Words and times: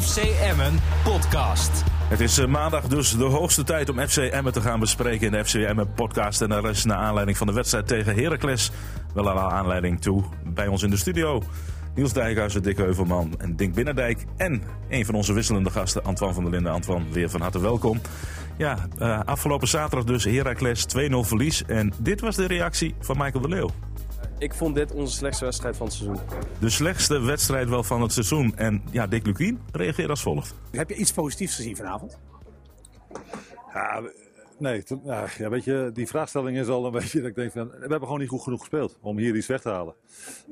FC 0.00 0.16
Emmen 0.16 0.78
podcast. 1.04 1.82
Het 2.08 2.20
is 2.20 2.38
eh, 2.38 2.46
maandag 2.46 2.86
dus 2.86 3.16
de 3.16 3.24
hoogste 3.24 3.64
tijd 3.64 3.88
om 3.88 3.98
FC 3.98 4.16
Emmen 4.16 4.52
te 4.52 4.60
gaan 4.60 4.80
bespreken 4.80 5.26
in 5.26 5.32
de 5.32 5.44
FC 5.44 5.54
Emmen 5.54 5.92
podcast. 5.92 6.40
En 6.40 6.48
dat 6.48 6.64
is 6.64 6.84
naar 6.84 6.96
aanleiding 6.96 7.36
van 7.36 7.46
de 7.46 7.52
wedstrijd 7.52 7.86
tegen 7.86 8.14
Heracles 8.14 8.70
wel 9.14 9.30
al 9.30 9.50
aanleiding 9.50 10.00
toe 10.00 10.24
bij 10.44 10.66
ons 10.66 10.82
in 10.82 10.90
de 10.90 10.96
studio. 10.96 11.42
Niels 11.94 12.12
Dijkhuizen, 12.12 12.62
Dick 12.62 12.76
Heuvelman 12.76 13.34
en 13.38 13.56
Dink 13.56 13.74
Binnendijk. 13.74 14.24
En 14.36 14.62
een 14.88 15.04
van 15.04 15.14
onze 15.14 15.32
wisselende 15.32 15.70
gasten, 15.70 16.04
Antoine 16.04 16.34
van 16.34 16.44
der 16.44 16.52
Linden. 16.52 16.72
Antoine, 16.72 17.04
weer 17.10 17.30
van 17.30 17.40
harte 17.40 17.60
welkom. 17.60 18.00
Ja, 18.56 18.76
uh, 18.98 19.20
afgelopen 19.24 19.68
zaterdag 19.68 20.04
dus 20.04 20.24
Heracles 20.24 20.86
2-0 20.86 20.88
verlies. 21.20 21.64
En 21.64 21.92
dit 21.98 22.20
was 22.20 22.36
de 22.36 22.46
reactie 22.46 22.94
van 23.00 23.16
Michael 23.18 23.42
de 23.42 23.48
Leeuw. 23.48 23.70
Ik 24.40 24.54
vond 24.54 24.74
dit 24.74 24.92
onze 24.92 25.16
slechtste 25.16 25.44
wedstrijd 25.44 25.76
van 25.76 25.86
het 25.86 25.94
seizoen. 25.94 26.18
De 26.60 26.70
slechtste 26.70 27.20
wedstrijd 27.20 27.68
wel 27.68 27.82
van 27.82 28.02
het 28.02 28.12
seizoen. 28.12 28.56
En 28.56 28.82
ja, 28.90 29.06
Dick 29.06 29.26
Lukien 29.26 29.60
reageert 29.72 30.08
als 30.08 30.22
volgt. 30.22 30.54
Heb 30.70 30.88
je 30.88 30.94
iets 30.94 31.12
positiefs 31.12 31.54
gezien 31.54 31.76
vanavond? 31.76 32.18
Ja, 33.72 34.02
nee. 34.58 34.82
Ja, 35.38 35.48
weet 35.48 35.64
je, 35.64 35.90
die 35.92 36.06
vraagstelling 36.06 36.58
is 36.58 36.68
al 36.68 36.86
een 36.86 36.92
beetje 37.00 37.20
dat 37.20 37.28
ik 37.28 37.34
denk 37.34 37.52
van... 37.52 37.68
We 37.68 37.78
hebben 37.78 38.00
gewoon 38.00 38.18
niet 38.18 38.28
goed 38.28 38.42
genoeg 38.42 38.58
gespeeld 38.58 38.98
om 39.00 39.18
hier 39.18 39.36
iets 39.36 39.46
weg 39.46 39.60
te 39.60 39.68
halen. 39.68 39.94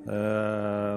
Uh, 0.07 0.95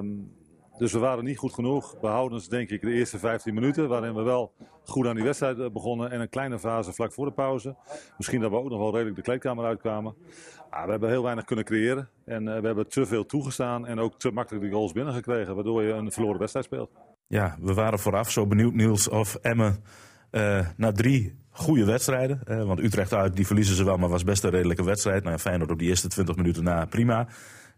dus 0.78 0.92
we 0.92 0.98
waren 0.98 1.24
niet 1.24 1.38
goed 1.38 1.52
genoeg. 1.52 2.00
Behoudens 2.00 2.48
denk 2.48 2.70
ik 2.70 2.80
de 2.80 2.92
eerste 2.92 3.18
15 3.18 3.54
minuten, 3.54 3.88
waarin 3.88 4.14
we 4.14 4.22
wel 4.22 4.52
goed 4.84 5.06
aan 5.06 5.14
die 5.14 5.24
wedstrijd 5.24 5.58
eh, 5.58 5.70
begonnen. 5.70 6.10
En 6.10 6.20
een 6.20 6.28
kleine 6.28 6.58
fase 6.58 6.92
vlak 6.92 7.12
voor 7.12 7.26
de 7.26 7.32
pauze. 7.32 7.76
Misschien 8.16 8.40
dat 8.40 8.50
we 8.50 8.56
ook 8.56 8.68
nog 8.68 8.78
wel 8.78 8.92
redelijk 8.92 9.16
de 9.16 9.22
kleedkamer 9.22 9.64
uitkwamen. 9.64 10.14
Maar 10.70 10.84
we 10.84 10.90
hebben 10.90 11.08
heel 11.08 11.22
weinig 11.22 11.44
kunnen 11.44 11.64
creëren. 11.64 12.08
En 12.24 12.42
uh, 12.42 12.58
we 12.58 12.66
hebben 12.66 12.88
te 12.88 13.06
veel 13.06 13.26
toegestaan 13.26 13.86
en 13.86 13.98
ook 13.98 14.18
te 14.18 14.30
makkelijk 14.30 14.64
de 14.64 14.70
goals 14.70 14.92
binnengekregen. 14.92 15.54
Waardoor 15.54 15.82
je 15.82 15.92
een 15.92 16.12
verloren 16.12 16.38
wedstrijd 16.38 16.66
speelt. 16.66 16.90
Ja, 17.26 17.56
we 17.60 17.74
waren 17.74 17.98
vooraf 17.98 18.30
zo 18.30 18.46
benieuwd 18.46 18.74
Niels 18.74 19.08
of 19.08 19.34
Emmen 19.34 19.84
uh, 20.30 20.66
na 20.76 20.92
drie 20.92 21.40
goede 21.50 21.84
wedstrijden. 21.84 22.66
Want 22.66 22.80
Utrecht 22.80 23.12
uit, 23.12 23.36
die 23.36 23.46
verliezen 23.46 23.76
ze 23.76 23.84
wel, 23.84 23.96
maar 23.96 24.08
was 24.08 24.24
best 24.24 24.44
een 24.44 24.50
redelijke 24.50 24.84
wedstrijd. 24.84 25.24
Nou, 25.24 25.38
Feyenoord 25.38 25.70
op 25.70 25.78
die 25.78 25.88
eerste 25.88 26.08
20 26.08 26.36
minuten 26.36 26.64
na, 26.64 26.84
prima. 26.84 27.28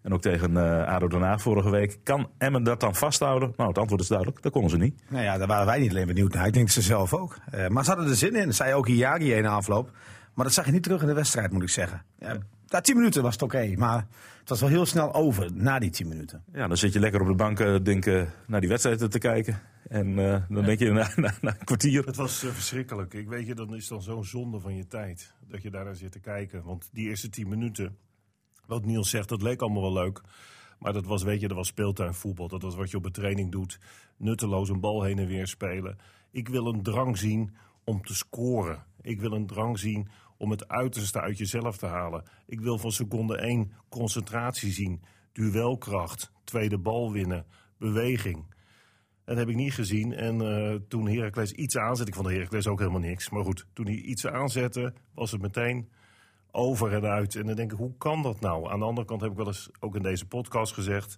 En 0.05 0.13
ook 0.13 0.21
tegen 0.21 0.51
uh, 0.51 0.87
ADO 0.87 1.09
Den 1.09 1.23
Haag 1.23 1.43
vorige 1.43 1.71
week. 1.71 1.99
Kan 2.03 2.31
Emmen 2.39 2.63
dat 2.63 2.81
dan 2.81 2.95
vasthouden? 2.95 3.53
Nou, 3.57 3.69
het 3.69 3.79
antwoord 3.79 4.01
is 4.01 4.09
duidelijk. 4.09 4.43
Dat 4.43 4.53
konden 4.53 4.71
ze 4.71 4.77
niet. 4.77 5.03
Nou 5.09 5.25
ja, 5.25 5.39
daar 5.39 5.47
waren 5.47 5.67
wij 5.67 5.79
niet 5.79 5.91
alleen 5.91 6.07
benieuwd 6.07 6.33
naar. 6.33 6.47
Ik 6.47 6.53
denk 6.53 6.69
ze 6.69 6.83
zelf 6.83 7.15
ook. 7.15 7.37
Uh, 7.55 7.69
maar 7.69 7.85
ze 7.85 7.91
hadden 7.91 8.09
er 8.09 8.17
zin 8.17 8.35
in. 8.35 8.47
Dat 8.47 8.55
zei 8.55 8.75
ook 8.75 8.89
Iagi 8.89 9.33
in 9.33 9.43
de 9.43 9.49
afloop. 9.49 9.91
Maar 10.35 10.45
dat 10.45 10.55
zag 10.55 10.67
je 10.67 10.73
niet 10.73 10.83
terug 10.83 11.01
in 11.01 11.07
de 11.07 11.15
wedstrijd, 11.15 11.53
moet 11.53 11.63
ik 11.63 11.69
zeggen. 11.69 12.03
Ja, 12.19 12.37
na 12.69 12.81
tien 12.81 12.97
minuten 12.97 13.23
was 13.23 13.33
het 13.33 13.43
oké. 13.43 13.57
Okay, 13.57 13.75
maar 13.75 14.07
het 14.41 14.49
was 14.49 14.61
wel 14.61 14.69
heel 14.69 14.87
snel 14.87 15.15
over 15.15 15.51
na 15.55 15.79
die 15.79 15.91
tien 15.91 16.09
minuten. 16.09 16.45
Ja, 16.53 16.69
dan 16.69 16.77
zit 16.77 16.93
je 16.93 17.01
lekker 17.01 17.21
op 17.21 17.27
de 17.27 17.35
bank 17.35 17.61
uh, 17.61 17.77
denk, 17.83 18.05
naar 18.47 18.61
die 18.61 18.69
wedstrijd 18.69 19.11
te 19.11 19.19
kijken. 19.19 19.61
En 19.89 20.17
dan 20.49 20.65
denk 20.65 20.79
je 20.79 20.91
na, 20.91 21.11
na, 21.17 21.35
na, 21.41 21.51
een 21.59 21.65
kwartier. 21.65 22.05
Het 22.05 22.17
was 22.17 22.39
verschrikkelijk. 22.39 23.15
Ik 23.15 23.29
weet 23.29 23.47
je, 23.47 23.55
dan 23.55 23.75
is 23.75 23.89
dan 23.89 24.03
zo'n 24.03 24.25
zonde 24.25 24.61
van 24.61 24.77
je 24.77 24.87
tijd. 24.87 25.35
Dat 25.49 25.63
je 25.63 25.71
daar 25.71 25.85
naar 25.85 25.95
zit 25.95 26.13
te 26.13 26.21
kijken. 26.21 26.63
Want 26.63 26.89
die 26.93 27.09
eerste 27.09 27.29
tien 27.29 27.49
minuten 27.49 27.97
wat 28.67 28.85
Niels 28.85 29.11
zegt, 29.11 29.29
dat 29.29 29.43
leek 29.43 29.61
allemaal 29.61 29.83
wel 29.83 30.03
leuk. 30.03 30.23
Maar 30.79 30.93
dat 30.93 31.07
was, 31.07 31.23
weet 31.23 31.41
je, 31.41 31.49
dat 31.49 31.57
was 31.57 31.69
speeltuinvoetbal. 31.69 32.49
Dat 32.49 32.63
was 32.63 32.75
wat 32.75 32.91
je 32.91 32.97
op 32.97 33.05
een 33.05 33.13
training 33.13 33.53
doet. 33.53 33.79
Nutteloos 34.17 34.69
een 34.69 34.81
bal 34.81 35.03
heen 35.03 35.19
en 35.19 35.27
weer 35.27 35.47
spelen. 35.47 35.99
Ik 36.31 36.49
wil 36.49 36.67
een 36.67 36.83
drang 36.83 37.19
zien 37.19 37.55
om 37.85 38.03
te 38.03 38.15
scoren. 38.15 38.85
Ik 39.01 39.21
wil 39.21 39.33
een 39.33 39.47
drang 39.47 39.79
zien 39.79 40.09
om 40.37 40.51
het 40.51 40.69
uiterste 40.69 41.21
uit 41.21 41.39
jezelf 41.39 41.77
te 41.77 41.87
halen. 41.87 42.25
Ik 42.47 42.61
wil 42.61 42.79
van 42.79 42.93
seconde 42.93 43.37
één 43.37 43.73
concentratie 43.89 44.73
zien. 44.73 45.03
Duelkracht, 45.33 46.33
tweede 46.45 46.79
bal 46.79 47.13
winnen, 47.13 47.47
beweging. 47.79 48.55
Dat 49.25 49.37
heb 49.37 49.49
ik 49.49 49.57
niet 49.57 49.75
gezien. 49.75 50.13
En 50.13 50.43
uh, 50.43 50.75
toen 50.89 51.09
Heracles 51.09 51.53
iets 51.53 51.77
aanzette, 51.77 52.11
ik 52.11 52.17
vond 52.17 52.29
Heracles 52.29 52.67
ook 52.67 52.79
helemaal 52.79 53.01
niks. 53.01 53.31
Maar 53.31 53.45
goed, 53.45 53.67
toen 53.73 53.87
hij 53.87 53.95
iets 53.95 54.27
aanzette, 54.27 54.93
was 55.15 55.33
het 55.33 55.41
meteen 55.41 55.89
over 56.55 56.93
en 56.93 57.05
uit. 57.05 57.35
En 57.35 57.47
dan 57.47 57.57
denk 57.57 57.73
ik, 57.73 57.79
hoe 57.79 57.97
kan 57.99 58.23
dat 58.23 58.41
nou? 58.41 58.71
Aan 58.71 58.79
de 58.79 58.85
andere 58.85 59.07
kant 59.07 59.21
heb 59.21 59.31
ik 59.31 59.37
wel 59.37 59.47
eens 59.47 59.71
ook 59.81 59.97
in 59.97 60.03
deze 60.03 60.27
podcast 60.27 60.73
gezegd... 60.73 61.17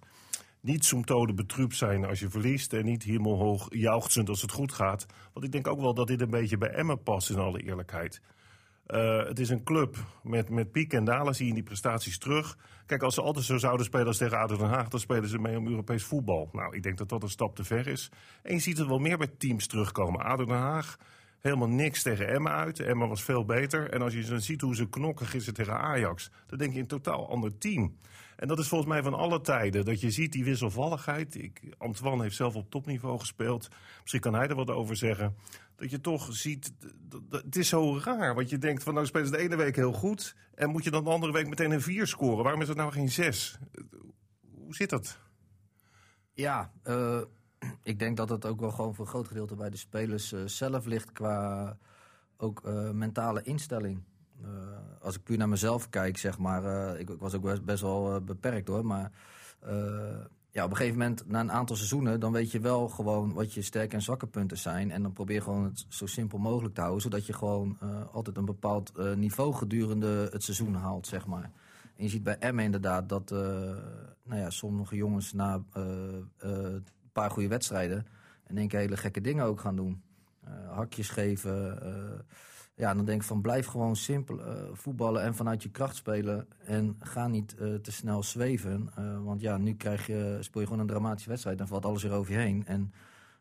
niet 0.61 0.85
zoemtode 0.85 1.33
betrupt 1.33 1.75
zijn 1.75 2.05
als 2.05 2.19
je 2.19 2.29
verliest... 2.29 2.73
en 2.73 2.85
niet 2.85 3.03
helemaal 3.03 3.37
hoog 3.37 3.67
jauchzend 3.69 4.29
als 4.29 4.41
het 4.41 4.51
goed 4.51 4.71
gaat. 4.71 5.05
Want 5.33 5.45
ik 5.45 5.51
denk 5.51 5.67
ook 5.67 5.81
wel 5.81 5.93
dat 5.93 6.07
dit 6.07 6.21
een 6.21 6.29
beetje 6.29 6.57
bij 6.57 6.69
Emmen 6.69 7.03
past, 7.03 7.29
in 7.29 7.37
alle 7.37 7.61
eerlijkheid. 7.61 8.21
Uh, 8.87 9.25
het 9.25 9.39
is 9.39 9.49
een 9.49 9.63
club 9.63 9.95
met, 10.23 10.49
met 10.49 10.71
pieken 10.71 10.97
en 10.97 11.03
dalen, 11.03 11.35
zie 11.35 11.43
je 11.43 11.49
in 11.49 11.55
die 11.55 11.63
prestaties 11.63 12.17
terug. 12.17 12.57
Kijk, 12.85 13.03
als 13.03 13.13
ze 13.13 13.21
altijd 13.21 13.45
zo 13.45 13.57
zouden 13.57 13.85
spelen 13.85 14.07
als 14.07 14.17
tegen 14.17 14.37
ADO 14.37 14.57
Den 14.57 14.67
Haag... 14.67 14.87
dan 14.87 14.99
spelen 14.99 15.29
ze 15.29 15.39
mee 15.39 15.57
om 15.57 15.67
Europees 15.67 16.03
voetbal. 16.03 16.49
Nou, 16.51 16.75
ik 16.75 16.83
denk 16.83 16.97
dat 16.97 17.09
dat 17.09 17.23
een 17.23 17.29
stap 17.29 17.55
te 17.55 17.63
ver 17.63 17.87
is. 17.87 18.11
En 18.43 18.53
je 18.53 18.59
ziet 18.59 18.77
het 18.77 18.87
wel 18.87 18.99
meer 18.99 19.17
bij 19.17 19.31
teams 19.37 19.67
terugkomen. 19.67 20.25
ADO 20.25 20.45
Den 20.45 20.55
Haag 20.55 20.97
helemaal 21.39 21.69
niks 21.69 22.01
tegen 22.01 22.27
Emma 22.27 22.49
uit. 22.49 22.79
Emma 22.79 23.07
was 23.07 23.23
veel 23.23 23.45
beter. 23.45 23.89
En 23.89 24.01
als 24.01 24.13
je 24.13 24.25
dan 24.25 24.41
ziet 24.41 24.61
hoe 24.61 24.75
ze 24.75 24.89
knokkig 24.89 25.33
is 25.33 25.49
tegen 25.53 25.79
Ajax, 25.79 26.31
dan 26.47 26.57
denk 26.57 26.73
je 26.73 26.79
een 26.79 26.87
totaal 26.87 27.29
ander 27.29 27.57
team. 27.57 27.97
En 28.35 28.47
dat 28.47 28.59
is 28.59 28.67
volgens 28.67 28.89
mij 28.89 29.03
van 29.03 29.13
alle 29.13 29.41
tijden. 29.41 29.85
Dat 29.85 30.01
je 30.01 30.11
ziet 30.11 30.31
die 30.31 30.43
wisselvalligheid. 30.43 31.35
Ik, 31.35 31.61
Antoine 31.77 32.23
heeft 32.23 32.35
zelf 32.35 32.55
op 32.55 32.69
topniveau 32.69 33.19
gespeeld. 33.19 33.67
Misschien 34.01 34.21
kan 34.21 34.33
hij 34.33 34.47
er 34.47 34.55
wat 34.55 34.69
over 34.69 34.95
zeggen. 34.95 35.35
Dat 35.75 35.89
je 35.89 36.01
toch 36.01 36.27
ziet, 36.29 36.73
het 37.29 37.55
is 37.55 37.67
zo 37.67 37.99
raar. 38.03 38.35
Want 38.35 38.49
je 38.49 38.57
denkt 38.57 38.83
van 38.83 38.93
nou 38.93 39.05
spelen 39.05 39.27
ze 39.27 39.33
de 39.33 39.37
ene 39.37 39.55
week 39.55 39.75
heel 39.75 39.93
goed. 39.93 40.35
En 40.55 40.69
moet 40.69 40.83
je 40.83 40.91
dan 40.91 41.03
de 41.03 41.09
andere 41.09 41.33
week 41.33 41.47
meteen 41.47 41.71
een 41.71 41.81
vier 41.81 42.07
scoren. 42.07 42.43
Waarom 42.43 42.61
is 42.61 42.67
het 42.67 42.77
nou 42.77 42.91
geen 42.91 43.09
zes? 43.09 43.59
Hoe 44.55 44.75
zit 44.75 44.89
dat? 44.89 45.19
Ja, 46.33 46.71
uh, 46.83 47.21
ik 47.83 47.99
denk 47.99 48.17
dat 48.17 48.29
het 48.29 48.45
ook 48.45 48.59
wel 48.59 48.71
gewoon 48.71 48.95
voor 48.95 49.05
een 49.05 49.11
groot 49.11 49.27
gedeelte 49.27 49.55
bij 49.55 49.69
de 49.69 49.77
spelers 49.77 50.33
uh, 50.33 50.39
zelf 50.45 50.85
ligt 50.85 51.11
qua 51.11 51.77
ook 52.37 52.61
uh, 52.65 52.89
mentale 52.89 53.41
instelling. 53.43 54.03
Uh, 54.41 54.47
als 55.01 55.15
ik 55.15 55.23
puur 55.23 55.37
naar 55.37 55.49
mezelf 55.49 55.89
kijk, 55.89 56.17
zeg 56.17 56.37
maar, 56.37 56.95
ik, 56.99 57.09
ik, 57.09 57.19
was 57.19 57.33
ook 57.33 57.41
best, 57.41 57.65
best 57.65 57.81
wel 57.81 58.21
beperkt 58.21 58.67
hoor, 58.67 58.85
maar 58.85 59.11
ja, 60.49 60.63
op 60.63 60.69
een 60.69 60.77
gegeven 60.77 60.97
moment, 60.97 61.27
na 61.27 61.39
een 61.39 61.51
aantal 61.51 61.75
seizoenen, 61.75 62.19
dan 62.19 62.31
weet 62.31 62.51
je 62.51 62.59
wel 62.59 62.87
gewoon 62.87 63.33
wat 63.33 63.53
je 63.53 63.61
sterke 63.61 63.95
en 63.95 64.01
zwakke 64.01 64.27
punten 64.27 64.57
zijn. 64.57 64.91
En 64.91 65.01
dan 65.01 65.13
probeer 65.13 65.35
je 65.35 65.41
gewoon 65.41 65.63
het 65.63 65.85
zo 65.89 66.05
simpel 66.05 66.37
mogelijk 66.37 66.73
te 66.73 66.81
houden, 66.81 67.01
zodat 67.01 67.25
je 67.25 67.33
gewoon 67.33 67.77
altijd 68.11 68.37
een 68.37 68.45
bepaald 68.45 69.15
niveau 69.15 69.53
gedurende 69.53 70.29
het 70.31 70.43
seizoen 70.43 70.73
haalt, 70.73 71.07
zeg 71.07 71.25
maar. 71.25 71.51
En 71.95 72.03
je 72.03 72.09
ziet 72.09 72.23
bij 72.23 72.37
Emmen 72.37 72.63
inderdaad 72.63 73.09
dat 73.09 73.29
nou 74.23 74.39
ja, 74.41 74.49
sommige 74.49 74.95
jongens 74.95 75.33
na 75.33 75.63
paar 77.21 77.31
goede 77.31 77.49
wedstrijden. 77.49 78.05
En 78.43 78.57
één 78.57 78.67
keer 78.67 78.79
hele 78.79 78.97
gekke 78.97 79.21
dingen 79.21 79.45
ook 79.45 79.59
gaan 79.59 79.75
doen. 79.75 80.01
Uh, 80.47 80.73
hakjes 80.75 81.09
geven. 81.09 81.79
Uh, 81.83 82.19
ja, 82.75 82.93
dan 82.93 83.05
denk 83.05 83.21
ik 83.21 83.27
van 83.27 83.41
blijf 83.41 83.65
gewoon 83.65 83.95
simpel 83.95 84.39
uh, 84.39 84.63
voetballen 84.71 85.21
en 85.23 85.35
vanuit 85.35 85.63
je 85.63 85.69
kracht 85.69 85.95
spelen. 85.95 86.47
En 86.65 86.95
ga 86.99 87.27
niet 87.27 87.55
te 87.57 87.91
snel 87.91 88.23
zweven. 88.23 88.89
want 89.23 89.41
ja, 89.41 89.57
nu 89.57 89.75
krijg 89.75 90.07
je, 90.07 90.37
speel 90.39 90.61
je 90.61 90.67
gewoon 90.67 90.81
een 90.81 90.87
dramatische 90.87 91.29
wedstrijd. 91.29 91.57
Dan 91.57 91.67
valt 91.67 91.85
alles 91.85 92.03
weer 92.03 92.11
over 92.11 92.31
je 92.31 92.37
heen. 92.37 92.65
En 92.65 92.93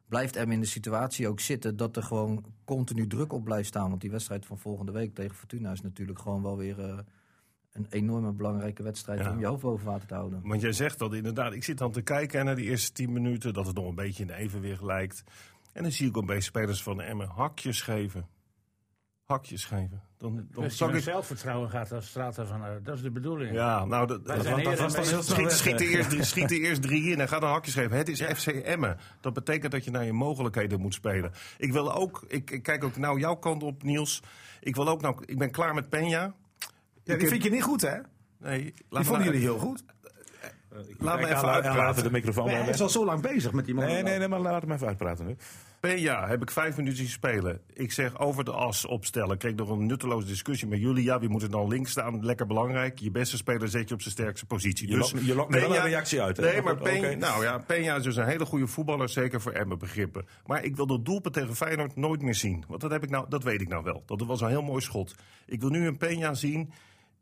blijft 0.08 0.34
hem 0.34 0.50
in 0.50 0.60
de 0.60 0.66
situatie 0.66 1.28
ook 1.28 1.40
zitten 1.40 1.76
dat 1.76 1.96
er 1.96 2.02
gewoon 2.02 2.44
continu 2.64 3.06
druk 3.06 3.32
op 3.32 3.44
blijft 3.44 3.68
staan. 3.68 3.88
Want 3.88 4.00
die 4.00 4.10
wedstrijd 4.10 4.46
van 4.46 4.58
volgende 4.58 4.92
week 4.92 5.14
tegen 5.14 5.36
Fortuna 5.36 5.72
is 5.72 5.82
natuurlijk 5.82 6.18
gewoon 6.18 6.42
wel 6.42 6.56
weer 6.56 7.04
een 7.76 7.86
enorme 7.90 8.32
belangrijke 8.32 8.82
wedstrijd 8.82 9.20
ja. 9.20 9.30
om 9.30 9.38
je 9.38 9.46
hoofd 9.46 9.62
boven 9.62 9.86
water 9.86 10.08
te 10.08 10.14
houden. 10.14 10.40
Want 10.42 10.60
jij 10.60 10.72
zegt 10.72 10.98
dat 10.98 11.14
inderdaad. 11.14 11.52
Ik 11.52 11.64
zit 11.64 11.78
dan 11.78 11.92
te 11.92 12.02
kijken 12.02 12.44
naar 12.44 12.56
die 12.56 12.64
eerste 12.64 12.92
10 12.92 13.12
minuten, 13.12 13.52
dat 13.52 13.66
het 13.66 13.76
nog 13.76 13.88
een 13.88 13.94
beetje 13.94 14.22
in 14.22 14.30
evenwicht 14.30 14.82
lijkt. 14.82 15.24
En 15.72 15.82
dan 15.82 15.92
zie 15.92 16.08
ik 16.08 16.16
ook 16.16 16.26
bij 16.26 16.40
spelers 16.40 16.82
van 16.82 17.00
Emmen 17.00 17.28
hakjes 17.28 17.82
geven. 17.82 18.26
Hakjes 19.24 19.64
geven. 19.64 20.02
Dan, 20.18 20.46
dan 20.50 20.94
ik 20.94 21.02
zelfvertrouwen 21.02 21.70
gaat 21.70 21.92
als 21.92 22.06
straat 22.06 22.38
ervan 22.38 22.62
uit. 22.62 22.84
Dat 22.84 22.96
is 22.96 23.02
de 23.02 23.10
bedoeling. 23.10 23.54
Ja, 23.54 23.84
nou, 23.84 24.06
dat, 24.06 24.26
dat, 24.26 24.44
dat, 24.44 24.44
dat 24.44 25.08
heel 25.08 25.22
schiet, 25.22 25.52
schiet, 25.52 25.78
de 25.78 25.86
eerst, 25.86 26.24
schiet 26.30 26.48
de 26.48 26.58
eerst 26.58 26.82
drie 26.82 27.10
in 27.10 27.20
en 27.20 27.28
ga 27.28 27.38
dan 27.38 27.50
hakjes 27.50 27.74
geven. 27.74 27.96
Het 27.96 28.08
is 28.08 28.22
FC 28.22 28.46
Emmen. 28.46 28.98
Dat 29.20 29.32
betekent 29.32 29.72
dat 29.72 29.84
je 29.84 29.90
naar 29.90 30.04
je 30.04 30.12
mogelijkheden 30.12 30.80
moet 30.80 30.94
spelen. 30.94 31.32
Ik 31.58 31.72
wil 31.72 31.94
ook, 31.94 32.24
ik, 32.28 32.50
ik 32.50 32.62
kijk 32.62 32.84
ook 32.84 32.96
nou 32.96 33.20
jouw 33.20 33.34
kant 33.34 33.62
op, 33.62 33.82
Niels. 33.82 34.22
Ik 34.60 34.74
wil 34.74 34.88
ook 34.88 35.00
nou, 35.00 35.22
ik 35.24 35.38
ben 35.38 35.50
klaar 35.50 35.74
met 35.74 35.88
Penja. 35.88 36.34
Ja, 37.06 37.16
die 37.16 37.28
vind 37.28 37.42
je 37.42 37.50
niet 37.50 37.62
goed, 37.62 37.80
hè? 37.80 37.96
Nee. 38.38 38.74
Die 38.88 39.04
vonden 39.04 39.24
jullie 39.24 39.40
heel 39.40 39.58
goed. 39.58 39.84
Laat 40.98 41.20
me 41.20 41.26
even 41.26 41.48
uitpraten. 41.48 42.02
de 42.02 42.10
microfoon. 42.10 42.48
hij 42.48 42.68
is 42.68 42.80
al 42.80 42.88
zo 42.88 43.04
lang 43.04 43.20
bezig 43.20 43.52
met 43.52 43.64
die 43.64 43.74
man. 43.74 43.84
Nee, 43.84 44.02
nee, 44.02 44.18
nee, 44.18 44.28
maar 44.28 44.40
laat 44.40 44.62
hem 44.62 44.72
even 44.72 44.86
uitpraten 44.86 45.26
nu. 45.26 45.36
Ja, 45.94 46.28
heb 46.28 46.42
ik 46.42 46.50
vijf 46.50 46.76
minuten 46.76 47.08
spelen. 47.08 47.60
Ik 47.72 47.92
zeg 47.92 48.18
over 48.18 48.44
de 48.44 48.50
as 48.52 48.86
opstellen. 48.86 49.30
Ik 49.30 49.38
kreeg 49.38 49.54
nog 49.54 49.70
een 49.70 49.86
nutteloze 49.86 50.26
discussie 50.26 50.68
met 50.68 50.80
jullie. 50.80 51.04
Ja, 51.04 51.20
wie 51.20 51.28
moet 51.28 51.42
er 51.42 51.50
dan 51.50 51.68
links 51.68 51.90
staan? 51.90 52.24
Lekker 52.24 52.46
belangrijk. 52.46 52.98
Je 52.98 53.10
beste 53.10 53.36
speler 53.36 53.68
zet 53.68 53.88
je 53.88 53.94
op 53.94 54.00
zijn 54.02 54.14
sterkste 54.14 54.46
positie. 54.46 54.86
Dus 54.86 55.14
je 55.20 55.34
lokt 55.34 55.54
wel 55.54 55.76
een 55.76 55.82
reactie 55.82 56.22
uit. 56.22 56.36
Hè? 56.36 56.42
Nee, 56.42 56.62
maar 56.62 56.76
Peña, 56.76 56.80
okay. 56.80 57.14
nou 57.14 57.42
ja, 57.42 57.60
Peña 57.62 57.96
is 57.96 58.02
dus 58.02 58.16
een 58.16 58.26
hele 58.26 58.44
goede 58.44 58.66
voetballer. 58.66 59.08
Zeker 59.08 59.40
voor 59.40 59.52
Emmen 59.52 59.78
begrippen. 59.78 60.26
Maar 60.46 60.64
ik 60.64 60.76
wil 60.76 60.86
dat 60.86 61.04
doelpunt 61.04 61.34
tegen 61.34 61.56
Feyenoord 61.56 61.96
nooit 61.96 62.22
meer 62.22 62.34
zien. 62.34 62.64
Want 62.68 62.80
dat, 62.80 62.90
heb 62.90 63.02
ik 63.02 63.10
nou, 63.10 63.26
dat 63.28 63.42
weet 63.42 63.60
ik 63.60 63.68
nou 63.68 63.84
wel. 63.84 64.02
Dat 64.06 64.22
was 64.22 64.40
een 64.40 64.48
heel 64.48 64.62
mooi 64.62 64.82
schot. 64.82 65.14
Ik 65.46 65.60
wil 65.60 65.70
nu 65.70 65.86
een 65.86 65.98
Peña 65.98 66.30
zien 66.30 66.72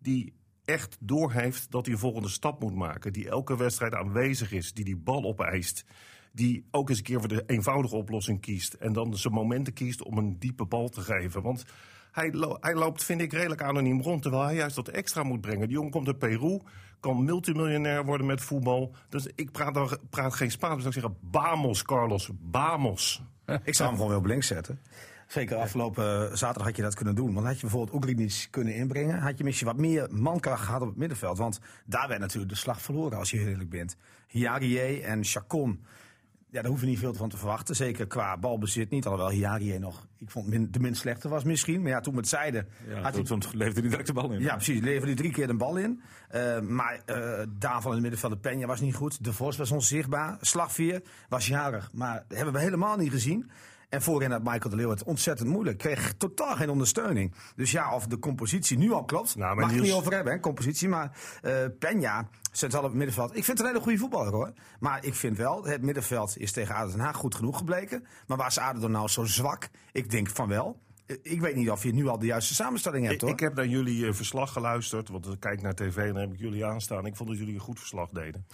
die 0.05 0.33
echt 0.65 0.97
doorheeft 1.01 1.71
dat 1.71 1.85
hij 1.85 1.95
een 1.95 2.01
volgende 2.01 2.29
stap 2.29 2.61
moet 2.61 2.75
maken. 2.75 3.13
Die 3.13 3.29
elke 3.29 3.57
wedstrijd 3.57 3.95
aanwezig 3.95 4.53
is. 4.53 4.73
Die 4.73 4.85
die 4.85 4.97
bal 4.97 5.25
opeist. 5.25 5.85
die 6.33 6.67
ook 6.71 6.89
eens 6.89 6.99
een 6.99 7.05
keer 7.05 7.19
voor 7.19 7.29
de 7.29 7.43
eenvoudige 7.47 7.97
oplossing 7.97 8.41
kiest. 8.41 8.73
En 8.75 8.93
dan 8.93 9.17
zijn 9.17 9.35
momenten 9.35 9.73
kiest 9.73 10.03
om 10.03 10.19
een 10.19 10.39
diepe 10.39 10.65
bal 10.65 10.89
te 10.89 11.01
geven. 11.01 11.43
Want 11.43 11.65
hij, 12.11 12.35
hij 12.61 12.75
loopt, 12.75 13.05
vind 13.05 13.21
ik, 13.21 13.33
redelijk 13.33 13.63
anoniem 13.63 14.03
rond. 14.03 14.23
Terwijl 14.23 14.45
hij 14.45 14.55
juist 14.55 14.77
dat 14.77 14.89
extra 14.89 15.23
moet 15.23 15.41
brengen. 15.41 15.67
Die 15.67 15.77
jongen 15.77 15.91
komt 15.91 16.07
uit 16.07 16.19
Peru, 16.19 16.61
kan 17.01 17.25
multimiljonair 17.25 18.05
worden 18.05 18.27
met 18.27 18.41
voetbal. 18.41 18.95
Dus 19.09 19.27
ik 19.35 19.51
praat, 19.51 19.75
dan, 19.75 19.99
praat 20.11 20.35
geen 20.35 20.51
Spaans, 20.51 20.85
dus 20.85 20.97
ik 20.97 21.03
zeg 21.03 21.11
Bamos, 21.21 21.83
Carlos, 21.83 22.31
Bamos. 22.33 23.23
Ik 23.65 23.75
zou 23.75 23.89
hem 23.89 23.99
gewoon 23.99 24.23
wel 24.23 24.37
op 24.37 24.43
zetten. 24.43 24.79
Zeker 25.35 25.57
afgelopen 25.57 26.39
zaterdag 26.39 26.67
had 26.67 26.77
je 26.77 26.83
dat 26.83 26.95
kunnen 26.95 27.15
doen. 27.15 27.35
Want 27.35 27.47
had 27.47 27.55
je 27.55 27.61
bijvoorbeeld 27.61 27.95
Oegrinic 27.95 28.47
kunnen 28.51 28.75
inbrengen. 28.75 29.19
Had 29.19 29.39
je 29.39 29.45
misschien 29.45 29.67
wat 29.67 29.77
meer 29.77 30.09
mankracht 30.11 30.65
gehad 30.65 30.81
op 30.81 30.89
het 30.89 30.97
middenveld. 30.97 31.39
Want 31.39 31.61
daar 31.87 32.09
werd 32.09 32.21
natuurlijk 32.21 32.53
de 32.53 32.59
slag 32.59 32.81
verloren 32.81 33.19
als 33.19 33.31
je 33.31 33.39
eerlijk 33.39 33.71
bent. 33.71 33.97
Hiarie 34.29 35.03
en 35.03 35.25
Chacon. 35.25 35.85
Ja, 36.51 36.63
daar 36.63 36.71
hoef 36.71 36.81
je 36.81 36.87
niet 36.87 36.99
veel 36.99 37.15
van 37.15 37.29
te 37.29 37.37
verwachten. 37.37 37.77
Zeker 37.77 38.07
qua 38.07 38.37
balbezit 38.37 38.91
niet. 38.91 39.07
Alhoewel 39.07 39.31
Hiarie 39.31 39.79
nog, 39.79 40.07
ik 40.19 40.31
vond 40.31 40.47
min, 40.47 40.71
de 40.71 40.81
minst 40.81 41.01
slechte 41.01 41.29
was 41.29 41.45
misschien. 41.45 41.83
Maar 41.83 41.91
ja, 41.91 42.01
toen 42.01 42.13
we 42.13 42.19
het 42.19 42.29
zeiden. 42.29 42.69
Ja, 42.89 43.01
had 43.01 43.15
hij 43.15 43.25
toen 43.25 43.43
leefde 43.53 43.81
hij 43.81 43.89
direct 43.89 44.07
de 44.07 44.13
bal 44.13 44.33
in. 44.33 44.41
ja, 44.41 44.55
precies. 44.55 44.81
Leverde 44.81 45.07
hij 45.07 45.15
drie 45.15 45.33
keer 45.33 45.47
de 45.47 45.55
bal 45.55 45.77
in. 45.77 46.01
Eh, 46.29 46.61
maar 46.61 47.01
eh 47.05 47.43
Daan 47.59 47.83
van 47.83 47.91
in 47.91 47.93
het 47.93 48.01
middenveld, 48.01 48.33
de 48.33 48.39
Penja 48.39 48.67
was 48.67 48.81
niet 48.81 48.95
goed. 48.95 49.25
De 49.25 49.33
Vos 49.33 49.57
was 49.57 49.71
onzichtbaar. 49.71 50.39
Slagveer 50.41 51.03
was 51.29 51.47
jarig. 51.47 51.91
Maar 51.93 52.25
dat 52.29 52.37
hebben 52.37 52.55
we 52.55 52.61
helemaal 52.61 52.97
niet 52.97 53.11
gezien. 53.11 53.51
En 53.95 54.03
voorin 54.03 54.31
had 54.31 54.43
Michael 54.43 54.71
de 54.71 54.77
Leeuw 54.77 54.91
het 54.91 55.03
ontzettend 55.05 55.49
moeilijk. 55.49 55.79
Kreeg 55.79 56.15
totaal 56.17 56.57
geen 56.57 56.71
ondersteuning. 56.71 57.35
Dus 57.57 57.71
ja, 57.71 57.95
of 57.95 58.07
de 58.07 58.19
compositie 58.19 58.79
nu 58.79 58.93
al 58.93 59.05
klopt. 59.05 59.37
Nou, 59.37 59.55
mag 59.55 59.65
het 59.65 59.75
Niels- 59.75 59.87
niet 59.87 59.97
over 59.97 60.13
hebben, 60.13 60.33
hè, 60.33 60.41
compositie. 60.41 60.89
Maar 60.89 61.19
eh 61.43 61.55
Penja, 61.79 62.29
centraal 62.53 62.83
op 62.83 62.89
het 62.89 62.97
middenveld. 62.97 63.29
Ik 63.37 63.45
vind 63.45 63.47
het 63.59 63.61
een 63.61 63.67
hele 63.67 63.81
goede 63.83 63.99
voetballer 63.99 64.33
hoor. 64.33 64.53
Maar 64.81 65.05
ik 65.05 65.15
vind 65.15 65.37
wel, 65.37 65.65
het 65.65 65.83
middenveld 65.83 66.39
is 66.39 66.53
tegen 66.53 66.75
ADO 66.75 66.91
Den 66.91 67.01
Haag 67.01 67.17
goed 67.17 67.35
genoeg 67.35 67.59
gebleken. 67.59 68.07
Maar 68.27 68.37
waar 68.37 68.47
is 68.47 68.59
ADO 68.59 68.89
nou 68.89 69.09
zo 69.09 69.25
zwak? 69.25 69.69
Ik 69.93 70.11
denk 70.11 70.29
van 70.31 70.49
wel. 70.49 70.81
Eh, 71.07 71.17
Ik 71.23 71.41
weet 71.41 71.55
niet 71.55 71.71
of 71.71 71.83
je 71.83 71.93
nu 71.93 72.07
al 72.09 72.19
de 72.19 72.27
juiste 72.27 72.55
samenstelling 72.55 73.03
hebt 73.03 73.15
Ik, 73.15 73.21
hoor. 73.21 73.31
ik 73.31 73.41
heb 73.41 73.55
naar 73.55 73.67
jullie 73.67 74.07
eh, 74.07 74.13
verslag 74.13 74.53
geluisterd, 74.53 75.09
want 75.09 75.27
ik 75.27 75.41
kijk 75.41 75.63
naar 75.63 75.75
tv 75.75 75.97
en 75.97 76.07
dan 76.13 76.17
heb 76.23 76.33
ik 76.33 76.39
jullie 76.39 76.67
aanstaan. 76.67 77.07
Ik 77.07 77.17
vond 77.17 77.29
dat 77.29 77.39
jullie 77.39 77.55
een 77.55 77.61
goed 77.61 77.79
verslag 77.79 78.09
deden. 78.11 78.47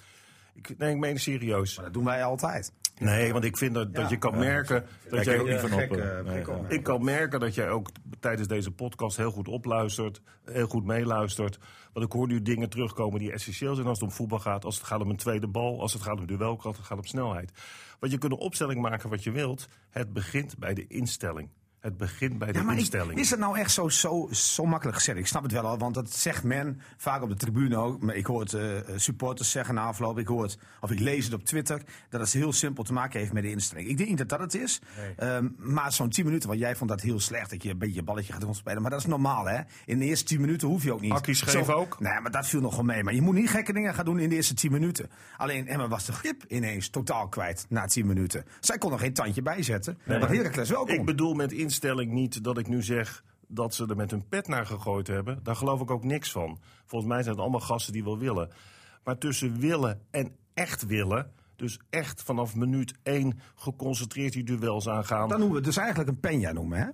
Ik, 0.54 0.78
nee, 0.78 0.90
ik 0.94 0.98
meen 0.98 1.18
serieus. 1.20 1.74
Maar 1.76 1.84
dat 1.84 1.94
doen 1.94 2.04
wij 2.04 2.24
altijd. 2.24 2.72
Nee, 3.00 3.32
want 3.32 3.44
ik 3.44 3.56
vind 3.56 3.74
dat, 3.74 3.94
dat 3.94 4.10
je 4.10 4.16
kan 4.16 4.38
merken 4.38 4.86
dat 5.10 5.24
jij 5.24 5.38
ook 5.38 5.48
niet 5.48 5.60
van 5.60 5.72
op. 5.72 5.78
eh, 5.96 6.48
op. 6.48 6.70
Ik 6.70 6.82
kan 6.82 7.04
merken 7.04 7.40
dat 7.40 7.54
jij 7.54 7.70
ook 7.70 7.88
tijdens 8.20 8.48
deze 8.48 8.70
podcast 8.70 9.16
heel 9.16 9.30
goed 9.30 9.48
opluistert, 9.48 10.20
heel 10.44 10.66
goed 10.66 10.84
meeluistert. 10.84 11.58
Want 11.92 12.06
ik 12.06 12.12
hoor 12.12 12.26
nu 12.26 12.42
dingen 12.42 12.68
terugkomen 12.70 13.18
die 13.18 13.32
essentieel 13.32 13.74
zijn 13.74 13.86
als 13.86 14.00
het 14.00 14.08
om 14.08 14.14
voetbal 14.14 14.38
gaat, 14.38 14.64
als 14.64 14.76
het 14.76 14.86
gaat 14.86 15.00
om 15.00 15.10
een 15.10 15.16
tweede 15.16 15.48
bal, 15.48 15.80
als 15.80 15.92
het 15.92 16.02
gaat 16.02 16.18
om 16.18 16.26
duelkracht, 16.26 16.64
als 16.66 16.76
het 16.76 16.86
gaat 16.86 16.98
om 16.98 17.04
snelheid. 17.04 17.52
Want 17.98 18.12
je 18.12 18.18
kunt 18.18 18.32
een 18.32 18.38
opstelling 18.38 18.80
maken 18.80 19.10
wat 19.10 19.22
je 19.24 19.30
wilt. 19.30 19.68
Het 19.90 20.12
begint 20.12 20.58
bij 20.58 20.74
de 20.74 20.86
instelling. 20.86 21.48
Het 21.80 21.96
begint 21.96 22.38
bij 22.38 22.52
de 22.52 22.58
Ja, 22.58 22.64
maar 22.64 22.76
instelling. 22.78 23.18
is 23.18 23.30
het 23.30 23.38
nou 23.38 23.58
echt 23.58 23.70
zo, 23.70 23.88
zo, 23.88 24.28
zo 24.32 24.64
makkelijk 24.64 24.96
gezegd? 24.96 25.18
Ik 25.18 25.26
snap 25.26 25.42
het 25.42 25.52
wel 25.52 25.62
al, 25.66 25.78
want 25.78 25.94
dat 25.94 26.12
zegt 26.12 26.42
men 26.42 26.80
vaak 26.96 27.22
op 27.22 27.28
de 27.28 27.34
tribune 27.36 27.76
ook. 27.76 28.02
Maar 28.02 28.14
ik 28.14 28.26
hoor 28.26 28.40
het 28.40 28.52
eh, 28.54 28.62
supporters 28.96 29.50
zeggen 29.50 29.74
na 29.74 29.82
afloop. 29.82 30.18
Ik 30.18 30.26
hoor 30.26 30.42
het, 30.42 30.58
of 30.80 30.90
ik 30.90 30.98
lees 31.00 31.24
het 31.24 31.34
op 31.34 31.44
Twitter, 31.44 31.82
dat 32.08 32.20
het 32.20 32.32
heel 32.32 32.52
simpel 32.52 32.84
te 32.84 32.92
maken 32.92 33.20
heeft 33.20 33.32
met 33.32 33.42
de 33.42 33.50
instelling. 33.50 33.88
Ik 33.88 33.96
denk 33.96 34.08
niet 34.08 34.18
dat 34.18 34.28
dat 34.28 34.38
het 34.40 34.54
is. 34.54 34.80
Ehm, 35.16 35.48
maar 35.56 35.92
zo'n 35.92 36.08
10 36.08 36.24
minuten, 36.24 36.48
want 36.48 36.60
jij 36.60 36.76
vond 36.76 36.90
dat 36.90 37.00
heel 37.00 37.20
slecht, 37.20 37.50
dat 37.50 37.62
je 37.62 37.70
een 37.70 37.78
beetje 37.78 37.94
je 37.94 38.02
balletje 38.02 38.32
gaat 38.32 38.42
rondspelen. 38.42 38.82
Maar 38.82 38.90
dat 38.90 39.00
is 39.00 39.06
normaal, 39.06 39.44
hè? 39.48 39.60
In 39.86 39.98
de 39.98 40.04
eerste 40.04 40.24
10 40.24 40.40
minuten 40.40 40.68
hoef 40.68 40.82
je 40.82 40.92
ook 40.92 41.00
niet. 41.00 41.12
Hakkies 41.12 41.42
geven 41.42 41.76
ook? 41.76 42.00
Nee, 42.00 42.20
maar 42.20 42.30
dat 42.30 42.46
viel 42.46 42.60
nog 42.60 42.74
wel 42.74 42.84
mee. 42.84 43.02
Maar 43.04 43.14
je 43.14 43.22
moet 43.22 43.34
niet 43.34 43.50
gekke 43.50 43.72
dingen 43.72 43.94
gaan 43.94 44.04
doen 44.04 44.18
in 44.18 44.28
de 44.28 44.34
eerste 44.34 44.54
10 44.54 44.72
minuten. 44.72 45.10
Alleen 45.36 45.68
Emma 45.68 45.88
was 45.88 46.04
de 46.04 46.12
grip 46.12 46.44
ineens 46.48 46.88
totaal 46.88 47.28
kwijt 47.28 47.66
na 47.68 47.86
10 47.86 48.06
minuten. 48.06 48.44
Zij 48.60 48.78
kon 48.78 48.92
er 48.92 48.98
geen 48.98 49.12
tandje 49.12 49.42
bij 49.42 49.62
zetten. 49.62 49.98
maar 50.04 50.28
Heracles 50.28 50.68
wel 50.70 50.84
kon. 50.84 50.94
Ik 50.94 51.04
bedoel 51.04 51.34
met 51.34 51.52
instelling 51.70 52.12
niet 52.12 52.44
dat 52.44 52.58
ik 52.58 52.68
nu 52.68 52.82
zeg 52.82 53.24
dat 53.48 53.74
ze 53.74 53.86
er 53.86 53.96
met 53.96 54.10
hun 54.10 54.28
pet 54.28 54.48
naar 54.48 54.66
gegooid 54.66 55.06
hebben. 55.06 55.40
Daar 55.42 55.56
geloof 55.56 55.80
ik 55.80 55.90
ook 55.90 56.04
niks 56.04 56.30
van. 56.30 56.58
Volgens 56.86 57.10
mij 57.10 57.22
zijn 57.22 57.34
het 57.34 57.42
allemaal 57.42 57.60
gasten 57.60 57.92
die 57.92 58.04
wel 58.04 58.18
willen. 58.18 58.50
Maar 59.04 59.18
tussen 59.18 59.58
willen 59.58 60.00
en 60.10 60.36
echt 60.54 60.86
willen, 60.86 61.32
dus 61.56 61.80
echt 61.90 62.22
vanaf 62.22 62.54
minuut 62.56 62.94
één 63.02 63.38
geconcentreerd 63.54 64.32
die 64.32 64.44
duels 64.44 64.88
aangaan. 64.88 65.28
Dan 65.28 65.38
noemen 65.38 65.48
we 65.48 65.54
het 65.56 65.64
dus 65.64 65.76
eigenlijk 65.76 66.08
een 66.08 66.20
Penja 66.20 66.52
noemen, 66.52 66.78
hè? 66.78 66.88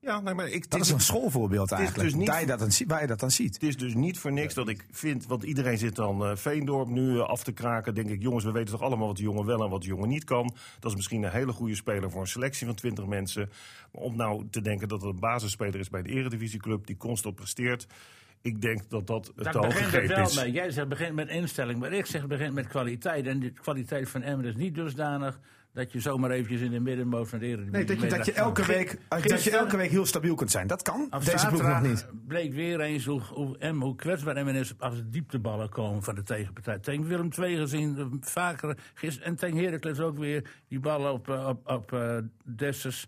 Ja, 0.00 0.20
nee, 0.20 0.34
maar 0.34 0.46
ik, 0.48 0.62
het 0.62 0.70
Dat 0.70 0.80
is, 0.80 0.86
is 0.86 0.92
een 0.92 1.00
schoolvoorbeeld 1.00 1.72
eigenlijk. 1.72 2.08
dus 2.08 2.18
niet- 2.18 2.28
waar, 2.28 2.40
je 2.40 2.46
dat 2.46 2.58
dan, 2.58 2.70
waar 2.86 3.00
je 3.00 3.06
dat 3.06 3.20
dan 3.20 3.30
ziet. 3.30 3.54
het 3.54 3.62
is 3.62 3.76
dus 3.76 3.94
niet 3.94 4.18
voor 4.18 4.32
niks 4.32 4.54
dat 4.54 4.68
ik 4.68 4.86
vind, 4.90 5.26
want 5.26 5.42
iedereen 5.42 5.78
zit 5.78 5.94
dan 5.96 6.24
eh, 6.24 6.36
Veendorp 6.36 6.88
nu 6.88 7.18
eh, 7.18 7.28
af 7.28 7.42
te 7.44 7.52
kraken. 7.52 7.94
Denk 7.94 8.08
ik, 8.08 8.22
jongens, 8.22 8.44
we 8.44 8.52
weten 8.52 8.70
toch 8.72 8.82
allemaal 8.82 9.06
wat 9.06 9.16
de 9.16 9.22
jongen 9.22 9.44
wel 9.46 9.64
en 9.64 9.70
wat 9.70 9.80
de 9.82 9.88
jongen 9.88 10.08
niet 10.08 10.24
kan. 10.24 10.54
Dat 10.80 10.90
is 10.90 10.96
misschien 10.96 11.22
een 11.22 11.30
hele 11.30 11.52
goede 11.52 11.74
speler 11.74 12.10
voor 12.10 12.20
een 12.20 12.26
selectie 12.26 12.66
van 12.66 12.74
20 12.74 13.06
mensen. 13.06 13.50
Maar 13.92 14.02
om 14.02 14.16
nou 14.16 14.46
te 14.50 14.60
denken 14.60 14.88
dat 14.88 15.02
het 15.02 15.10
een 15.14 15.20
basisspeler 15.20 15.80
is 15.80 15.88
bij 15.90 16.02
de 16.02 16.08
eredivisieclub 16.10 16.86
die 16.86 16.96
constant 16.96 17.34
presteert. 17.34 17.86
Ik 18.42 18.60
denk 18.60 18.88
dat 18.90 19.06
dat 19.06 19.32
Daar 19.36 19.52
te 19.52 19.58
hoog 19.58 19.66
begint 19.66 19.84
het 19.84 19.94
gegrepen 19.94 20.16
wel 20.16 20.24
is. 20.30 20.36
mee. 20.42 20.52
Jij 20.52 20.70
zegt 20.70 20.88
begint 20.88 21.14
met 21.14 21.28
instelling, 21.28 21.78
maar 21.78 21.92
ik 21.92 22.06
zeg 22.06 22.26
begint 22.26 22.54
met 22.54 22.66
kwaliteit. 22.66 23.26
En 23.26 23.40
de 23.40 23.50
kwaliteit 23.50 24.08
van 24.08 24.22
Emmen 24.22 24.46
is 24.46 24.54
niet 24.56 24.74
dusdanig 24.74 25.40
dat 25.72 25.92
je 25.92 26.00
zomaar 26.00 26.30
eventjes 26.30 26.60
in 26.60 26.70
de 26.70 26.80
middenmoot 26.80 27.28
van 27.28 27.38
de 27.38 27.44
Eredivisie 27.46 27.72
Nee, 27.72 27.84
dat 27.84 28.00
je, 28.00 28.16
dat 28.16 28.26
je, 28.26 28.32
elke, 28.32 28.66
week, 28.66 28.98
dat 29.08 29.42
je 29.42 29.50
elke 29.50 29.76
week 29.76 29.90
heel 29.90 30.06
stabiel 30.06 30.34
kunt 30.34 30.50
zijn. 30.50 30.66
Dat 30.66 30.82
kan. 30.82 31.12
Deze 31.24 31.46
ploeg 31.46 31.62
nog 31.62 31.82
niet. 31.82 32.06
bleek 32.26 32.52
weer 32.52 32.80
eens 32.80 33.04
hoe, 33.04 33.20
hoe, 33.20 33.58
Emmen- 33.58 33.86
hoe 33.86 33.96
kwetsbaar 33.96 34.36
Emmen 34.36 34.54
is 34.54 34.74
als 34.78 34.96
de 34.96 35.08
diepteballen 35.08 35.68
komen 35.68 36.02
van 36.02 36.14
de 36.14 36.22
tegenpartij. 36.22 36.78
Tegen 36.78 37.06
Willem 37.06 37.28
II 37.38 37.56
gezien, 37.56 37.98
eh, 37.98 38.06
vaker. 38.20 38.76
Gisteren, 38.94 39.28
en 39.28 39.36
tegen 39.36 39.56
Heracles 39.56 40.00
ook 40.00 40.18
weer 40.18 40.50
die 40.68 40.80
ballen 40.80 41.12
op, 41.12 41.28
eh, 41.28 41.48
op, 41.48 41.70
op 41.70 41.92
eh, 41.92 42.16
Dessers. 42.44 43.06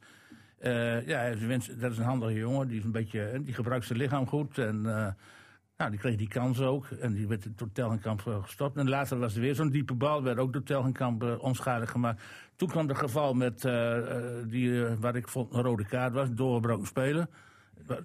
Eh, 0.58 1.06
ja, 1.06 1.30
dat 1.78 1.90
is 1.92 1.98
een 1.98 2.04
handige 2.04 2.38
jongen. 2.38 2.68
Die, 2.68 2.78
is 2.78 2.84
een 2.84 2.92
beetje, 2.92 3.40
die 3.44 3.54
gebruikt 3.54 3.86
zijn 3.86 3.98
lichaam 3.98 4.26
goed. 4.26 4.58
En 4.58 4.86
nou, 5.82 5.90
die 5.90 6.00
kreeg 6.00 6.16
die 6.16 6.28
kans 6.28 6.60
ook. 6.60 6.86
En 7.00 7.12
die 7.12 7.26
werd 7.26 7.46
door 7.56 7.72
Telgenkamp 7.72 8.26
eh, 8.26 8.42
gestopt. 8.42 8.76
En 8.76 8.88
later 8.88 9.18
was 9.18 9.34
er 9.34 9.40
weer 9.40 9.54
zo'n 9.54 9.70
diepe 9.70 9.94
bal. 9.94 10.22
Werd 10.22 10.38
ook 10.38 10.52
door 10.52 10.62
Telgenkamp 10.62 11.38
onschadelijk 11.40 11.90
gemaakt. 11.90 12.22
Toen 12.56 12.68
kwam 12.68 12.88
het 12.88 12.96
geval 12.96 13.34
met 13.34 13.64
eh, 13.64 13.98
die, 14.46 14.84
waar 14.84 15.16
ik 15.16 15.28
vond 15.28 15.54
een 15.54 15.62
rode 15.62 15.86
kaart 15.86 16.12
was. 16.12 16.28
Doorgebroken 16.30 16.86
spelen. 16.86 17.28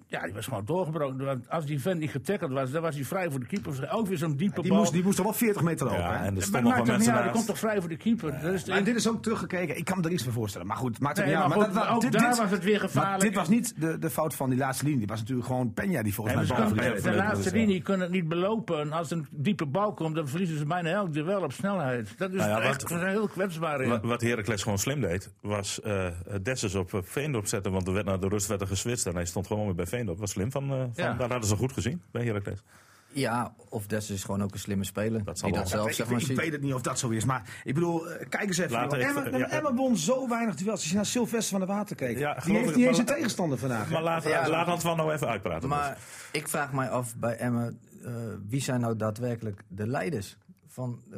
Ja, 0.08 0.22
die 0.24 0.34
was 0.34 0.46
gewoon 0.46 0.66
doorgebroken. 0.66 1.26
Want 1.26 1.50
Als 1.50 1.66
die 1.66 1.82
vent 1.82 2.00
niet 2.00 2.10
getackeld 2.12 2.52
was, 2.52 2.72
dan 2.72 2.82
was 2.82 2.96
hij 2.96 3.04
vrij 3.04 3.30
voor 3.32 3.40
de 3.40 3.46
keeper. 3.46 3.90
Ook 3.92 4.08
weer 4.08 4.18
zo'n 4.18 4.36
diepe 4.36 4.62
Die 4.62 4.70
bal. 4.72 4.80
moest, 4.80 4.92
die 4.92 5.04
moest 5.04 5.16
toch 5.16 5.26
wel 5.26 5.34
40 5.36 5.62
meter 5.62 5.86
lopen. 5.86 6.02
Ja, 6.02 6.24
en 6.24 6.36
er 6.36 6.42
stonden 6.42 6.64
nog 6.78 6.86
mensen 6.88 7.14
hij 7.14 7.30
komt 7.32 7.46
toch 7.46 7.60
vrij 7.60 7.80
voor 7.80 7.90
de 7.90 7.98
keeper. 7.98 8.32
De 8.42 8.64
Maar 8.68 8.84
dit 8.84 8.96
is 8.96 9.08
ook 9.08 9.24
teruggekeken. 9.24 9.78
Ik 9.78 9.86
kan 9.86 9.98
me 10.00 10.04
er 10.04 10.12
iets 10.12 10.24
voor 10.24 10.34
voorstellen. 10.34 10.68
Maar 10.68 10.78
goed, 10.78 11.00
maakt 11.00 11.18
het 11.18 11.26
Nee, 11.26 11.36
niet 11.36 11.44
uit. 11.44 11.50
maar 11.54 11.58
Maar 11.60 11.68
goed, 11.68 11.76
dat 11.78 11.88
wa- 11.90 11.96
ook 11.96 12.02
dit, 12.02 12.12
daar 12.12 12.30
dit- 12.30 12.38
was 12.40 12.50
het 12.52 12.64
weer 12.64 12.80
maar 12.80 12.90
gevaarlijk. 12.90 13.22
dit 13.22 13.36
was 13.36 13.50
niet 13.50 13.82
de, 13.82 13.98
de 14.00 14.10
fout 14.10 14.36
van 14.36 14.50
die 14.50 14.60
laatste 14.60 14.84
linie. 14.84 15.00
Die 15.00 15.08
was 15.08 15.20
natuurlijk 15.20 15.48
gewoon 15.48 15.74
Penja 15.74 16.04
die 16.04 16.14
volgens 16.14 16.36
En 16.36 16.42
mij 16.58 16.58
die 16.86 16.94
de 16.96 17.02
twee 17.02 17.16
laatste 17.16 17.52
linie 17.52 17.82
kunnen 17.82 18.02
het 18.02 18.12
niet 18.16 18.28
belopen. 18.28 18.80
En 18.80 18.92
als 18.92 19.12
een 19.12 19.28
diepe 19.32 19.66
bal 19.66 19.94
komt, 19.94 20.16
dan 20.16 20.28
verliezen 20.28 20.58
ze 20.58 20.66
bijna 20.66 20.90
elk 20.90 21.14
duel 21.14 21.42
op 21.42 21.52
snelheid. 21.52 22.14
Dat 22.18 22.32
is 22.34 22.40
Nou 22.40 22.62
echt 22.62 22.90
wat- 22.90 23.02
heel 23.02 23.28
kwetsbaar 23.28 23.82
in. 23.82 23.90
Wat, 23.90 24.04
wat 24.04 24.22
Heracles 24.22 24.64
gewoon 24.64 24.78
slim 24.80 25.02
deed, 25.02 25.34
was 25.42 25.82
eh 25.82 26.08
Dessers 26.42 26.76
op 26.76 26.94
eh, 26.94 27.00
Veendorp 27.04 27.48
zetten. 27.48 27.72
Want 27.72 27.88
er 27.88 27.94
werd 27.94 28.06
naar 28.06 28.20
de 28.20 28.28
rust 28.28 28.48
werd 28.48 28.62
er 28.62 28.68
geswitcht 28.68 29.06
en 29.06 29.16
hij 29.16 29.26
stond 29.26 29.48
gewoon 29.48 29.67
weer 29.68 29.76
bij 29.76 29.88
Veendorp. 29.88 30.20
Was 30.20 30.32
slim 30.32 30.52
van, 30.52 30.64
eh, 30.64 30.70
van 30.80 30.90
Ja. 30.96 31.14
daar 31.14 31.30
hadden 31.30 31.50
ze 31.50 31.56
goed 31.56 31.72
gezien 31.72 32.02
bij 32.12 32.26
Heracles. 32.26 32.64
Ja, 33.12 33.54
of 33.70 33.88
Dess 33.88 34.10
is 34.10 34.24
gewoon 34.24 34.44
ook 34.44 34.54
een 34.54 34.60
slimme 34.60 34.84
speler. 34.84 35.24
Dat 35.24 35.38
zal 35.40 35.48
die 35.50 35.58
wel. 35.60 35.68
dat 35.70 35.72
zelf 35.78 35.88
Ik, 35.88 35.94
zeg 35.94 36.10
maar 36.10 36.22
ik 36.22 36.36
weet 36.36 36.52
het 36.52 36.62
niet 36.62 36.74
of 36.74 36.82
dat 36.82 37.00
zo 37.00 37.10
is. 37.10 37.26
Maar 37.26 37.60
ik 37.64 37.74
bedoel, 37.74 38.10
eh, 38.10 38.30
kijk 38.30 38.44
eens 38.48 38.58
even. 38.58 38.72
Joh. 38.82 38.90
we 38.90 38.98
Emma, 38.98 39.26
even- 39.26 39.38
ja, 39.40 39.50
Emma 39.50 39.74
won 39.74 39.98
zo 39.98 40.30
weinig 40.30 40.56
duels. 40.56 40.72
Als 40.80 40.90
je 40.90 40.96
naar 40.96 41.06
Sylvester 41.06 41.58
van 41.58 41.68
der 41.68 41.76
Water 41.76 41.96
keek. 41.96 42.18
Ja, 42.18 42.34
die 42.46 42.58
heeft 42.58 42.76
niet 42.76 42.86
eens 42.88 42.98
een 42.98 43.06
tegenstander 43.06 43.58
vandaag. 43.58 43.90
Maar 43.90 44.04
laat, 44.04 44.24
Ja. 44.24 44.50
laat 44.50 44.68
Antoine 44.68 45.02
nou 45.02 45.14
even 45.14 45.28
uitpraten. 45.28 45.70
Maar 45.70 45.98
ik 46.32 46.48
vraag 46.48 46.74
mij 46.74 46.90
af 46.90 47.16
bij 47.16 47.38
Emmen, 47.38 47.80
eh, 48.04 48.12
wie 48.48 48.62
zijn 48.62 48.80
nou 48.82 48.96
daadwerkelijk 48.96 49.64
de 49.68 49.88
leiders 49.88 50.38
van 50.68 51.02
eh, 51.12 51.18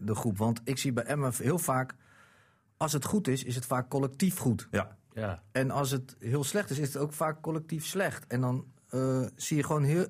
de 0.00 0.14
groep? 0.14 0.38
Want 0.38 0.60
ik 0.64 0.78
zie 0.78 0.92
bij 0.92 1.04
Emmen 1.04 1.32
heel 1.36 1.58
vaak, 1.58 1.94
als 2.76 2.92
het 2.92 3.04
goed 3.04 3.28
is, 3.28 3.44
is 3.44 3.54
het 3.54 3.66
vaak 3.66 3.88
collectief 3.88 4.38
goed. 4.38 4.68
ja. 4.70 4.95
Ja. 5.20 5.42
En 5.52 5.70
als 5.70 5.90
het 5.90 6.16
heel 6.18 6.44
slecht 6.44 6.70
is, 6.70 6.78
is 6.78 6.92
het 6.92 7.02
ook 7.02 7.12
vaak 7.12 7.42
collectief 7.42 7.86
slecht. 7.86 8.26
En 8.26 8.40
dan 8.40 8.64
eh, 8.88 9.26
zie 9.34 9.56
je 9.56 9.64
gewoon 9.64 9.82
heel, 9.82 10.06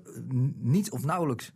niet 0.54 0.90
of 0.90 1.04
nauwelijks 1.04 1.52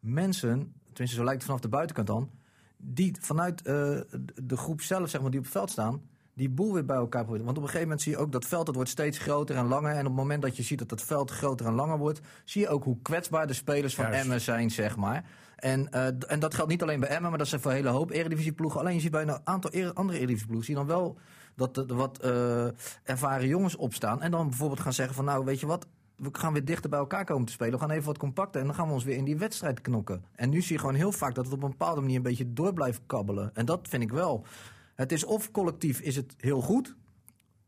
mensen, 0.00 0.72
tenminste 0.84 1.16
zo 1.16 1.24
lijkt 1.24 1.38
het 1.38 1.44
vanaf 1.44 1.60
de 1.60 1.68
buitenkant 1.68 2.06
dan, 2.06 2.30
die 2.76 3.16
vanuit 3.20 3.62
eh, 3.62 4.00
de 4.34 4.56
groep 4.56 4.80
zelf, 4.80 5.10
zeg 5.10 5.20
maar, 5.20 5.30
die 5.30 5.38
op 5.38 5.44
het 5.44 5.54
veld 5.54 5.70
staan, 5.70 6.02
die 6.34 6.48
boel 6.48 6.72
weer 6.72 6.84
bij 6.84 6.96
elkaar 6.96 7.22
proberen. 7.22 7.46
Want 7.46 7.56
op 7.56 7.62
een 7.62 7.68
gegeven 7.68 7.88
moment 7.88 8.06
zie 8.06 8.12
je 8.12 8.18
ook 8.18 8.32
dat 8.32 8.44
veld, 8.44 8.66
dat 8.66 8.74
wordt 8.74 8.90
steeds 8.90 9.18
groter 9.18 9.56
en 9.56 9.66
langer. 9.66 9.92
En 9.92 9.98
op 9.98 10.04
het 10.04 10.14
moment 10.14 10.42
dat 10.42 10.56
je 10.56 10.62
ziet 10.62 10.78
dat 10.78 10.90
het 10.90 11.02
veld 11.02 11.30
groter 11.30 11.66
en 11.66 11.74
langer 11.74 11.98
wordt, 11.98 12.20
zie 12.44 12.60
je 12.60 12.68
ook 12.68 12.84
hoe 12.84 13.02
kwetsbaar 13.02 13.46
de 13.46 13.52
spelers 13.52 13.94
van 13.94 14.04
Juist. 14.04 14.22
Emmen 14.22 14.40
zijn, 14.40 14.70
zeg 14.70 14.96
maar. 14.96 15.24
En, 15.56 15.90
eh, 15.90 16.06
en 16.26 16.38
dat 16.38 16.54
geldt 16.54 16.70
niet 16.70 16.82
alleen 16.82 17.00
bij 17.00 17.08
Emmen, 17.08 17.28
maar 17.28 17.38
dat 17.38 17.46
is 17.46 17.54
voor 17.60 17.70
een 17.70 17.76
hele 17.76 17.88
hoop 17.88 18.10
eredivisieploegen. 18.10 18.80
Alleen 18.80 18.94
je 18.94 19.00
ziet 19.00 19.10
bij 19.10 19.22
een 19.22 19.40
aantal 19.46 19.70
ere- 19.70 19.94
andere 19.94 20.18
eredivisieploegen, 20.18 20.66
zie 20.66 20.74
je 20.74 20.86
dan 20.86 20.96
wel 20.96 21.18
dat 21.58 21.76
er 21.76 21.94
wat 21.94 22.18
eh, 22.18 22.66
ervaren 23.02 23.48
jongens 23.48 23.76
opstaan. 23.76 24.22
En 24.22 24.30
dan 24.30 24.48
bijvoorbeeld 24.48 24.80
gaan 24.80 24.92
zeggen 24.92 25.14
van 25.14 25.24
nou, 25.24 25.44
weet 25.44 25.60
je 25.60 25.66
wat, 25.66 25.86
we 26.16 26.28
gaan 26.32 26.52
weer 26.52 26.64
dichter 26.64 26.90
bij 26.90 26.98
elkaar 26.98 27.24
komen 27.24 27.46
te 27.46 27.52
spelen. 27.52 27.72
We 27.72 27.78
gaan 27.78 27.90
even 27.90 28.06
wat 28.06 28.18
compacter 28.18 28.60
en 28.60 28.66
dan 28.66 28.76
gaan 28.76 28.86
we 28.86 28.92
ons 28.92 29.04
weer 29.04 29.16
in 29.16 29.24
die 29.24 29.36
wedstrijd 29.38 29.80
knokken. 29.80 30.24
En 30.34 30.50
nu 30.50 30.62
zie 30.62 30.72
je 30.72 30.80
gewoon 30.80 30.94
heel 30.94 31.12
vaak 31.12 31.34
dat 31.34 31.44
het 31.44 31.54
op 31.54 31.62
een 31.62 31.70
bepaalde 31.70 32.00
manier 32.00 32.16
een 32.16 32.22
beetje 32.22 32.52
door 32.52 32.72
blijft 32.72 33.00
kabbelen. 33.06 33.50
En 33.54 33.64
dat 33.64 33.88
vind 33.88 34.02
ik 34.02 34.10
wel 34.10 34.44
Het 34.94 35.12
is 35.12 35.24
of 35.24 35.50
collectief 35.50 36.00
is 36.00 36.16
het 36.16 36.34
heel 36.36 36.60
goed, 36.60 36.96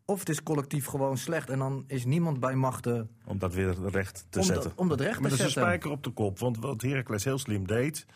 of 0.04 0.18
het 0.18 0.28
is 0.28 0.42
collectief 0.42 0.86
gewoon 0.86 1.18
slecht. 1.18 1.50
En 1.50 1.58
dan 1.58 1.84
is 1.86 2.04
niemand 2.04 2.40
bij 2.40 2.54
machten 2.54 3.10
Om 3.24 3.38
dat 3.38 3.54
weer 3.54 3.74
recht 3.88 4.26
te 4.28 4.38
om, 4.38 4.44
zetten. 4.44 4.64
dat, 4.64 4.78
om 4.78 4.88
dat 4.88 5.00
recht 5.00 5.20
Maar 5.20 5.30
te 5.30 5.36
dat 5.36 5.38
is 5.38 5.44
een 5.44 5.50
zetten. 5.50 5.62
spijker 5.62 5.90
op 5.90 6.02
de 6.02 6.10
kop. 6.10 6.38
Want 6.38 6.58
wat 6.58 6.82
Heracles 6.82 7.24
heel 7.24 7.38
slim 7.38 7.66
deed... 7.66 8.06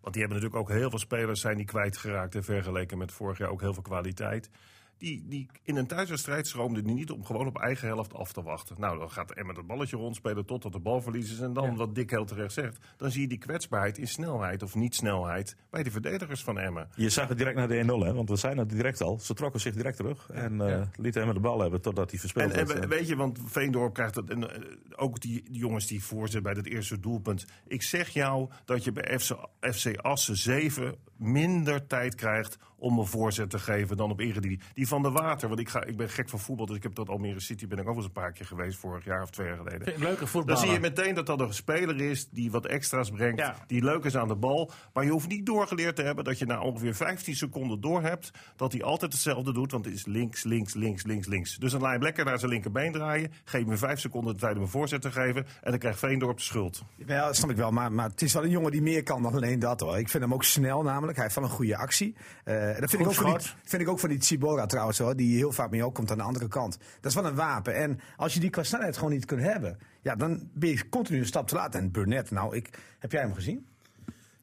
Want 0.00 0.14
die 0.20 0.22
hebben 0.28 0.42
natuurlijk 0.42 0.70
ook 0.70 0.78
heel 0.78 0.90
veel 0.90 0.98
spelers 0.98 1.40
zijn 1.40 1.56
die 1.56 1.66
kwijtgeraakt. 1.66 2.34
En 2.34 2.44
vergeleken 2.44 2.98
met 2.98 3.12
vorig 3.12 3.38
jaar 3.38 3.48
ook 3.50 3.60
heel 3.60 3.74
veel 3.74 3.82
kwaliteit. 3.82 4.50
Die, 4.98 5.24
die 5.28 5.46
in 5.62 5.76
een 5.76 5.86
thuiswedstrijd 5.86 6.46
schroomde 6.46 6.82
die 6.82 6.94
niet 6.94 7.10
om 7.10 7.24
gewoon 7.24 7.46
op 7.46 7.58
eigen 7.58 7.86
helft 7.88 8.14
af 8.14 8.32
te 8.32 8.42
wachten. 8.42 8.76
Nou, 8.78 8.98
dan 8.98 9.10
gaat 9.10 9.30
Emmen 9.32 9.56
het 9.56 9.66
balletje 9.66 9.96
rondspelen 9.96 10.44
totdat 10.46 10.72
de 10.72 10.78
bal 10.78 11.00
verlies 11.02 11.32
is. 11.32 11.40
En 11.40 11.52
dan, 11.52 11.76
wat 11.76 11.94
Dick 11.94 12.10
heel 12.10 12.24
terecht 12.24 12.52
zegt, 12.52 12.78
dan 12.96 13.10
zie 13.10 13.20
je 13.20 13.28
die 13.28 13.38
kwetsbaarheid 13.38 13.98
in 13.98 14.08
snelheid 14.08 14.62
of 14.62 14.74
niet-snelheid 14.74 15.56
bij 15.70 15.82
de 15.82 15.90
verdedigers 15.90 16.42
van 16.44 16.58
Emmen. 16.58 16.88
Je 16.94 17.08
zag 17.08 17.28
het 17.28 17.38
direct 17.38 17.56
naar 17.56 17.68
de 17.68 17.82
1-0, 17.82 17.86
hè? 17.86 18.12
want 18.12 18.28
we 18.28 18.36
zijn 18.36 18.58
het 18.58 18.70
direct 18.70 19.00
al. 19.00 19.18
Ze 19.18 19.34
trokken 19.34 19.60
zich 19.60 19.74
direct 19.74 19.96
terug 19.96 20.30
en 20.30 20.60
eh, 20.60 20.82
lieten 20.96 21.24
hem 21.24 21.34
de 21.34 21.40
bal 21.40 21.60
hebben 21.60 21.80
totdat 21.80 22.10
hij 22.10 22.20
verspeeld 22.20 22.52
En, 22.52 22.58
en 22.58 22.66
werd. 22.66 22.78
we- 22.80 22.86
weet 22.86 23.08
je, 23.08 23.16
want 23.16 23.38
Veendorp 23.46 23.94
krijgt 23.94 24.14
het. 24.14 24.30
En 24.30 24.50
eh, 24.50 24.62
ook 24.96 25.20
die, 25.20 25.42
die 25.50 25.58
jongens 25.58 25.86
die 25.86 26.04
voorzitten 26.04 26.42
bij 26.42 26.54
dat 26.54 26.66
eerste 26.66 27.00
doelpunt. 27.00 27.46
Ik 27.66 27.82
zeg 27.82 28.08
jou 28.08 28.48
dat 28.64 28.84
je 28.84 28.92
bij 28.92 29.18
FC, 29.18 29.36
FC 29.60 29.96
Assen 29.96 30.36
7 30.36 30.94
minder 31.18 31.86
tijd 31.86 32.14
krijgt 32.14 32.58
om 32.80 32.98
een 32.98 33.06
voorzet 33.06 33.50
te 33.50 33.58
geven 33.58 33.96
dan 33.96 34.10
op 34.10 34.20
Eredivisie. 34.20 34.60
Die 34.74 34.88
van 34.88 35.02
de 35.02 35.10
Water, 35.10 35.48
want 35.48 35.60
ik, 35.60 35.68
ga, 35.68 35.84
ik 35.84 35.96
ben 35.96 36.08
gek 36.08 36.28
van 36.28 36.38
voetbal, 36.38 36.66
dus 36.66 36.76
ik 36.76 36.82
heb 36.82 36.94
dat 36.94 37.08
Almere 37.08 37.40
City 37.40 37.66
ben 37.66 37.78
ik 37.78 37.82
ook 37.84 37.88
wel 37.88 37.96
eens 37.96 38.06
een 38.06 38.12
paar 38.22 38.32
keer 38.32 38.46
geweest 38.46 38.78
vorig 38.78 39.04
jaar 39.04 39.22
of 39.22 39.30
twee 39.30 39.46
jaar 39.46 39.56
geleden. 39.56 39.94
Leuke 39.98 40.18
Dan 40.18 40.28
voetballer. 40.28 40.60
zie 40.62 40.70
je 40.72 40.80
meteen 40.80 41.14
dat 41.14 41.26
dat 41.26 41.40
een 41.40 41.54
speler 41.54 42.00
is 42.00 42.28
die 42.30 42.50
wat 42.50 42.66
extra's 42.66 43.10
brengt, 43.10 43.40
Ja. 43.40 43.54
die 43.66 43.82
leuk 43.84 44.04
is 44.04 44.16
aan 44.16 44.28
de 44.28 44.36
bal. 44.36 44.70
Maar 44.92 45.04
je 45.04 45.10
hoeft 45.10 45.28
niet 45.28 45.46
doorgeleerd 45.46 45.96
te 45.96 46.02
hebben 46.02 46.24
dat 46.24 46.38
je 46.38 46.46
na 46.46 46.60
ongeveer 46.60 46.94
15 46.94 47.36
seconden 47.36 47.80
door 47.80 48.02
hebt 48.02 48.30
dat 48.56 48.72
hij 48.72 48.82
altijd 48.82 49.12
hetzelfde 49.12 49.52
doet, 49.52 49.72
want 49.72 49.84
het 49.84 49.94
is 49.94 50.06
links, 50.06 50.42
links, 50.44 50.74
links, 50.74 51.04
links, 51.04 51.26
links. 51.26 51.56
Dus 51.56 51.70
dan 51.72 51.80
laat 51.80 51.90
je 51.90 51.96
hem 51.96 52.04
lekker 52.04 52.24
naar 52.24 52.38
zijn 52.38 52.50
linkerbeen 52.50 52.92
draaien, 52.92 53.32
geef 53.44 53.66
hem 53.66 53.78
5 53.78 54.00
seconden 54.00 54.34
de 54.34 54.40
tijd 54.40 54.56
om 54.56 54.62
een 54.62 54.68
voorzet 54.68 55.02
te 55.02 55.10
geven 55.12 55.46
en 55.62 55.70
dan 55.70 55.78
krijgt 55.78 55.98
Veendorp 55.98 56.36
de 56.36 56.42
schuld. 56.42 56.82
Ja, 57.06 57.26
dat 57.26 57.36
snap 57.36 57.50
ik 57.50 57.56
wel. 57.56 57.70
Maar, 57.70 57.92
maar 57.92 58.08
het 58.08 58.22
is 58.22 58.32
wel 58.32 58.44
een 58.44 58.50
jongen 58.50 58.70
die 58.70 58.82
meer 58.82 59.02
kan 59.02 59.22
dan 59.22 59.34
alleen 59.34 59.58
dat 59.58 59.80
hoor. 59.80 59.98
Ik 59.98 60.08
vind 60.08 60.22
hem 60.22 60.34
ook 60.34 60.44
snel 60.44 60.82
namelijk. 60.82 61.06
Hij 61.14 61.24
heeft 61.24 61.36
wel 61.36 61.44
een 61.44 61.56
goede 61.56 61.76
actie. 61.76 62.16
Eh, 62.44 62.54
dat 62.78 62.90
vind 62.90 63.02
ik, 63.02 63.06
ook 63.06 63.14
van 63.14 63.38
die, 63.38 63.48
vind 63.64 63.82
ik 63.82 63.88
ook 63.88 63.98
van 63.98 64.08
die 64.08 64.18
Tsibora 64.18 64.66
trouwens 64.66 64.98
hoor. 64.98 65.16
Die 65.16 65.36
heel 65.36 65.52
vaak 65.52 65.70
mee 65.70 65.86
opkomt 65.86 66.10
aan 66.10 66.16
de 66.16 66.22
andere 66.22 66.48
kant. 66.48 66.78
Dat 67.00 67.10
is 67.10 67.14
wel 67.14 67.26
een 67.26 67.34
wapen. 67.34 67.74
En 67.74 68.00
als 68.16 68.34
je 68.34 68.40
die 68.40 68.50
qua 68.50 68.62
snelheid 68.62 68.96
gewoon 68.96 69.12
niet 69.12 69.24
kunt 69.24 69.42
hebben. 69.42 69.78
Ja, 70.00 70.14
dan 70.14 70.48
ben 70.52 70.68
je 70.68 70.88
continu 70.88 71.18
een 71.18 71.26
stap 71.26 71.48
te 71.48 71.54
laat. 71.54 71.74
En 71.74 71.90
Burnett, 71.90 72.30
nou, 72.30 72.56
ik, 72.56 72.70
heb 72.98 73.12
jij 73.12 73.20
hem 73.20 73.34
gezien? 73.34 73.66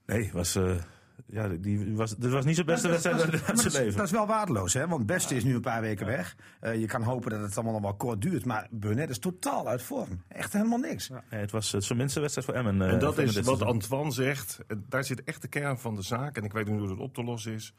Nee, 0.05 0.29
was, 0.33 0.55
eh, 0.55 0.75
ja, 1.27 1.47
die 1.47 1.95
was, 1.95 2.15
dit 2.15 2.31
was 2.31 2.45
niet 2.45 2.55
zijn 2.55 2.67
beste 2.67 2.87
wedstrijd 2.87 3.17
dat, 3.17 3.25
uit 3.25 3.33
is- 3.33 3.45
zijn 3.45 3.55
dat 3.57 3.73
leven. 3.73 3.97
dat 3.97 4.05
is 4.05 4.11
wel 4.11 4.27
waardeloos, 4.27 4.73
hè? 4.73 4.87
Want 4.87 5.05
Beste 5.05 5.35
is 5.35 5.43
nu 5.43 5.55
een 5.55 5.61
paar 5.61 5.81
weken 5.81 6.05
weg. 6.05 6.35
Eh, 6.59 6.79
je 6.79 6.85
kan 6.85 7.01
hopen 7.03 7.29
dat 7.31 7.39
het 7.41 7.55
allemaal 7.55 7.73
nog 7.73 7.81
wel 7.81 7.93
kort 7.95 8.21
duurt. 8.21 8.45
Maar 8.45 8.67
Burnett 8.71 9.09
is 9.09 9.19
totaal 9.19 9.67
uit 9.67 9.81
vorm. 9.81 10.21
Echt 10.27 10.53
helemaal 10.53 10.77
niks. 10.77 11.09
Nee, 11.09 11.19
het 11.29 11.51
was 11.51 11.69
zijn 11.69 11.97
minste 11.97 12.19
wedstrijd 12.19 12.47
voor 12.47 12.57
Emmen. 12.57 12.81
eh, 12.81 12.93
En 12.93 12.99
dat 12.99 13.15
van 13.15 13.23
is 13.23 13.35
wat 13.35 13.45
seizoen. 13.45 13.67
Antoine 13.67 14.11
zegt. 14.11 14.57
Daar 14.89 15.03
zit 15.03 15.23
echt 15.23 15.41
de 15.41 15.47
kern 15.47 15.79
van 15.79 15.95
de 15.95 16.01
zaak. 16.01 16.37
En 16.37 16.43
ik 16.43 16.53
weet 16.53 16.67
niet 16.67 16.79
hoe 16.79 16.87
dat 16.87 16.97
op 16.99 17.13
te 17.13 17.23
lossen 17.23 17.53
is. 17.53 17.73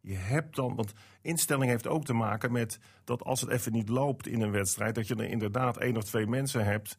Je 0.00 0.14
hebt 0.14 0.56
dan, 0.56 0.74
want 0.74 0.92
instelling 1.20 1.70
heeft 1.70 1.86
ook 1.86 2.04
te 2.04 2.12
maken 2.12 2.52
met 2.52 2.78
dat 3.04 3.22
als 3.22 3.40
het 3.40 3.50
even 3.50 3.72
niet 3.72 3.88
loopt 3.88 4.26
in 4.26 4.40
een 4.40 4.50
wedstrijd, 4.50 4.94
dat 4.94 5.08
je 5.08 5.14
er 5.14 5.28
inderdaad 5.28 5.76
één 5.76 5.96
of 5.96 6.04
twee 6.04 6.26
mensen 6.26 6.64
hebt. 6.64 6.98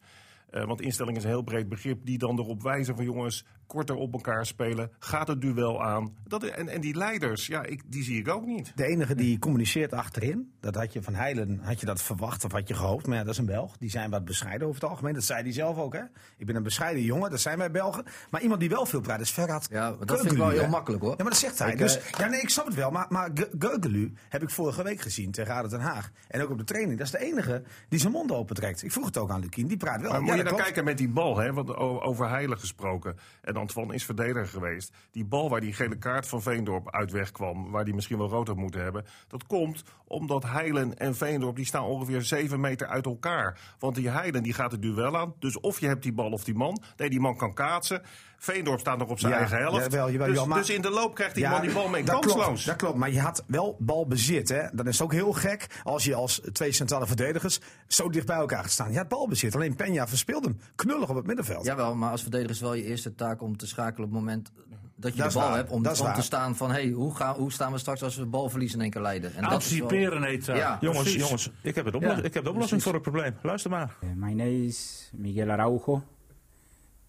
eh, 0.50 0.64
want 0.64 0.80
instelling 0.80 1.16
is 1.16 1.22
een 1.24 1.28
heel 1.28 1.42
breed 1.42 1.68
begrip, 1.68 1.98
die 2.06 2.18
dan 2.18 2.38
erop 2.38 2.62
wijzen 2.62 2.96
van 2.96 3.04
jongens, 3.04 3.44
korter 3.66 3.94
op 3.94 4.12
elkaar 4.12 4.46
spelen, 4.46 4.90
gaat 4.98 5.28
het 5.28 5.40
duel 5.40 5.82
aan. 5.84 6.14
Dat, 6.26 6.42
en, 6.44 6.68
en 6.68 6.80
die 6.80 6.96
leiders, 6.96 7.46
ja, 7.46 7.62
ik, 7.62 7.82
die 7.86 8.02
zie 8.02 8.18
ik 8.18 8.28
ook 8.28 8.46
niet. 8.46 8.72
De 8.74 8.84
enige 8.86 9.14
die 9.14 9.38
communiceert 9.38 9.92
achterin, 9.92 10.52
dat 10.60 10.74
had 10.74 10.92
je 10.92 11.02
van 11.02 11.14
Heilen, 11.14 11.60
had 11.62 11.80
je 11.80 11.86
dat 11.86 12.02
verwacht 12.02 12.44
of 12.44 12.52
had 12.52 12.68
je 12.68 12.74
gehoopt. 12.74 13.06
Maar 13.06 13.16
ja, 13.16 13.22
dat 13.24 13.32
is 13.32 13.38
een 13.38 13.46
Belg. 13.46 13.76
Die 13.76 13.90
zijn 13.90 14.10
wat 14.10 14.24
bescheiden 14.24 14.66
over 14.68 14.80
het 14.80 14.90
algemeen. 14.90 15.14
Dat 15.14 15.24
zei 15.24 15.42
hij 15.42 15.52
zelf 15.52 15.78
ook, 15.78 15.92
hè. 15.92 16.02
Ik 16.36 16.46
ben 16.46 16.56
een 16.56 16.62
bescheiden 16.62 17.02
jongen, 17.02 17.30
dat 17.30 17.40
zijn 17.40 17.58
wij 17.58 17.70
Belgen. 17.70 18.04
Maar 18.30 18.40
iemand 18.42 18.60
die 18.60 18.68
wel 18.68 18.86
veel 18.86 19.00
praat 19.00 19.20
is 19.20 19.30
Ferhat 19.30 19.66
Ja, 19.70 19.90
maar 19.90 20.06
dat 20.06 20.20
vind 20.20 20.32
ik 20.32 20.38
wel 20.38 20.48
heel 20.48 20.60
hè. 20.62 20.68
makkelijk, 20.68 21.02
hoor. 21.02 21.10
Ja, 21.10 21.16
maar 21.22 21.32
dat 21.32 21.40
zegt 21.40 21.58
hij. 21.58 21.72
Ik, 21.72 21.78
dus, 21.78 21.96
eh, 21.98 22.04
ja, 22.18 22.26
nee, 22.28 22.40
ik 22.40 22.48
snap 22.48 22.66
het 22.66 22.74
wel. 22.74 22.90
Maar, 22.90 23.06
maar 23.08 23.30
Ge- 23.34 23.50
Gökgelu 23.58 24.12
heb 24.28 24.42
ik 24.42 24.50
vorige 24.50 24.82
week 24.82 25.00
gezien 25.00 25.30
tegen 25.30 25.54
ADO 25.54 25.68
Den 25.68 25.80
Haag. 25.80 26.10
En 26.28 26.42
ook 26.42 26.50
op 26.50 26.58
de 26.58 26.64
training. 26.64 26.98
Dat 26.98 27.06
is 27.06 27.12
de 27.12 27.18
enige 27.26 27.62
die 27.88 27.98
zijn 28.00 28.12
mond 28.12 28.32
open 28.32 28.54
trekt. 28.54 28.82
Ik 28.82 28.92
vroeg 28.92 29.06
het 29.06 29.16
ook 29.16 29.30
aan 29.30 29.40
Lukien. 29.40 29.66
Die 29.66 29.76
praat 29.76 30.00
wel. 30.00 30.10
Maar 30.10 30.20
Ja, 30.20 30.26
moet 30.26 30.36
je 30.36 30.42
klopt. 30.42 30.62
kijken 30.62 30.84
met 30.84 30.98
die 30.98 31.08
bal, 31.08 31.36
hè, 31.38 31.52
want 31.52 31.76
over 31.76 32.28
Heilig 32.28 32.60
gesproken. 32.60 33.16
En 33.54 33.60
Antoine 33.60 33.94
is 33.94 34.04
verdediger 34.04 34.46
geweest. 34.46 34.92
Die 35.10 35.24
bal 35.24 35.48
waar 35.48 35.60
die 35.60 35.72
gele 35.72 35.98
kaart 35.98 36.28
van 36.28 36.42
Veendorp 36.42 36.90
uit 36.90 37.10
wegkwam, 37.10 37.70
waar 37.70 37.84
die 37.84 37.94
misschien 37.94 38.18
wel 38.18 38.28
rood 38.28 38.46
had 38.46 38.56
moeten 38.56 38.82
hebben. 38.82 39.04
Dat 39.28 39.46
komt 39.46 39.82
omdat 40.06 40.44
Heilen 40.44 40.98
en 40.98 41.14
Veendorp 41.14 41.56
die 41.56 41.64
staan 41.64 41.84
ongeveer 41.84 42.22
7 42.22 42.60
meter 42.60 42.86
uit 42.86 43.06
elkaar. 43.06 43.58
Want 43.78 43.94
die 43.94 44.08
Heilen 44.08 44.42
die 44.42 44.52
gaat 44.52 44.72
het 44.72 44.82
duel 44.82 45.16
aan. 45.16 45.34
Dus 45.38 45.60
of 45.60 45.80
je 45.80 45.86
hebt 45.86 46.02
die 46.02 46.12
bal 46.12 46.30
of 46.30 46.44
die 46.44 46.54
man. 46.54 46.82
Nee, 46.96 47.10
die 47.10 47.20
man 47.20 47.36
kan 47.36 47.54
kaatsen. 47.54 48.02
Veendorp 48.38 48.80
staat 48.80 48.98
nog 48.98 49.08
op 49.08 49.18
zijn 49.18 49.32
Ja, 49.32 49.38
eigen 49.38 49.58
helft. 49.58 49.82
jawel, 49.82 50.10
jawel, 50.10 50.26
dus, 50.26 50.26
jawel, 50.36 50.46
maar- 50.46 50.58
dus 50.58 50.70
in 50.70 50.82
de 50.82 50.90
loop 50.90 51.14
krijgt 51.14 51.40
man 51.40 51.60
die 51.60 51.72
bal 51.72 51.88
mee 51.88 52.04
dat 52.04 52.20
kansloos. 52.20 52.44
klopt, 52.44 52.66
dat 52.66 52.76
klopt, 52.76 52.96
maar 52.96 53.10
je 53.10 53.20
had 53.20 53.44
wel 53.46 53.76
balbezit. 53.78 54.48
Hè? 54.48 54.62
Dan 54.72 54.86
is 54.86 54.92
het 54.98 55.02
ook 55.02 55.12
heel 55.12 55.32
gek 55.32 55.66
als 55.82 56.04
je 56.04 56.14
als 56.14 56.40
twee 56.52 56.72
centrale 56.72 57.06
verdedigers 57.06 57.60
zo 57.86 58.08
dicht 58.10 58.26
bij 58.26 58.36
elkaar 58.36 58.62
gaat 58.62 58.70
staan. 58.70 58.92
Je 58.92 58.98
had 58.98 59.08
balbezit, 59.08 59.54
alleen 59.54 59.76
Peña 59.76 60.08
verspeelde 60.08 60.48
hem 60.48 60.60
knullig 60.74 61.08
op 61.08 61.16
het 61.16 61.26
middenveld. 61.26 61.64
Jawel, 61.64 61.94
maar 61.94 62.10
als 62.10 62.22
verdediger 62.22 62.50
is 62.52 62.60
wel 62.60 62.74
je 62.74 62.84
eerste 62.84 63.14
taak 63.14 63.42
om 63.42 63.56
te 63.56 63.66
schakelen 63.66 64.06
op 64.08 64.12
het 64.14 64.20
moment 64.20 64.50
dat 64.96 65.12
je 65.14 65.18
Dat 65.22 65.32
de 65.32 65.38
bal 65.38 65.48
waar, 65.48 65.56
hebt. 65.56 65.70
Om, 65.70 65.82
dat 65.82 66.00
om 66.00 66.12
te 66.12 66.22
staan 66.22 66.56
van, 66.56 66.70
hey, 66.70 66.88
hoe, 66.90 67.14
gaan, 67.14 67.34
hoe 67.34 67.52
staan 67.52 67.72
we 67.72 67.78
straks 67.78 68.02
als 68.02 68.16
we 68.16 68.26
balverlies 68.26 68.74
in 68.74 68.80
één 68.80 68.90
keer 68.90 69.00
leiden? 69.02 69.34
En 69.34 69.42
dat 69.42 69.62
is 69.62 69.70
wel- 69.70 69.82
Anticiperen 69.82 70.22
heet 70.22 70.46
dat. 70.46 70.56
Ja. 70.56 70.78
Jongens, 70.80 71.02
Precies. 71.02 71.20
jongens, 71.22 71.50
ik 71.62 71.74
heb, 71.74 71.84
het 71.84 71.94
oplos- 71.94 72.16
Ja, 72.16 72.22
ik 72.22 72.34
heb 72.34 72.44
de 72.44 72.50
oplossing 72.50 72.82
voor 72.82 72.92
het 72.92 73.02
probleem. 73.02 73.34
Luister 73.42 73.70
maar. 73.70 73.94
Uh, 74.04 74.10
my 74.14 74.32
name 74.32 74.64
is 74.66 75.10
Miguel 75.14 75.50
Araujo. 75.50 76.02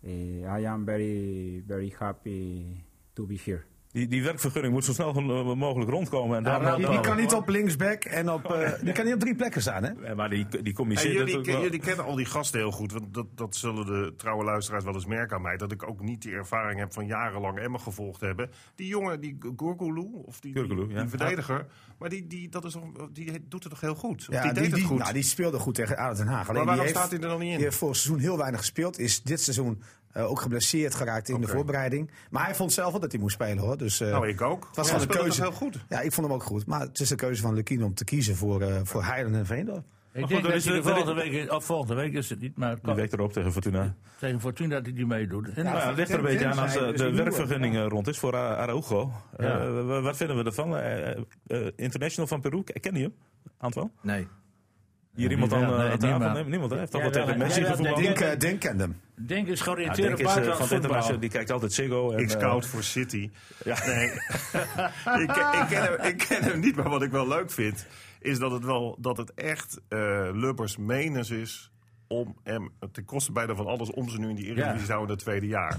Uh, 0.06 0.46
I 0.46 0.60
am 0.70 0.86
very, 0.86 1.64
very 1.66 1.90
happy 1.90 2.84
to 3.16 3.26
be 3.26 3.38
here. 3.38 3.66
Die, 3.96 4.08
die 4.08 4.24
werkvergunning 4.24 4.74
moet 4.74 4.86
zo 4.86 4.94
snel 4.94 5.14
ge- 5.14 5.22
mogelijk 5.56 5.90
rondkomen. 5.90 6.38
En 6.38 6.44
nou, 6.44 6.76
Die, 6.76 6.86
dan- 6.86 6.92
die 6.92 7.02
kan 7.02 7.18
niet 7.18 7.34
op 7.34 7.48
linksback 7.50 8.04
en 8.04 8.30
op. 8.32 8.46
eh, 8.54 8.72
die 8.82 8.92
kan 8.94 9.06
niet 9.06 9.14
op 9.14 9.20
drie 9.20 9.36
plekken 9.36 9.62
staan, 9.62 9.84
hè? 9.84 9.92
Eh, 10.04 10.16
Maar 10.16 10.30
die, 10.30 10.46
die 10.64 10.74
communiceert 10.74 11.14
jullie, 11.14 11.42
ken- 11.42 11.54
wel. 11.54 11.62
jullie 11.62 11.80
kennen 11.80 12.06
al 12.06 12.16
die 12.16 12.26
gasten 12.26 12.60
heel 12.60 12.72
goed. 12.72 12.92
Want 12.92 13.14
dat, 13.14 13.26
dat 13.36 13.56
zullen 13.56 13.86
de 13.86 14.14
trouwe 14.18 14.44
luisteraars 14.44 14.84
wel 14.84 14.94
eens 14.94 15.06
merken 15.06 15.36
aan 15.36 15.42
mij. 15.42 15.58
Dat 15.58 15.72
ik 15.72 15.88
ook 15.88 16.02
niet 16.02 16.22
die 16.22 16.32
ervaring 16.34 16.80
heb 16.80 16.94
van 16.94 17.06
jarenlang 17.06 17.60
Emmen 17.60 17.80
gevolgd 17.80 18.22
hebben. 18.22 18.50
Die 18.76 18.88
jongen, 18.88 19.22
die 19.22 19.38
Gurgulu, 19.58 20.08
of 20.26 20.40
die, 20.40 20.54
die, 20.54 20.64
Gurgulu, 20.66 20.94
ja. 20.94 21.00
die 21.02 21.10
verdediger. 21.10 21.66
Maar 22.00 22.10
die, 22.10 22.28
die, 22.28 22.50
dat 22.50 22.66
is, 22.66 22.72
toch- 22.74 23.10
die 23.14 23.46
doet 23.48 23.64
het 23.64 23.72
toch 23.72 23.82
heel 23.82 23.96
goed? 23.96 24.26
Of 24.30 24.34
Ja, 24.36 24.42
die 24.42 24.54
deed 24.54 24.72
het 24.72 24.82
goed? 24.82 24.98
nou, 25.00 25.14
die 25.14 25.24
speelde 25.24 25.60
goed 25.60 25.76
tegen 25.76 25.98
ADO 25.98 26.16
Den 26.18 26.28
Haag. 26.28 26.50
Alleen 26.50 26.54
maar 26.54 26.54
die 26.56 26.66
waarom 26.66 26.86
heeft, 26.86 26.96
staat 26.98 27.12
hij 27.12 27.20
er 27.20 27.28
nog 27.28 27.40
niet 27.40 27.48
Die 27.48 27.58
in? 27.58 27.64
heeft 27.64 27.78
vorig 27.78 27.96
seizoen 27.96 28.22
heel 28.22 28.38
weinig 28.38 28.60
gespeeld. 28.60 29.00
Is 29.00 29.24
dit 29.24 29.42
seizoen 29.42 29.82
eh, 30.16 30.30
ook 30.30 30.42
geblesseerd 30.42 30.96
geraakt 30.96 31.30
in 31.30 31.42
de 31.42 31.48
voorbereiding. 31.48 32.12
Maar 32.30 32.46
hij 32.46 32.56
vond 32.56 32.74
zelf 32.74 32.92
wel 32.92 33.00
dat 33.00 33.12
hij 33.12 33.22
moest 33.22 33.34
spelen, 33.34 33.58
hoor. 33.58 33.78
Dus, 33.78 34.00
eh, 34.00 34.10
Nou, 34.12 34.28
ik 34.28 34.42
ook. 34.42 34.66
Het 34.68 34.76
was 34.76 34.86
Ja, 34.90 34.92
gewoon 34.94 35.08
de 35.08 35.14
speelde 35.14 35.30
keuze. 35.30 35.42
heel 35.42 35.52
goed. 35.52 35.86
Ja, 35.90 36.00
ik 36.02 36.12
vond 36.12 36.28
hem 36.28 36.36
ook 36.36 36.44
goed. 36.44 36.66
Maar 36.66 36.80
het 36.80 37.00
is 37.00 37.10
de 37.10 37.16
keuze 37.16 37.42
van 37.42 37.54
Lukien 37.54 37.84
om 37.84 37.94
te 37.94 38.04
kiezen 38.04 38.36
voor, 38.36 38.62
eh 38.62 38.76
voor 38.84 39.04
Heilen 39.04 39.36
en 39.36 39.46
Veendorp. 39.46 39.84
Ik 40.14 40.22
goed, 40.22 40.30
denk 40.30 40.42
dan 40.42 40.52
dat 40.52 40.60
is 40.60 40.66
hij 40.66 40.74
de 40.74 40.80
het- 40.80 40.88
dan 40.88 40.98
is- 40.98 41.04
volgende 41.04 41.30
week, 41.40 41.52
of 41.52 41.66
volgende 41.66 41.96
week 41.96 42.14
is 42.14 42.30
het 42.30 42.40
niet, 42.40 42.58
maar 42.58 42.78
Die 42.82 42.94
week 42.94 43.14
erop 43.14 43.34
tegen 43.34 43.52
Fortuna. 43.52 43.96
tegen 44.20 44.40
Fortuna 44.42 44.76
dat 44.76 44.86
hij 44.86 44.94
die 44.94 45.06
meedoet. 45.06 45.50
En 45.50 45.64
Nou 45.64 45.78
ja, 45.78 45.88
het 45.88 45.98
ligt 45.98 46.10
er 46.10 46.18
een 46.18 46.22
beetje 46.26 46.46
aan 46.48 46.58
als 46.58 46.68
is 46.68 46.74
de 46.74 46.80
een 46.88 46.94
nieuwe. 46.96 47.14
werkvergunning 47.24 47.88
rond 47.90 48.08
is 48.08 48.18
voor 48.20 48.36
Ara- 48.36 48.56
Araujo. 48.56 49.12
Eh, 49.38 49.48
Ja. 49.48 49.72
wa- 49.72 50.02
wat 50.02 50.18
vinden 50.18 50.38
we 50.38 50.44
ervan? 50.44 50.78
International 51.76 52.28
van 52.28 52.42
Peru, 52.42 52.64
ken 52.64 52.96
je 52.96 53.02
hem? 53.02 53.14
Antoine? 53.58 53.92
Nee. 54.02 54.28
Hier 55.16 55.32
iemand 55.32 55.54
aan, 55.54 55.60
wel. 55.60 55.80
eh, 55.80 55.92
tafel? 55.92 56.08
niemand. 56.10 56.34
Nee, 56.34 56.44
niemand. 56.44 56.72
hè? 56.72 56.78
Heeft 56.78 56.92
toch 56.92 57.02
Jij 57.02 57.12
wel 57.12 57.22
tegen 57.24 57.38
Messi 57.40 57.64
gevoetbald? 57.64 58.40
denk 58.40 58.60
kende 58.60 58.84
hem. 58.84 59.00
Denk 59.16 59.48
is 59.48 59.58
Ja, 59.58 59.64
georiënteerd 59.66 60.14
op 60.14 60.20
eh, 60.20 60.36
het 60.36 60.68
voetbal. 60.68 61.20
die 61.20 61.30
kijkt 61.30 61.52
altijd 61.52 61.74
Ziggo. 61.74 62.12
en, 62.12 62.20
Ik 62.20 62.26
eh, 62.30 62.32
scout 62.38 62.66
voor 62.66 62.84
City. 62.84 63.32
Ja. 63.64 63.78
Nee, 63.86 64.06
ik, 65.24 65.28
ken- 65.28 65.62
ik, 65.62 65.68
ken 65.70 65.84
hem, 65.84 66.02
ik 66.02 66.18
ken 66.28 66.44
hem 66.44 66.60
niet, 66.60 66.76
maar 66.76 66.90
wat 66.90 67.02
ik 67.04 67.12
wel 67.12 67.28
leuk 67.28 67.52
vind... 67.52 67.86
is 68.20 68.40
dat 68.40 68.52
het, 68.52 68.64
wel, 68.66 68.98
dat 69.00 69.18
het 69.18 69.34
echt 69.34 69.80
eh 69.88 70.30
Lubbers 70.34 70.78
menens 70.78 71.30
is... 71.30 71.72
om 72.08 72.36
hem 72.44 72.72
ten 72.92 73.06
koste 73.06 73.32
bijna 73.32 73.56
van 73.56 73.66
alles... 73.68 73.92
om 73.92 74.10
ze 74.10 74.20
nu 74.20 74.30
in 74.30 74.36
die 74.36 74.46
Eredivisie 74.46 74.80
Ja. 74.80 74.86
zouden 74.86 75.08
in 75.08 75.14
het 75.14 75.24
tweede 75.24 75.48
jaar. 75.48 75.78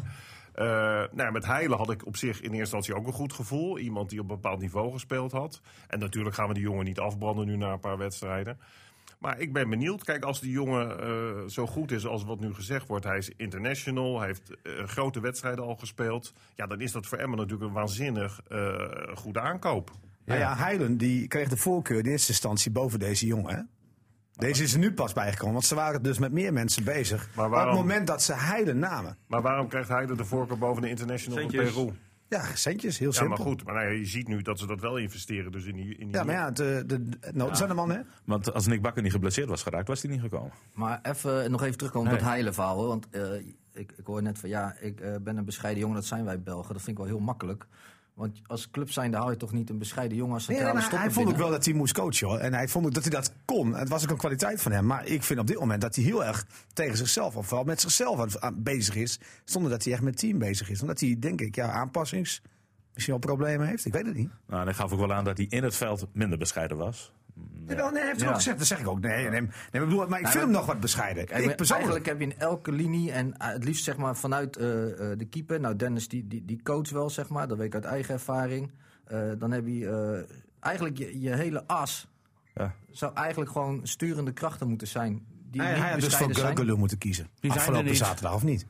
Eh, 0.54 0.64
nou, 1.12 1.32
met 1.32 1.46
Heilen 1.46 1.78
had 1.78 1.90
ik 1.90 2.06
op 2.06 2.16
zich 2.16 2.36
in 2.36 2.42
eerste 2.42 2.58
instantie 2.58 2.94
ook 2.94 3.06
een 3.06 3.12
goed 3.12 3.32
gevoel. 3.32 3.78
Iemand 3.78 4.10
die 4.10 4.20
op 4.20 4.28
een 4.30 4.34
bepaald 4.40 4.60
niveau 4.60 4.92
gespeeld 4.92 5.32
had. 5.32 5.60
En 5.88 5.98
natuurlijk 5.98 6.34
gaan 6.34 6.48
we 6.48 6.54
die 6.54 6.62
jongen 6.62 6.84
niet 6.84 6.98
afbranden 6.98 7.46
nu 7.46 7.56
na 7.56 7.72
een 7.72 7.80
paar 7.80 7.98
wedstrijden. 7.98 8.58
Maar 9.18 9.40
ik 9.40 9.52
ben 9.52 9.70
benieuwd. 9.70 10.04
Kijk, 10.04 10.24
als 10.24 10.40
die 10.40 10.50
jongen 10.50 11.00
eh, 11.00 11.48
zo 11.48 11.66
goed 11.66 11.90
is 11.92 12.06
als 12.06 12.24
wat 12.24 12.40
nu 12.40 12.54
gezegd 12.54 12.86
wordt. 12.88 13.04
Hij 13.04 13.18
is 13.18 13.30
international, 13.36 14.18
hij 14.18 14.26
heeft 14.26 14.50
eh, 14.62 14.72
grote 14.84 15.20
wedstrijden 15.20 15.64
al 15.64 15.76
gespeeld. 15.76 16.32
Ja, 16.54 16.66
dan 16.66 16.80
is 16.80 16.92
dat 16.92 17.06
voor 17.06 17.18
Emmen 17.18 17.38
natuurlijk 17.38 17.68
een 17.68 17.74
waanzinnig 17.76 18.40
eh, 18.48 18.74
goede 19.14 19.40
aankoop. 19.40 19.90
Nou 20.24 20.40
ja, 20.40 20.56
Heilen 20.56 20.96
die 20.96 21.28
kreeg 21.28 21.48
de 21.48 21.56
voorkeur 21.56 21.98
in 21.98 22.10
eerste 22.10 22.30
instantie 22.32 22.70
boven 22.70 22.98
deze 22.98 23.26
jongen. 23.26 23.54
Hè? 23.54 23.62
Deze 24.32 24.62
is 24.62 24.72
er 24.72 24.78
nu 24.78 24.92
pas 24.92 25.12
bijgekomen, 25.12 25.52
want 25.52 25.64
ze 25.64 25.74
waren 25.74 26.02
dus 26.02 26.18
met 26.18 26.32
meer 26.32 26.52
mensen 26.52 26.84
bezig. 26.84 27.28
Maar 27.34 27.44
Op 27.46 27.50
waarom- 27.52 27.72
het 27.76 27.80
moment 27.82 28.06
dat 28.06 28.22
ze 28.22 28.34
Heilen 28.34 28.78
namen. 28.78 29.16
Maar 29.26 29.42
waarom 29.42 29.68
krijgt 29.68 29.88
hij 29.88 30.06
de 30.06 30.24
voorkeur 30.24 30.58
boven 30.58 30.82
de 30.82 30.88
international 30.88 31.38
van. 31.40 31.50
Peru? 31.50 31.90
Ja, 32.28 32.54
centjes, 32.54 32.98
heel 32.98 33.08
Ja, 33.08 33.14
simpel. 33.14 33.36
maar 33.36 33.46
goed. 33.46 33.64
Maar 33.64 33.74
nou 33.74 33.86
ja, 33.86 33.92
je 33.92 34.04
ziet 34.04 34.28
nu 34.28 34.42
dat 34.42 34.58
ze 34.58 34.66
dat 34.66 34.80
wel 34.80 34.96
investeren. 34.96 35.52
Dus 35.52 35.64
in 35.64 35.74
die, 35.76 35.96
in 35.96 36.06
die 36.06 36.16
Ja, 36.16 36.24
maar 36.24 36.34
ja, 36.34 36.50
de, 36.50 36.82
de, 36.86 37.08
nood 37.32 37.56
zijn 37.56 37.68
de 37.68 37.74
man, 37.74 37.90
hè? 37.90 38.00
Want 38.24 38.52
als 38.52 38.66
Nick 38.66 38.82
Bakker 38.82 39.02
niet 39.02 39.12
geblesseerd 39.12 39.48
was 39.48 39.62
geraakt, 39.62 39.88
was 39.88 40.02
hij 40.02 40.10
niet 40.10 40.20
gekomen. 40.20 40.50
Maar 40.72 40.98
even, 41.02 41.50
nog 41.50 41.62
even 41.62 41.76
terugkomen 41.76 42.08
op 42.08 42.14
Nee. 42.14 42.22
dat 42.22 42.32
heilen 42.32 42.54
verhaal. 42.54 42.76
hoor. 42.76 42.86
Want 42.88 43.08
eh, 43.10 43.34
ik, 43.72 43.92
ik 43.96 44.06
hoor 44.06 44.22
net 44.22 44.38
van 44.38 44.48
ja, 44.48 44.76
ik 44.80 45.00
eh, 45.00 45.14
ben 45.20 45.36
een 45.36 45.44
bescheiden 45.44 45.80
jongen, 45.82 45.96
dat 45.96 46.06
zijn 46.06 46.24
wij 46.24 46.40
Belgen. 46.42 46.72
Dat 46.74 46.82
vind 46.82 46.98
ik 46.98 47.04
wel 47.04 47.12
heel 47.16 47.24
makkelijk. 47.24 47.66
Want 48.16 48.40
als 48.46 48.70
club 48.70 48.90
zijnde 48.90 49.16
haal 49.16 49.30
je 49.30 49.36
toch 49.36 49.52
niet 49.52 49.70
een 49.70 49.78
bescheiden 49.78 50.16
jongen 50.16 50.34
als 50.34 50.46
Nee, 50.46 50.56
centrale 50.56 50.80
maar 50.80 50.90
hij 50.90 51.00
vond 51.00 51.10
ook 51.10 51.24
binnen? 51.24 51.38
wel 51.42 51.50
dat 51.50 51.64
hij 51.64 51.74
moest 51.74 51.94
coachen, 51.94 52.28
hoor. 52.28 52.38
En 52.38 52.54
hij 52.54 52.68
vond 52.68 52.86
ook 52.86 52.94
dat 52.94 53.02
hij 53.02 53.12
dat 53.12 53.32
kon. 53.44 53.74
Het 53.74 53.88
was 53.88 54.02
ook 54.04 54.10
een 54.10 54.16
kwaliteit 54.16 54.62
van 54.62 54.72
hem. 54.72 54.86
Maar 54.86 55.06
ik 55.06 55.22
vind 55.22 55.40
op 55.40 55.46
dit 55.46 55.58
moment 55.58 55.80
dat 55.80 55.94
hij 55.94 56.04
heel 56.04 56.24
erg 56.24 56.46
tegen 56.72 56.96
zichzelf, 56.96 57.36
of 57.36 57.46
vooral 57.46 57.64
met 57.64 57.80
zichzelf 57.80 58.20
aan, 58.20 58.42
aan- 58.42 58.62
bezig 58.62 58.94
is. 58.94 59.18
Zonder 59.44 59.70
dat 59.70 59.84
hij 59.84 59.92
echt 59.92 60.02
met 60.02 60.10
het 60.12 60.20
team 60.20 60.38
bezig 60.38 60.70
is. 60.70 60.80
Omdat 60.80 61.00
hij, 61.00 61.16
denk 61.18 61.40
ik, 61.40 61.54
ja, 61.54 61.70
aanpassings... 61.70 62.42
Misschien 62.94 63.20
wel 63.20 63.34
problemen 63.34 63.66
heeft. 63.66 63.84
Ik 63.84 63.92
weet 63.92 64.06
het 64.06 64.14
niet. 64.16 64.30
Nou, 64.46 64.60
en 64.60 64.66
hij 64.66 64.74
gaf 64.74 64.92
ook 64.92 64.98
wel 64.98 65.12
aan 65.12 65.24
dat 65.24 65.36
hij 65.36 65.46
in 65.48 65.62
het 65.64 65.76
veld 65.76 66.06
minder 66.12 66.38
bescheiden 66.38 66.76
was. 66.76 67.12
Nee, 67.66 67.76
hij 67.76 67.92
heeft 67.92 68.10
het 68.10 68.20
Ja. 68.20 68.28
ook 68.28 68.34
gezegd. 68.34 68.58
Dat 68.58 68.66
zeg 68.66 68.78
ik 68.80 68.88
ook. 68.88 69.00
Nee, 69.00 69.22
nee, 69.22 69.30
nee, 69.30 69.40
maar, 69.42 69.50
ik 69.72 69.80
bedoel, 69.80 70.06
maar 70.08 70.20
ik 70.20 70.26
vind 70.28 70.42
hem 70.44 70.52
nog 70.52 70.66
wat 70.66 70.80
bescheiden. 70.80 71.22
Ik 71.22 71.28
persoonlijk. 71.28 71.70
Eigenlijk 71.70 72.06
heb 72.06 72.18
je 72.20 72.24
in 72.24 72.38
elke 72.38 72.72
linie, 72.72 73.12
en 73.12 73.36
eh, 73.38 73.48
het 73.52 73.64
liefst 73.64 73.84
zeg 73.84 73.96
maar 73.96 74.16
vanuit 74.16 74.56
eh, 74.56 75.10
eh, 75.12 75.18
de 75.18 75.24
keeper. 75.24 75.60
Nou, 75.60 75.76
Dennis 75.76 76.08
die, 76.08 76.26
die, 76.28 76.44
die 76.44 76.62
coach 76.62 76.90
wel, 76.90 77.10
zeg 77.10 77.28
maar. 77.28 77.48
Dat 77.48 77.56
weet 77.56 77.66
ik 77.66 77.74
uit 77.74 77.84
eigen 77.84 78.14
ervaring. 78.14 78.70
Eh, 79.06 79.20
dan 79.38 79.50
heb 79.50 79.66
je 79.66 79.88
eh, 79.88 80.36
eigenlijk 80.60 80.98
je, 80.98 81.20
je 81.20 81.34
hele 81.34 81.66
as. 81.66 82.08
Ja. 82.54 82.74
Zou 82.90 83.14
eigenlijk 83.14 83.50
gewoon 83.50 83.80
sturende 83.82 84.32
krachten 84.32 84.68
moeten 84.68 84.86
zijn. 84.86 85.24
Die 85.50 85.60
hij, 85.60 85.72
niet 85.72 85.80
hij 85.82 85.90
had 85.90 86.00
dus 86.00 86.16
voor. 86.16 86.34
Gökelu 86.34 86.76
moeten 86.78 86.98
kiezen. 86.98 87.24
Die 87.24 87.32
zijn 87.40 87.52
er 87.52 87.58
Afgelopen 87.58 87.84
niet. 87.88 87.96
zaterdag, 87.96 88.34
of 88.34 88.42
niet? 88.42 88.66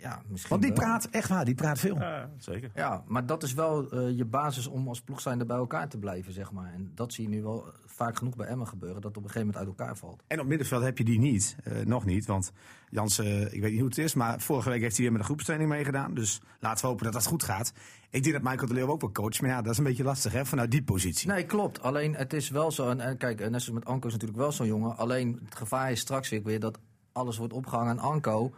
Ja, 0.00 0.22
misschien 0.28 0.50
Want 0.50 0.62
die 0.62 0.72
wel. 0.72 0.84
praat, 0.84 1.08
echt 1.10 1.28
waar, 1.28 1.44
die 1.44 1.54
praat 1.54 1.78
veel. 1.78 1.94
Ja, 1.96 2.30
zeker. 2.38 2.70
Ja, 2.74 3.02
maar 3.06 3.26
dat 3.26 3.42
is 3.42 3.54
wel 3.54 3.90
eh, 3.90 4.16
je 4.16 4.24
basis 4.24 4.66
om 4.66 4.88
als 4.88 5.00
ploeg 5.00 5.20
zijnde 5.20 5.44
bij 5.44 5.56
elkaar 5.56 5.88
te 5.88 5.98
blijven, 5.98 6.32
zeg 6.32 6.52
maar. 6.52 6.72
En 6.72 6.90
dat 6.94 7.12
zie 7.12 7.24
je 7.24 7.30
nu 7.36 7.42
wel 7.42 7.64
vaak 7.86 8.16
genoeg 8.16 8.36
bij 8.36 8.46
Emmen 8.46 8.68
gebeuren, 8.68 9.00
dat 9.00 9.04
het 9.10 9.16
op 9.16 9.24
een 9.24 9.30
gegeven 9.30 9.46
moment 9.46 9.68
uit 9.68 9.78
elkaar 9.78 9.96
valt. 9.96 10.22
En 10.26 10.40
op 10.40 10.46
middenveld 10.46 10.82
heb 10.82 10.98
je 10.98 11.04
die 11.04 11.18
niet. 11.18 11.56
Eh, 11.64 11.72
nog 11.84 12.04
niet, 12.04 12.26
want 12.26 12.52
Jans, 12.90 13.18
eh, 13.18 13.52
ik 13.52 13.60
weet 13.60 13.70
niet 13.70 13.80
hoe 13.80 13.88
het 13.88 13.98
is, 13.98 14.14
maar 14.14 14.40
vorige 14.40 14.70
week 14.70 14.80
heeft 14.80 14.94
hij 14.94 15.02
weer 15.02 15.12
met 15.12 15.20
een 15.20 15.26
groepstraining 15.26 15.70
meegedaan. 15.70 16.14
Dus 16.14 16.40
laten 16.60 16.80
we 16.80 16.86
hopen 16.86 17.04
dat 17.04 17.12
dat 17.12 17.26
goed 17.26 17.42
gaat. 17.42 17.72
Ik 18.10 18.22
denk 18.22 18.34
dat 18.34 18.44
Michael 18.44 18.66
de 18.66 18.74
Leeuw 18.74 18.88
ook 18.88 19.00
wel 19.00 19.12
coach, 19.12 19.40
maar 19.40 19.50
ja, 19.50 19.62
dat 19.62 19.72
is 19.72 19.78
een 19.78 19.84
beetje 19.84 20.04
lastig 20.04 20.32
hè, 20.32 20.44
vanuit 20.44 20.70
die 20.70 20.82
positie. 20.82 21.28
Nee, 21.28 21.44
klopt. 21.44 21.82
Alleen 21.82 22.14
het 22.14 22.32
is 22.32 22.50
wel 22.50 22.70
zo, 22.70 22.90
en, 22.90 23.00
en 23.00 23.16
kijk, 23.16 23.40
en 23.40 23.50
net 23.50 23.62
zoals 23.62 23.78
met 23.78 23.88
Anko 23.88 24.06
is 24.06 24.12
natuurlijk 24.12 24.40
wel 24.40 24.52
zo'n 24.52 24.66
jongen. 24.66 24.96
Alleen 24.96 25.40
het 25.44 25.54
gevaar 25.54 25.90
is 25.90 26.00
straks 26.00 26.28
weer, 26.28 26.42
weer 26.42 26.60
dat 26.60 26.78
alles 27.12 27.36
wordt 27.36 27.52
opgehangen 27.52 27.90
aan 27.90 28.10
Anko. 28.12 28.52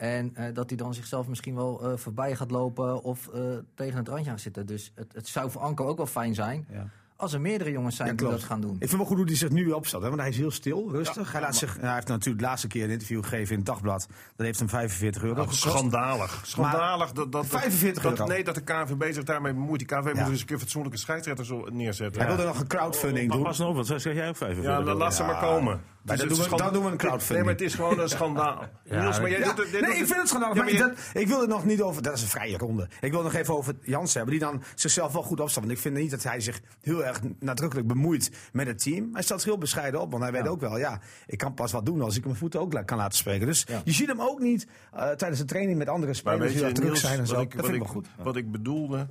En 0.00 0.30
eh, 0.34 0.44
dat 0.54 0.68
hij 0.68 0.76
dan 0.78 0.94
zichzelf 0.94 1.28
misschien 1.28 1.54
wel 1.54 1.80
eh, 1.82 1.96
voorbij 1.96 2.36
gaat 2.36 2.50
lopen 2.50 3.02
of 3.02 3.28
eh, 3.34 3.40
tegen 3.74 3.98
het 3.98 4.08
randje 4.08 4.30
gaat 4.30 4.40
zitten. 4.40 4.66
Dus 4.66 4.92
het, 4.94 5.12
het 5.12 5.28
zou 5.28 5.50
voor 5.50 5.60
Anko 5.60 5.86
ook 5.86 5.96
wel 5.96 6.06
fijn 6.06 6.34
zijn 6.34 6.66
Ja. 6.72 6.86
als 7.16 7.32
er 7.32 7.40
meerdere 7.40 7.70
jongens 7.70 7.96
zijn 7.96 8.08
Ja, 8.08 8.14
die 8.14 8.28
dat 8.28 8.42
gaan 8.42 8.60
doen. 8.60 8.72
Ik 8.72 8.78
vind 8.88 8.96
wel 8.96 9.04
goed 9.04 9.16
hoe 9.16 9.26
hij 9.26 9.36
zich 9.36 9.50
nu 9.50 9.70
opstelt, 9.70 10.02
hè, 10.02 10.08
want 10.08 10.20
hij 10.20 10.30
is 10.30 10.36
heel 10.36 10.50
stil, 10.50 10.90
rustig. 10.90 11.32
hij, 11.32 11.40
laat 11.40 11.56
zich, 11.56 11.76
hij 11.80 11.94
heeft 11.94 12.08
natuurlijk 12.08 12.42
de 12.42 12.48
laatste 12.48 12.66
keer 12.66 12.84
een 12.84 12.90
interview 12.90 13.22
gegeven 13.22 13.50
in 13.50 13.56
het 13.56 13.66
dagblad. 13.66 14.06
Dat 14.36 14.46
heeft 14.46 14.58
hem 14.58 14.68
45 14.68 15.22
euro 15.22 15.42
gekost. 15.42 15.60
Schandalig. 15.60 16.40
Schandalig. 16.44 17.12
Dat, 17.12 17.32
dat, 17.32 17.46
45 17.46 18.02
dat, 18.02 18.12
euro. 18.12 18.26
Nee, 18.26 18.44
dat 18.44 18.54
de 18.54 18.60
KNVB 18.60 19.12
zich 19.12 19.24
daarmee 19.24 19.52
bemoeit. 19.52 19.78
Die 19.78 19.88
KNVB 19.98 20.14
moet 20.14 20.28
eens 20.28 20.40
een 20.40 20.46
keer 20.46 20.58
fatsoenlijke 20.58 20.98
scheidsrechter 20.98 21.44
zo 21.44 21.66
neerzetten. 21.72 22.20
Hij 22.20 22.30
wilde 22.30 22.44
nog 22.46 22.60
een 22.60 22.66
crowdfunding 22.66 23.28
Maar 23.28 23.36
doen. 23.36 23.46
pas 23.46 23.58
nou 23.58 23.74
want 23.74 23.86
zo 23.86 23.98
zeg 23.98 24.14
jij 24.14 24.28
ook 24.28 24.36
45 24.36 24.78
Ja, 24.78 24.82
dan 24.84 24.96
laat 24.96 25.14
ze 25.14 25.22
maar 25.22 25.40
komen. 25.40 25.80
Maar 26.02 26.16
Dus 26.16 26.28
dan 26.28 26.38
het 26.38 26.48
doen 26.58 26.66
we- 26.66 26.72
doen 26.72 26.92
een 26.92 26.96
crowdfunding. 26.98 27.28
Nee, 27.28 27.42
maar 27.42 27.52
het 27.52 27.60
is 27.62 27.74
gewoon 27.74 27.98
een 28.00 28.08
schandaal. 28.08 28.68
Niels, 28.90 29.20
maar 29.20 29.30
jij 29.30 29.38
Ja, 29.38 29.52
doet 29.52 29.72
nee, 29.72 29.80
doet 29.82 29.90
ik 29.90 29.96
vind 29.96 30.16
het 30.16 30.28
schandalig. 30.28 30.56
Ja, 30.56 30.62
maar 30.62 30.72
maar 30.72 30.82
je- 30.88 30.94
dat- 31.12 31.22
ik 31.22 31.28
wil 31.28 31.40
het 31.40 31.48
nog 31.48 31.64
niet 31.64 31.82
over. 31.82 32.02
Dat 32.02 32.14
is 32.14 32.22
een 32.22 32.28
vrije 32.28 32.56
ronde. 32.58 32.88
Ik 33.00 33.10
wil 33.12 33.22
nog 33.22 33.34
even 33.34 33.56
over 33.56 33.74
Jans 33.82 34.14
hebben, 34.14 34.32
die 34.32 34.40
dan 34.40 34.62
zichzelf 34.74 35.12
wel 35.12 35.22
goed 35.22 35.40
opstelt. 35.40 35.64
Want 35.64 35.76
ik 35.76 35.82
vind 35.82 35.96
niet 35.96 36.10
dat 36.10 36.22
hij 36.22 36.40
zich 36.40 36.60
heel 36.80 37.04
erg 37.04 37.20
nadrukkelijk 37.38 37.88
bemoeit 37.88 38.30
met 38.52 38.66
het 38.66 38.82
team. 38.82 39.08
Hij 39.12 39.22
staat 39.22 39.44
heel 39.44 39.58
bescheiden 39.58 40.00
op, 40.00 40.10
want 40.10 40.22
hij 40.22 40.32
weet 40.32 40.48
ook 40.48 40.60
wel, 40.60 40.78
ja, 40.78 41.00
ik 41.26 41.38
kan 41.38 41.54
pas 41.54 41.72
wat 41.72 41.86
doen 41.86 42.00
als 42.02 42.16
ik 42.16 42.24
mijn 42.24 42.36
voeten 42.36 42.60
ook 42.60 42.86
kan 42.86 42.96
laten 42.98 43.18
spreken. 43.18 43.46
Dus 43.46 43.66
je 43.84 43.92
ziet 43.92 44.08
hem 44.08 44.20
ook 44.20 44.38
niet 44.40 44.66
eh, 44.92 45.08
tijdens 45.10 45.40
de 45.40 45.46
training 45.46 45.78
met 45.78 45.88
andere 45.88 46.14
spelers 46.14 46.40
weet 46.40 46.50
heel 46.52 46.60
je, 46.62 46.68
erg 46.68 46.74
druk 46.78 46.96
zijn 46.96 47.18
en 47.18 47.26
zo. 47.26 47.40
ik, 47.40 47.56
dat 47.56 47.64
vind 47.64 47.76
ik 47.76 47.82
ik, 47.82 47.92
wel 47.92 48.02
goed. 48.02 48.06
wat 48.22 48.36
ik 48.36 48.50
bedoelde 48.52 49.08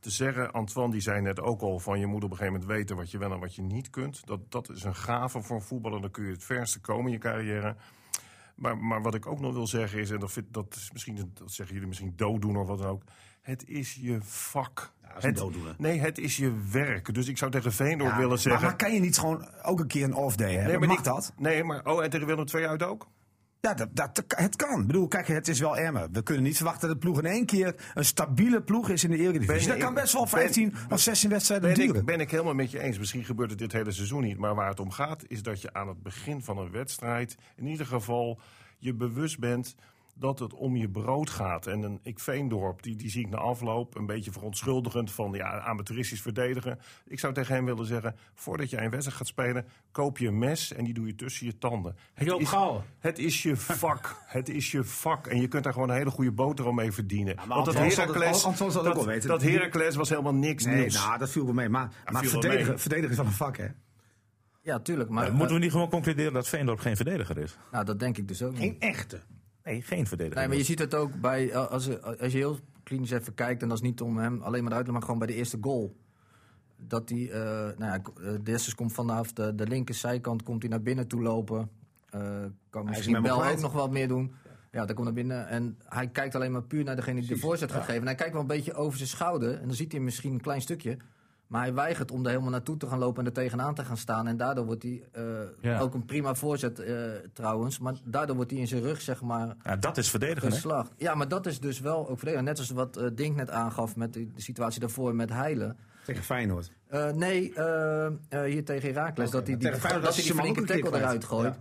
te 0.00 0.10
zeggen, 0.10 0.52
Antoine 0.52 0.92
die 0.92 1.00
zei 1.00 1.20
net 1.20 1.40
ook 1.40 1.60
al 1.60 1.78
van 1.78 1.98
je 2.00 2.06
moet 2.06 2.24
op 2.24 2.30
een 2.30 2.36
gegeven 2.36 2.60
moment 2.60 2.78
weten 2.78 2.96
wat 2.96 3.10
je 3.10 3.18
wel 3.18 3.32
en 3.32 3.40
wat 3.40 3.54
je 3.54 3.62
niet 3.62 3.90
kunt. 3.90 4.26
Dat, 4.26 4.40
dat 4.52 4.70
is 4.70 4.84
een 4.84 4.94
gave 4.94 5.42
voor 5.42 5.56
een 5.56 5.62
voetballer, 5.62 6.00
dan 6.00 6.10
kun 6.10 6.24
je 6.24 6.30
het 6.32 6.44
verste 6.44 6.80
komen 6.80 7.06
in 7.06 7.12
je 7.12 7.18
carrière. 7.18 7.76
Maar, 8.54 8.78
maar 8.78 9.02
wat 9.02 9.14
ik 9.14 9.26
ook 9.26 9.40
nog 9.40 9.52
wil 9.52 9.66
zeggen 9.66 9.98
is, 10.00 10.10
en 10.10 10.18
dat, 10.18 10.32
vind, 10.32 10.46
dat, 10.50 10.74
is 10.74 10.90
misschien, 10.92 11.30
dat 11.34 11.52
zeggen 11.52 11.74
jullie 11.74 11.88
misschien 11.88 12.12
dooddoen 12.16 12.56
of 12.56 12.66
wat 12.66 12.78
dan 12.78 12.86
ook. 12.88 13.02
Het 13.40 13.68
is 13.68 13.94
je 13.94 14.18
vak. 14.22 14.92
is 15.16 15.22
het, 15.22 15.36
dooddoener. 15.36 15.74
nee, 15.78 16.00
het 16.00 16.18
is 16.18 16.36
je 16.36 16.52
werk. 16.72 17.14
Dus 17.14 17.28
ik 17.28 17.38
zou 17.38 17.50
tegen 17.50 17.72
Veendorp 17.72 18.10
Ja, 18.10 18.18
willen 18.18 18.38
zeggen... 18.38 18.62
maar 18.66 18.76
kan 18.76 18.92
je 18.94 19.00
niet 19.00 19.18
gewoon 19.18 19.48
ook 19.62 19.80
een 19.80 19.86
keer 19.86 20.04
een 20.04 20.14
off-day 20.14 20.50
hebben? 20.52 20.68
nee, 20.68 20.78
maar 20.78 20.88
Mag 20.88 20.96
niet- 20.96 21.06
dat? 21.06 21.32
Nee, 21.36 21.64
maar 21.64 21.86
oh, 21.86 22.04
en 22.04 22.10
tegen 22.10 22.26
Willem 22.26 22.44
II 22.54 22.66
uit 22.66 22.82
ook? 22.82 23.08
Ja, 23.60 23.74
dat, 23.74 23.88
dat, 23.96 24.24
het 24.28 24.56
kan. 24.56 24.80
Ik 24.80 24.86
bedoel, 24.86 25.08
kijk, 25.08 25.26
het 25.26 25.48
is 25.48 25.60
wel 25.60 25.76
Emmen. 25.76 26.12
We 26.12 26.22
kunnen 26.22 26.42
niet 26.42 26.56
verwachten 26.56 26.88
dat 26.88 27.00
de 27.00 27.06
ploeg 27.06 27.18
in 27.18 27.26
één 27.30 27.46
keer 27.46 27.74
een 27.94 28.04
stabiele 28.04 28.62
ploeg 28.62 28.88
is 28.88 29.04
in 29.04 29.10
de 29.10 29.16
Eredivisie. 29.18 29.66
Ben 29.68 29.68
Dat 29.68 29.78
kan 29.86 29.94
best 29.94 30.12
wel 30.12 30.22
ben- 30.22 30.30
15 30.30 30.74
of 30.90 31.00
16 31.00 31.30
wedstrijden 31.30 31.68
Ben 31.68 31.78
duren. 31.78 32.00
ik, 32.00 32.04
ben 32.06 32.20
ik 32.20 32.30
helemaal 32.30 32.54
met 32.54 32.70
je 32.70 32.80
eens. 32.80 32.98
Misschien 32.98 33.24
gebeurt 33.24 33.50
het 33.50 33.58
dit 33.58 33.72
hele 33.72 33.92
seizoen 33.92 34.22
niet. 34.22 34.38
Maar 34.38 34.54
waar 34.54 34.68
het 34.68 34.80
om 34.80 34.90
gaat, 34.90 35.24
is 35.26 35.42
dat 35.42 35.60
je 35.62 35.72
aan 35.72 35.88
het 35.88 36.02
begin 36.02 36.42
van 36.42 36.58
een 36.58 36.70
wedstrijd. 36.70 37.36
in 37.56 37.66
ieder 37.66 37.86
geval 37.86 38.40
je 38.78 38.94
bewust 38.94 39.38
bent 39.38 39.74
dat 40.20 40.38
het 40.38 40.54
om 40.54 40.76
je 40.76 40.88
brood 40.88 41.30
gaat. 41.30 41.66
En 41.66 41.82
een 41.82 41.98
ik 42.02 42.18
Veendorp, 42.18 42.82
die, 42.82 42.96
die 42.96 43.10
zie 43.10 43.24
ik 43.24 43.30
na 43.30 43.36
afloop 43.36 43.96
een 43.96 44.06
beetje 44.06 44.32
verontschuldigend 44.32 45.12
van 45.12 45.32
ja, 45.32 45.60
amateuristisch 45.60 46.22
verdedigen. 46.22 46.78
Ik 47.06 47.18
zou 47.18 47.34
tegen 47.34 47.54
hem 47.54 47.64
willen 47.64 47.86
zeggen: 47.86 48.16
voordat 48.34 48.70
jij 48.70 48.84
een 48.84 48.90
wedstrijd 48.90 49.18
gaat 49.18 49.26
spelen, 49.26 49.66
koop 49.92 50.18
je 50.18 50.26
een 50.26 50.38
mes 50.38 50.72
en 50.72 50.84
die 50.84 50.94
doe 50.94 51.06
je 51.06 51.14
tussen 51.14 51.46
je 51.46 51.58
tanden. 51.58 51.96
Het 52.14 52.26
Joop 52.26 52.40
is, 52.40 52.54
het 52.98 53.18
is 53.18 53.42
je 53.42 53.56
vak. 53.56 54.16
het 54.26 54.48
is 54.48 54.70
je 54.70 54.84
vak. 54.84 55.26
En 55.26 55.40
je 55.40 55.48
kunt 55.48 55.64
daar 55.64 55.72
gewoon 55.72 55.88
een 55.90 55.96
hele 55.96 56.10
goede 56.10 56.32
boterham 56.32 56.74
mee 56.74 56.92
verdienen. 56.92 57.36
maar 57.36 57.46
Want 57.46 57.64
dat 57.64 57.74
Heracles, 57.74 58.42
dat, 58.42 58.82
wel 58.82 59.06
weten. 59.06 59.28
dat 59.28 59.42
Heracles 59.42 59.94
was 59.96 60.08
helemaal 60.08 60.34
niks 60.34 60.64
Nee, 60.64 60.76
nieuws. 60.76 60.94
nou, 60.94 61.18
dat 61.18 61.30
viel 61.30 61.44
wel 61.44 61.54
mee. 61.54 61.68
Maar, 61.68 61.92
maar 62.12 62.24
verdedigen, 62.24 62.68
mee. 62.68 62.78
verdedigen 62.78 63.10
is 63.10 63.16
wel 63.16 63.26
een 63.26 63.32
vak, 63.32 63.56
hè? 63.56 63.66
Ja, 64.62 64.78
tuurlijk. 64.78 65.10
Maar 65.10 65.32
moeten 65.32 65.56
we 65.56 65.62
niet 65.62 65.72
gewoon 65.72 65.88
concluderen 65.88 66.32
dat 66.32 66.48
Veendorp 66.48 66.78
geen 66.78 66.96
verdediger 66.96 67.38
is? 67.38 67.58
nou, 67.72 67.84
dat 67.84 67.98
denk 67.98 68.18
ik 68.18 68.28
dus 68.28 68.42
ook 68.42 68.52
niet. 68.52 68.60
Geen 68.60 68.76
echte. 68.80 69.20
Nee, 69.64 69.82
geen 69.82 70.06
verdediger. 70.06 70.38
Nee, 70.38 70.48
maar 70.48 70.56
je 70.56 70.64
ziet 70.64 70.78
het 70.78 70.94
ook 70.94 71.20
bij, 71.20 71.50
eh, 71.50 71.66
als, 71.66 72.02
als 72.02 72.32
je 72.32 72.38
heel 72.38 72.58
klinisch 72.82 73.10
even 73.10 73.34
kijkt, 73.34 73.62
en 73.62 73.68
dat 73.68 73.76
is 73.76 73.82
niet 73.82 74.00
om 74.00 74.18
hem 74.18 74.42
alleen 74.42 74.64
maar 74.64 74.72
uit 74.72 74.84
te 74.84 74.92
maar 74.92 75.02
gewoon 75.02 75.18
bij 75.18 75.26
de 75.26 75.34
eerste 75.34 75.58
goal. 75.60 75.96
Dat 76.76 77.08
hij, 77.08 77.30
eh 77.30 77.40
nou 77.78 77.78
ja, 77.78 78.02
eh, 78.22 78.32
Dessers 78.42 78.74
komt 78.74 78.92
vanaf 78.92 79.32
de, 79.32 79.54
de 79.54 79.66
linkerzijkant, 79.66 80.42
komt 80.42 80.62
hij 80.62 80.70
naar 80.70 80.82
binnen 80.82 81.06
toe 81.08 81.22
lopen. 81.22 81.70
Eh, 82.10 82.44
kan 82.70 82.84
misschien 82.84 83.22
Bel 83.22 83.38
kwijt. 83.38 83.56
ook 83.56 83.62
nog 83.62 83.72
wat 83.72 83.90
meer 83.90 84.08
doen. 84.08 84.32
Ja, 84.72 84.84
daar 84.84 84.94
komt 84.94 85.06
naar 85.06 85.14
binnen 85.14 85.48
en 85.48 85.78
hij 85.84 86.08
kijkt 86.08 86.34
alleen 86.34 86.52
maar 86.52 86.62
puur 86.62 86.84
naar 86.84 86.96
degene 86.96 87.20
die 87.20 87.28
de 87.28 87.36
voorzet 87.36 87.72
gaat 87.72 87.84
geven. 87.84 88.00
En 88.00 88.06
hij 88.06 88.14
kijkt 88.14 88.32
wel 88.32 88.40
een 88.40 88.46
beetje 88.46 88.74
over 88.74 88.96
zijn 88.96 89.08
schouder 89.08 89.54
en 89.54 89.66
dan 89.66 89.76
ziet 89.76 89.92
hij 89.92 90.00
misschien 90.00 90.32
een 90.32 90.40
klein 90.40 90.60
stukje. 90.60 90.96
Maar 91.50 91.62
hij 91.62 91.74
weigert 91.74 92.10
om 92.10 92.22
er 92.24 92.28
helemaal 92.30 92.50
naartoe 92.50 92.76
te 92.76 92.86
gaan 92.86 92.98
lopen 92.98 93.20
en 93.20 93.26
er 93.26 93.32
tegenaan 93.32 93.74
te 93.74 93.84
gaan 93.84 93.96
staan. 93.96 94.26
En 94.26 94.36
daardoor 94.36 94.64
wordt 94.64 94.82
hij 94.82 95.02
eh, 95.12 95.22
Ja. 95.60 95.78
ook 95.80 95.94
een 95.94 96.04
prima 96.04 96.34
voorzet 96.34 96.78
eh, 96.78 96.94
trouwens. 97.32 97.78
Maar 97.78 97.94
daardoor 98.04 98.36
wordt 98.36 98.50
hij 98.50 98.60
in 98.60 98.68
zijn 98.68 98.82
rug, 98.82 99.00
zeg 99.00 99.22
maar, 99.22 99.56
Ja, 99.64 99.76
dat 99.76 99.96
is 99.96 100.10
verdedigen, 100.10 100.52
geslacht. 100.52 100.92
Ja, 100.96 101.14
maar 101.14 101.28
dat 101.28 101.46
is 101.46 101.60
dus 101.60 101.80
wel 101.80 101.98
ook 102.08 102.18
verdedigen. 102.18 102.44
Net 102.44 102.58
als 102.58 102.70
wat 102.70 102.96
eh, 102.96 103.06
Dink 103.14 103.36
net 103.36 103.50
aangaf 103.50 103.96
met 103.96 104.12
de, 104.12 104.32
de 104.34 104.40
situatie 104.42 104.80
daarvoor 104.80 105.14
met 105.14 105.30
Heilen. 105.30 105.76
Tegen 106.04 106.22
Feyenoord. 106.24 106.70
Eh, 106.86 107.10
nee, 107.10 107.54
eh, 107.54 108.06
eh, 108.06 108.12
hier 108.28 108.64
tegen 108.64 108.88
Herakles. 108.88 109.30
dat 109.30 109.46
hij 109.46 109.56
die, 109.56 109.70
dat 109.70 110.02
die 110.14 110.22
Simon 110.22 110.40
flinke 110.42 110.64
tackle 110.64 110.98
eruit 110.98 111.24
gooit. 111.24 111.54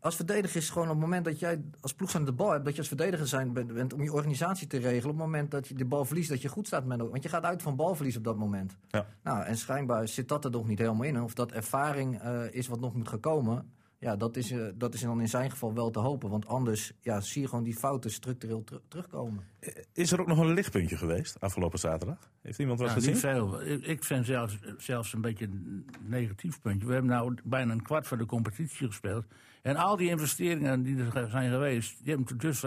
Als 0.00 0.16
verdediger 0.16 0.56
is 0.56 0.70
gewoon 0.70 0.86
op 0.86 0.92
het 0.94 1.02
moment 1.02 1.24
dat 1.24 1.38
jij 1.38 1.62
als 1.80 1.94
ploeg 1.94 2.14
aan 2.14 2.24
de 2.24 2.32
bal 2.32 2.50
hebt, 2.50 2.64
dat 2.64 2.72
je 2.72 2.78
als 2.78 2.88
verdediger 2.88 3.26
zijn 3.26 3.52
bent, 3.52 3.72
bent 3.74 3.92
om 3.92 4.02
je 4.02 4.12
organisatie 4.12 4.66
te 4.66 4.76
regelen. 4.78 5.04
Op 5.14 5.16
het 5.16 5.26
moment 5.26 5.50
dat 5.50 5.68
je 5.68 5.74
de 5.74 5.84
bal 5.84 6.04
verliest, 6.04 6.28
dat 6.28 6.42
je 6.42 6.48
goed 6.48 6.66
staat 6.66 6.84
met 6.84 6.98
Want 7.00 7.22
je 7.22 7.28
gaat 7.28 7.44
uit 7.44 7.62
van 7.62 7.76
balverlies 7.76 8.16
op 8.16 8.24
dat 8.24 8.36
moment. 8.36 8.76
Ja. 8.88 9.06
Nou, 9.22 9.42
en 9.44 9.56
schijnbaar 9.56 10.08
zit 10.08 10.28
dat 10.28 10.44
er 10.44 10.50
nog 10.50 10.66
niet 10.66 10.78
helemaal 10.78 11.02
in. 11.06 11.22
Of 11.22 11.34
dat 11.34 11.52
ervaring 11.52 12.20
eh, 12.20 12.42
is 12.50 12.66
wat 12.68 12.80
nog 12.80 12.94
moet 12.94 13.08
gaan 13.08 13.20
komen. 13.20 13.70
Ja, 13.98 14.16
dat 14.16 14.36
is, 14.36 14.50
eh, 14.50 14.66
dat 14.74 14.94
is 14.94 15.00
dan 15.00 15.20
in 15.20 15.28
zijn 15.28 15.50
geval 15.50 15.74
wel 15.74 15.90
te 15.90 15.98
hopen. 15.98 16.30
Want 16.30 16.46
anders 16.46 16.92
ja, 17.00 17.20
zie 17.20 17.42
je 17.42 17.48
gewoon 17.48 17.64
die 17.64 17.76
fouten 17.76 18.10
structureel 18.10 18.64
teru- 18.64 18.80
terugkomen. 18.88 19.44
Is 19.92 20.12
er 20.12 20.20
ook 20.20 20.26
nog 20.26 20.38
een 20.38 20.52
lichtpuntje 20.52 20.96
geweest 20.96 21.40
afgelopen 21.40 21.78
zaterdag? 21.78 22.30
Heeft 22.42 22.58
iemand 22.58 22.78
wat 22.78 22.88
Ja, 22.88 22.94
gezien? 22.94 23.10
niet 23.12 23.20
veel. 23.20 23.62
Ik, 23.62 23.84
ik 23.84 24.04
vind 24.04 24.26
zelfs, 24.26 24.58
zelfs 24.78 25.12
een 25.12 25.20
beetje 25.20 25.44
een 25.44 25.86
negatief 26.00 26.60
puntje. 26.60 26.86
We 26.86 26.92
hebben 26.92 27.10
nou 27.10 27.34
bijna 27.44 27.72
een 27.72 27.82
kwart 27.82 28.06
van 28.06 28.18
de 28.18 28.26
competitie 28.26 28.86
gespeeld. 28.86 29.24
En 29.62 29.76
al 29.76 29.96
die 29.96 30.08
investeringen 30.08 30.82
die 30.82 30.96
er 30.96 31.28
zijn 31.30 31.50
geweest, 31.50 32.04
die 32.04 32.14
hebben 32.14 32.38
dus 32.38 32.62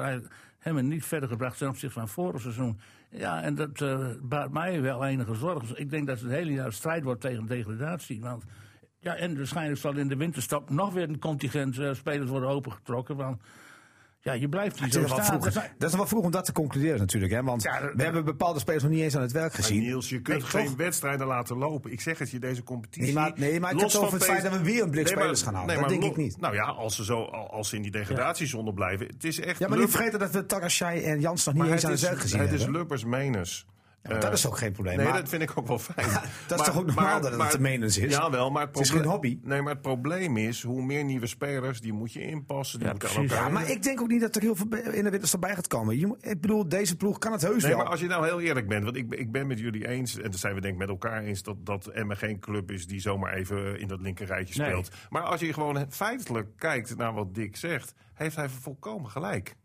helemaal 0.60 0.84
niet 0.84 1.06
verder 1.06 1.30
gebracht 1.30 1.58
ten 1.58 1.68
opzichte 1.68 2.00
van 2.00 2.08
vorig 2.08 2.42
seizoen. 2.42 2.80
Ja, 3.10 3.42
en 3.42 3.56
dat 3.56 3.82
eh 3.82 4.08
baart 4.22 4.52
mij 4.52 4.82
wel 4.82 5.06
enige 5.06 5.36
zorgen. 5.36 5.80
Ik 5.80 5.90
denk 5.90 6.08
dat 6.08 6.20
het 6.20 6.30
hele 6.30 6.52
jaar 6.52 6.74
strijd 6.74 7.04
wordt 7.04 7.22
tegen 7.22 7.46
degradatie. 7.46 8.22
Want 8.22 8.44
ja, 9.00 9.16
en 9.16 9.38
waarschijnlijk 9.38 9.80
zal 9.80 9.98
in 9.98 10.08
de 10.08 10.16
winterstop 10.16 10.70
nog 10.70 10.94
weer 10.94 11.10
een 11.10 11.20
contingent 11.20 11.80
eh, 11.80 11.94
spelers 11.94 12.30
worden 12.30 12.50
opengetrokken. 12.50 13.16
Want 13.16 13.42
Ja, 14.24 14.34
je 14.34 14.50
blijft 14.50 14.76
hier 14.76 14.84
Het 14.86 14.94
zo 14.94 15.06
staan. 15.08 15.24
vroeg. 15.26 15.54
Dat 15.78 15.90
is- 15.92 15.96
wel 15.96 16.08
vroeg 16.08 16.24
om 16.24 16.32
dat 16.32 16.46
te 16.46 16.52
concluderen 16.52 17.00
natuurlijk. 17.00 17.32
Hè? 17.34 17.44
Want 17.44 17.64
Ja, 17.64 17.92
we 17.96 18.04
hebben 18.04 18.26
bepaalde 18.26 18.60
spelers 18.60 18.84
nog 18.84 18.92
niet 18.92 19.02
eens 19.02 19.16
aan 19.16 19.22
het 19.22 19.32
werk 19.32 19.52
Maar 19.54 19.62
gezien. 19.62 19.80
Niels, 19.82 20.10
je 20.10 20.22
kunt 20.22 20.40
Nee, 20.42 20.48
geen 20.48 20.66
toch? 20.66 20.76
wedstrijden 20.76 21.28
laten 21.28 21.58
lopen. 21.58 21.92
Ik 21.92 22.02
zeg 22.02 22.18
het 22.20 22.30
je, 22.32 22.40
deze 22.40 22.64
competitie. 22.64 23.04
Nee, 23.04 23.14
maar- 23.14 23.32
nee, 23.36 23.60
maar 23.60 23.72
ik 23.72 23.80
heb 23.80 23.88
het 23.88 23.98
over 23.98 24.14
het 24.14 24.24
feit 24.26 24.44
dat 24.44 24.52
we 24.52 24.62
weer 24.64 24.84
een 24.84 24.90
blik 24.92 25.04
Nee, 25.06 25.14
spelers 25.14 25.42
gaan 25.42 25.54
halen. 25.54 25.68
nee, 25.70 25.80
Dat 25.80 25.90
denk 25.90 26.04
ik 26.04 26.16
niet. 26.18 26.40
Nou 26.40 26.54
ja, 26.54 26.64
als 26.64 26.96
ze, 26.96 27.04
zo, 27.04 27.24
als 27.24 27.70
ze 27.70 27.76
in 27.76 27.82
die 27.82 27.92
degradatiezone 27.92 28.74
blijven. 28.74 29.06
Het 29.08 29.24
is 29.24 29.40
echt. 29.40 29.60
Ja, 29.60 29.68
maar 29.68 29.78
niet 29.78 29.90
vergeten 29.90 30.20
dat 30.20 30.32
we 30.32 30.46
Tarashai 30.46 31.02
en 31.04 31.20
Jans 31.20 31.46
nog 31.46 31.54
niet 31.54 31.64
maar 31.64 31.72
eens 31.74 31.84
aan 31.86 31.92
het 31.92 32.00
is, 32.02 32.08
werk 32.08 32.20
gezien 32.20 32.40
het 32.40 32.52
is 32.52 32.62
hebben. 32.62 32.78
Lubbers 32.78 33.06
menens. 33.06 33.66
Maar 34.12 34.20
dat 34.20 34.34
is 34.34 34.48
ook 34.48 34.58
geen 34.58 34.72
probleem. 34.72 34.96
Nee, 34.98 35.06
Maar- 35.06 35.16
dat 35.20 35.30
vind 35.30 35.42
ik 35.42 35.52
ook 35.56 35.68
wel 35.68 35.80
fijn. 35.80 36.08
dat 36.48 36.60
is 36.60 36.66
toch 36.66 36.78
ook 36.78 36.86
normaal 36.86 37.22
dat 37.22 37.42
het 37.42 37.52
de 37.52 37.60
menens 37.60 37.98
is? 37.98 38.12
Jawel, 38.16 38.50
maar 38.52 38.66
het, 38.66 38.76
Het 38.78 38.84
is 38.86 38.90
geen 38.92 39.04
hobby. 39.06 39.40
Nee, 39.42 39.62
maar 39.62 39.74
het 39.74 39.82
probleem 39.82 40.38
is, 40.38 40.64
hoe 40.64 40.82
meer 40.86 41.04
nieuwe 41.04 41.28
spelers, 41.28 41.82
die 41.82 41.94
moet 41.94 42.14
je 42.14 42.22
inpassen. 42.22 42.80
Die 42.80 42.88
Ja, 42.88 42.94
aan 42.94 43.00
elkaar 43.00 43.24
Ja, 43.44 43.50
maar 43.50 43.70
ik 43.70 43.84
denk 43.84 44.02
ook 44.02 44.08
niet 44.08 44.22
dat 44.22 44.36
er 44.36 44.42
heel 44.42 44.56
veel 44.56 44.68
in 44.92 45.04
de 45.04 45.10
winterstop 45.10 45.42
bij 45.42 45.56
gaat 45.56 45.68
komen. 45.68 46.00
Je, 46.00 46.08
moet- 46.08 46.26
ik 46.26 46.42
bedoel, 46.42 46.68
deze 46.70 46.96
ploeg 46.98 47.18
kan 47.18 47.32
het 47.32 47.42
heus 47.42 47.62
Nee, 47.64 47.72
wel. 47.72 47.82
maar 47.82 47.92
als 47.92 48.00
je 48.00 48.08
nou 48.08 48.26
heel 48.26 48.42
eerlijk 48.42 48.68
bent, 48.68 48.84
want 48.84 48.96
ik, 48.96 49.10
ben- 49.10 49.20
ik 49.20 49.32
ben 49.32 49.48
met 49.48 49.60
jullie 49.60 49.88
eens, 49.88 50.18
en 50.20 50.32
dat 50.32 50.40
zijn 50.40 50.56
we 50.56 50.62
denk 50.62 50.74
ik 50.74 50.80
met 50.80 50.90
elkaar 50.90 51.24
eens, 51.24 51.44
dat, 51.44 51.66
dat 51.66 51.88
Emmen 51.88 52.18
geen 52.18 52.40
club 52.40 52.72
is 52.72 52.88
die 52.88 53.00
zomaar 53.00 53.34
even 53.34 53.80
in 53.80 53.88
dat 53.88 54.02
linkerrijtje 54.02 54.62
Nee. 54.62 54.70
speelt. 54.70 54.90
Maar 55.10 55.22
als 55.22 55.40
je 55.40 55.54
gewoon 55.54 55.86
feitelijk 55.90 56.48
kijkt 56.58 56.98
naar 56.98 57.14
wat 57.14 57.36
Dick 57.36 57.56
zegt, 57.56 57.94
heeft 58.14 58.36
hij 58.36 58.50
volkomen 58.50 59.10
gelijk. 59.10 59.56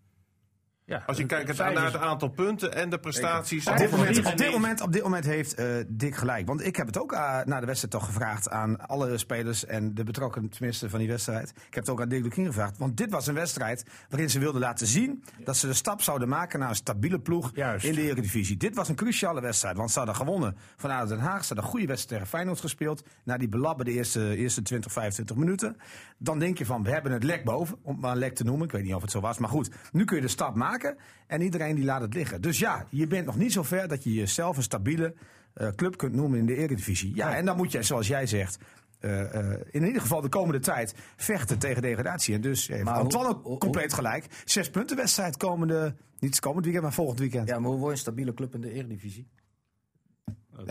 Ja, 0.89 1.03
Als 1.07 1.17
je 1.17 1.27
kijkt 1.27 1.49
het 1.49 1.75
naar 1.75 1.85
het 1.85 1.97
aantal 1.97 2.29
punten 2.29 2.75
en 2.75 2.91
de 2.91 2.99
prestaties. 2.99 3.67
Op 3.67 3.77
dit, 3.77 3.91
moment, 3.91 4.27
op, 4.27 4.37
dit 4.37 4.51
moment, 4.51 4.81
op 4.81 4.93
dit 4.93 5.03
moment 5.03 5.25
heeft 5.25 5.55
eh 5.55 5.67
Dick 5.89 6.17
gelijk. 6.17 6.47
Want 6.47 6.67
ik 6.67 6.77
heb 6.77 6.87
het 6.87 6.99
ook 6.99 7.13
uh, 7.13 7.41
na 7.45 7.61
de 7.61 7.67
wedstrijd 7.67 7.91
toch 7.91 8.05
gevraagd 8.05 8.51
aan 8.51 8.89
alle 8.89 9.19
spelers 9.19 9.65
en 9.65 9.95
de 9.95 10.05
betrokkenen 10.05 10.51
tenminste 10.51 10.91
van 10.91 10.99
die 10.99 11.09
wedstrijd. 11.09 11.51
Ik 11.51 11.75
heb 11.75 11.85
het 11.85 11.89
ook 11.89 12.01
aan 12.01 12.09
Dick 12.09 12.23
Lukien 12.23 12.47
gevraagd. 12.47 12.79
Want 12.79 12.97
dit 12.97 13.11
was 13.11 13.27
een 13.27 13.35
wedstrijd 13.35 13.85
waarin 14.09 14.31
ze 14.31 14.39
wilden 14.39 14.61
laten 14.61 14.87
zien 14.87 15.25
dat 15.45 15.57
ze 15.57 15.67
de 15.67 15.73
stap 15.73 16.03
zouden 16.03 16.29
maken 16.29 16.59
naar 16.59 16.69
een 16.69 16.75
stabiele 16.75 17.21
ploeg 17.21 17.51
Juist. 17.55 17.85
in 17.85 17.95
de 17.95 18.03
Eredivisie. 18.03 18.57
Dit 18.57 18.75
was 18.75 18.89
een 18.89 18.95
cruciale 18.95 19.41
wedstrijd, 19.41 19.77
want 19.77 19.91
ze 19.91 19.99
hadden 19.99 20.17
gewonnen 20.17 20.57
van 20.77 20.91
ADO 20.91 21.09
Den 21.09 21.19
Haag. 21.19 21.41
Ze 21.41 21.47
hadden 21.47 21.65
een 21.65 21.71
goede 21.71 21.87
wedstrijd 21.87 22.09
tegen 22.09 22.27
Feyenoord 22.27 22.61
gespeeld. 22.61 23.05
Na 23.25 23.37
die 23.37 23.49
belabben 23.49 23.85
de 23.85 23.93
eerste, 23.93 24.37
eerste 24.37 24.63
20, 24.63 24.93
25 24.93 25.37
minuten. 25.37 25.77
Dan 26.19 26.39
denk 26.39 26.59
je 26.59 26.67
van, 26.67 26.83
we 26.83 26.91
hebben 26.91 27.13
het 27.13 27.23
lek 27.25 27.45
boven, 27.45 27.79
om 27.83 27.93
het 27.93 28.01
maar 28.01 28.13
een 28.13 28.19
lek 28.19 28.35
te 28.35 28.45
noemen. 28.45 28.67
Ik 28.67 28.73
weet 28.73 28.85
niet 28.85 28.95
of 28.95 29.03
het 29.03 29.11
zo 29.11 29.21
was, 29.21 29.39
maar 29.39 29.51
goed. 29.51 29.71
Nu 29.93 30.05
kun 30.05 30.17
je 30.17 30.23
de 30.23 30.29
stap 30.29 30.55
maken 30.55 30.78
en 31.27 31.41
iedereen 31.41 31.75
die 31.75 31.85
laat 31.85 32.01
het 32.01 32.15
liggen. 32.15 32.41
Dus 32.41 32.59
ja, 32.59 32.87
je 32.91 33.07
bent 33.07 33.27
nog 33.27 33.37
niet 33.37 33.53
zo 33.53 33.63
ver 33.63 33.89
dat 33.89 34.05
je 34.05 34.15
jezelf 34.15 34.57
een 34.57 34.63
stabiele 34.63 35.15
eh, 35.55 35.69
club 35.69 35.97
kunt 35.97 36.15
noemen 36.15 36.39
in 36.39 36.47
de 36.47 36.57
Eredivisie. 36.57 37.15
Ja, 37.15 37.37
en 37.37 37.45
dan 37.45 37.57
moet 37.57 37.73
je, 37.73 37.83
zoals 37.83 38.07
jij 38.07 38.27
zegt... 38.27 38.59
eh, 39.01 39.35
eh, 39.35 39.61
in 39.71 39.85
ieder 39.87 40.01
geval 40.01 40.21
de 40.21 40.29
komende 40.29 40.59
tijd 40.61 40.95
vechten 41.17 41.59
tegen 41.59 41.83
degradatie. 41.83 42.35
En 42.35 42.41
dus 42.41 42.69
heeft 42.69 42.89
Antoine 42.89 43.45
ook 43.45 43.61
compleet 43.61 43.93
gelijk. 43.93 44.27
Zes 44.45 44.71
punten 44.71 44.97
wedstrijd 44.97 45.37
komende, 45.37 45.95
niet 46.19 46.41
komend 46.41 46.65
weekend, 46.65 46.85
maar 46.85 46.95
volgend 46.95 47.19
weekend. 47.19 47.49
Ja, 47.49 47.59
maar 47.59 47.71
hoe 47.71 47.79
word 47.79 47.91
je 47.91 47.97
een 47.97 48.03
stabiele 48.03 48.35
club 48.35 48.55
in 48.55 48.61
de 48.61 48.73
Eredivisie? 48.73 49.27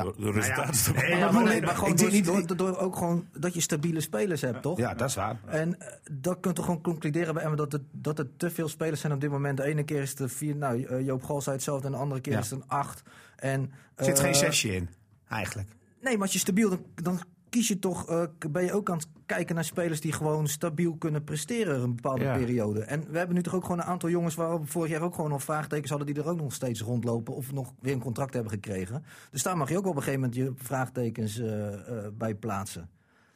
De, 0.04 0.14
de 0.18 0.32
resultaten. 0.32 0.96
Nee, 0.96 1.10
Ja, 1.10 1.18
maar 1.20 1.34
maar, 1.34 1.44
nee, 1.44 1.52
nee, 1.54 1.62
maar 1.62 1.76
gewoon 1.76 1.92
ik 1.92 1.98
door, 1.98 2.10
denk 2.10 2.26
niet- 2.38 2.48
door, 2.48 2.58
door 2.58 2.78
ook 2.78 2.96
gewoon 2.96 3.28
dat 3.34 3.54
je 3.54 3.62
stabiele 3.62 4.02
spelers 4.02 4.42
hebt, 4.42 4.62
toch? 4.62 4.78
Ja, 4.78 4.94
dat 4.94 5.10
is 5.10 5.16
waar. 5.16 5.40
En 5.46 5.80
eh, 5.82 5.88
dat 6.12 6.38
kunt 6.40 6.56
toch 6.56 6.66
gewoon 6.66 6.82
concluderen 6.82 7.34
bij 7.34 7.44
Emmen 7.44 7.58
dat, 7.58 7.72
het, 7.72 7.82
dat 7.92 8.20
er 8.20 8.28
te 8.38 8.50
veel 8.50 8.68
spelers 8.68 9.02
zijn 9.02 9.14
op 9.14 9.22
dit 9.22 9.30
moment. 9.30 9.58
De 9.58 9.64
ene 9.64 9.84
keer 9.84 10.02
is 10.02 10.10
het 10.10 10.20
er 10.20 10.30
vier, 10.30 10.56
nou 10.56 10.84
eh, 10.84 11.06
Joop 11.06 11.24
Gal 11.24 11.42
zei 11.42 11.56
hetzelfde 11.56 11.86
en 11.86 11.92
de 11.94 11.98
andere 11.98 12.22
keer 12.22 12.34
Ja. 12.34 12.40
is 12.40 12.50
het 12.50 12.60
een 12.60 12.68
acht. 12.68 13.02
En, 13.36 13.72
Er 13.96 14.06
zit 14.06 14.18
eh, 14.18 14.24
geen 14.24 14.36
zesje 14.36 14.76
in, 14.76 14.90
eigenlijk. 15.30 15.70
Nee, 16.02 16.14
maar 16.14 16.22
als 16.22 16.34
je 16.34 16.40
stabiel, 16.40 16.70
dan, 16.70 16.86
dan 16.96 17.20
kies 17.58 17.68
je 17.68 17.80
toch, 17.80 18.10
eh, 18.10 18.24
ben 18.52 18.64
je 18.64 18.74
ook 18.74 18.90
aan 18.90 18.98
het 18.98 19.08
kijken 19.26 19.56
naar 19.56 19.64
spelers 19.64 20.02
die 20.02 20.12
gewoon 20.12 20.48
stabiel 20.48 20.96
kunnen 20.96 21.24
presteren 21.24 21.82
een 21.82 21.96
bepaalde 21.96 22.24
Ja. 22.24 22.38
periode. 22.38 22.82
En 22.82 23.12
we 23.12 23.18
hebben 23.18 23.36
nu 23.36 23.42
toch 23.44 23.56
ook 23.56 23.62
gewoon 23.64 23.78
een 23.80 23.84
aantal 23.86 24.10
jongens 24.10 24.36
waar 24.36 24.60
we 24.62 24.66
vorig 24.68 24.90
jaar 24.92 25.02
ook 25.02 25.16
gewoon 25.16 25.30
nog 25.30 25.44
vraagtekens 25.44 25.90
hadden 25.90 26.14
die 26.14 26.24
er 26.24 26.30
ook 26.30 26.42
nog 26.42 26.54
steeds 26.54 26.82
rondlopen 26.82 27.36
of 27.36 27.52
nog 27.52 27.74
weer 27.80 27.94
een 27.94 28.00
contract 28.00 28.34
hebben 28.34 28.52
gekregen. 28.52 29.04
Dus 29.32 29.44
daar 29.44 29.58
mag 29.58 29.70
je 29.70 29.78
ook 29.78 29.86
op 29.86 29.96
een 29.96 30.02
gegeven 30.04 30.20
moment 30.20 30.38
je 30.38 30.52
vraagtekens 30.56 31.40
eh, 31.40 31.74
eh, 31.74 32.06
bij 32.14 32.36
plaatsen. 32.36 32.90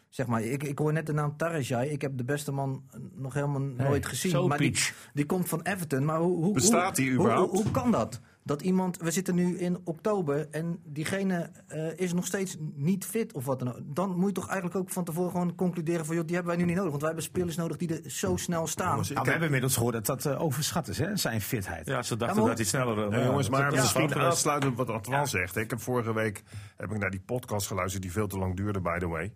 Zeg 0.10 0.28
maar, 0.28 0.42
ik, 0.44 0.64
ik 0.64 0.78
hoor 0.80 0.94
net 0.94 1.06
de 1.06 1.14
naam 1.14 1.38
Tarajai. 1.38 1.90
Ik 1.90 2.02
heb 2.02 2.18
de 2.18 2.24
beste 2.24 2.52
man 2.52 2.84
nog 3.16 3.34
helemaal 3.34 3.62
nooit 3.62 4.06
gezien. 4.06 4.48
maar 4.48 4.58
die, 4.58 4.76
die 5.14 5.26
komt 5.26 5.48
van 5.50 5.62
Everton. 5.62 6.06
Maar 6.06 6.20
hoe, 6.20 6.44
hoe, 6.44 6.54
Bestaat 6.54 6.98
hoe, 6.98 7.06
die 7.06 7.16
hoe- 7.16 7.24
überhaupt? 7.26 7.52
Hoe, 7.52 7.64
hoe 7.64 7.72
kan 7.72 7.92
dat? 7.92 8.20
Dat 8.44 8.62
iemand, 8.62 8.98
we 8.98 9.12
zitten 9.12 9.36
nu 9.36 9.58
in 9.58 9.78
oktober 9.84 10.48
en 10.52 10.80
diegene 10.86 11.52
eh, 11.68 11.98
is 12.00 12.14
nog 12.14 12.26
steeds 12.26 12.58
niet 12.76 13.06
fit 13.06 13.34
of 13.34 13.46
wat 13.46 13.60
dan 13.60 13.68
ook. 13.76 13.80
Dan 13.84 14.16
moet 14.18 14.28
je 14.28 14.34
toch 14.34 14.48
eigenlijk 14.48 14.76
ook 14.80 14.90
van 14.90 15.04
tevoren 15.04 15.32
gewoon 15.32 15.56
concluderen 15.56 16.06
van 16.06 16.16
joh, 16.16 16.26
die 16.26 16.36
hebben 16.36 16.54
wij 16.54 16.62
nu 16.62 16.68
niet 16.68 16.76
nodig. 16.78 16.90
Want 16.92 17.04
wij 17.04 17.12
hebben 17.14 17.30
spelers 17.30 17.56
nodig 17.56 17.78
die 17.78 18.02
er 18.04 18.10
zo 18.12 18.36
snel 18.36 18.68
staan. 18.68 18.88
Ik 18.88 18.96
Nou, 18.96 19.08
we 19.08 19.14
heb- 19.16 19.26
hebben 19.26 19.46
inmiddels 19.46 19.76
gehoord 19.76 19.94
dat 19.94 20.06
dat 20.06 20.26
eh, 20.26 20.42
overschat 20.42 20.88
is, 20.88 20.98
hè? 20.98 21.16
zijn 21.18 21.42
fitheid. 21.42 21.88
Ja, 21.88 22.02
ze 22.04 22.14
Ja, 22.14 22.20
dachten 22.26 22.46
dat 22.46 22.58
hij 22.58 22.66
sneller... 22.66 23.04
eh, 23.04 23.10
Nee, 23.10 23.26
jongens, 23.26 23.50
maar 23.50 23.64
dat 23.64 23.74
is 23.74 23.80
misschien 23.80 24.16
aansluitend 24.16 24.72
op 24.72 24.78
wat 24.78 24.90
Antoine 24.96 25.26
zegt. 25.26 25.56
Ik 25.56 25.70
heb 25.70 25.80
vorige 25.82 26.14
week 26.14 26.44
heb 26.78 26.92
ik 26.92 26.98
naar 26.98 27.12
die 27.12 27.22
podcast 27.26 27.68
geluisterd 27.68 28.02
die 28.02 28.12
veel 28.12 28.28
te 28.28 28.38
lang 28.38 28.56
duurde, 28.56 28.82
by 28.82 28.98
the 29.00 29.08
way. 29.08 29.34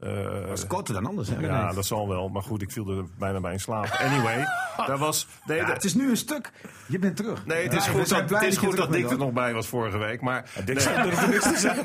Eh, 0.00 0.46
Dat 0.46 0.58
is 0.58 0.66
korter 0.66 0.94
dan 0.94 1.06
anders, 1.06 1.28
hè? 1.28 1.40
ja, 1.40 1.72
dat 1.72 1.86
zal 1.86 2.08
wel. 2.08 2.28
Maar 2.28 2.42
goed, 2.42 2.62
ik 2.62 2.70
viel 2.70 2.88
er 2.98 3.04
bijna 3.18 3.40
bij 3.40 3.52
in 3.52 3.60
slaap. 3.60 3.86
Anyway, 3.86 4.44
daar 4.86 4.98
was... 4.98 5.26
Nee, 5.46 5.56
Ja, 5.58 5.64
de- 5.66 5.72
het 5.72 5.84
is 5.84 5.94
nu 5.94 6.10
een 6.10 6.16
stuk. 6.16 6.52
Je 6.88 6.98
bent 6.98 7.16
terug. 7.16 7.46
nee, 7.46 7.62
het 7.62 7.72
is 7.72 7.84
Ja, 7.86 7.90
goed 7.92 8.08
dat, 8.08 8.26
blij 8.26 8.40
het 8.40 8.48
is 8.52 8.56
goed 8.58 8.76
dat 8.76 8.92
Dick 8.92 9.10
er 9.10 9.18
nog 9.18 9.32
bij 9.32 9.54
was 9.54 9.66
vorige 9.66 9.98
week. 9.98 10.20
Maar, 10.20 10.50
Dick 10.64 10.76
nee, 10.84 10.86
er 10.94 11.28
niks 11.28 11.42
te 11.42 11.56
zeggen. 11.58 11.84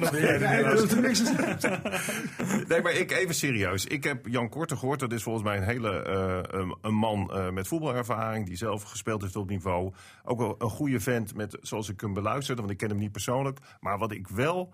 nee, 2.68 2.82
maar 2.82 2.92
ik 2.94 3.12
even 3.12 3.36
serieus. 3.36 3.86
Ik 3.86 4.04
heb 4.04 4.28
Jan 4.28 4.50
Korte 4.50 4.78
gehoord. 4.78 5.00
Dat 5.00 5.12
is 5.12 5.24
volgens 5.24 5.44
mij 5.46 5.58
een 5.58 5.64
hele 5.64 6.02
eh, 6.04 6.60
een, 6.60 6.76
een 6.82 6.94
man 6.96 7.32
eh, 7.34 7.50
met 7.50 7.68
voetbalervaring. 7.68 8.46
Die 8.46 8.58
zelf 8.58 8.84
gespeeld 8.84 9.22
heeft 9.22 9.36
op 9.36 9.50
niveau. 9.50 9.94
Ook 10.24 10.38
wel 10.40 10.56
een 10.58 10.70
goede 10.70 11.00
vent 11.00 11.36
met, 11.36 11.58
zoals 11.62 11.90
ik 11.90 12.02
hem 12.02 12.14
beluisterde. 12.14 12.62
Want 12.62 12.74
ik 12.74 12.78
ken 12.80 12.90
hem 12.90 12.98
niet 13.00 13.12
persoonlijk. 13.12 13.60
Maar 13.80 13.98
wat 13.98 14.12
ik 14.12 14.28
wel 14.28 14.74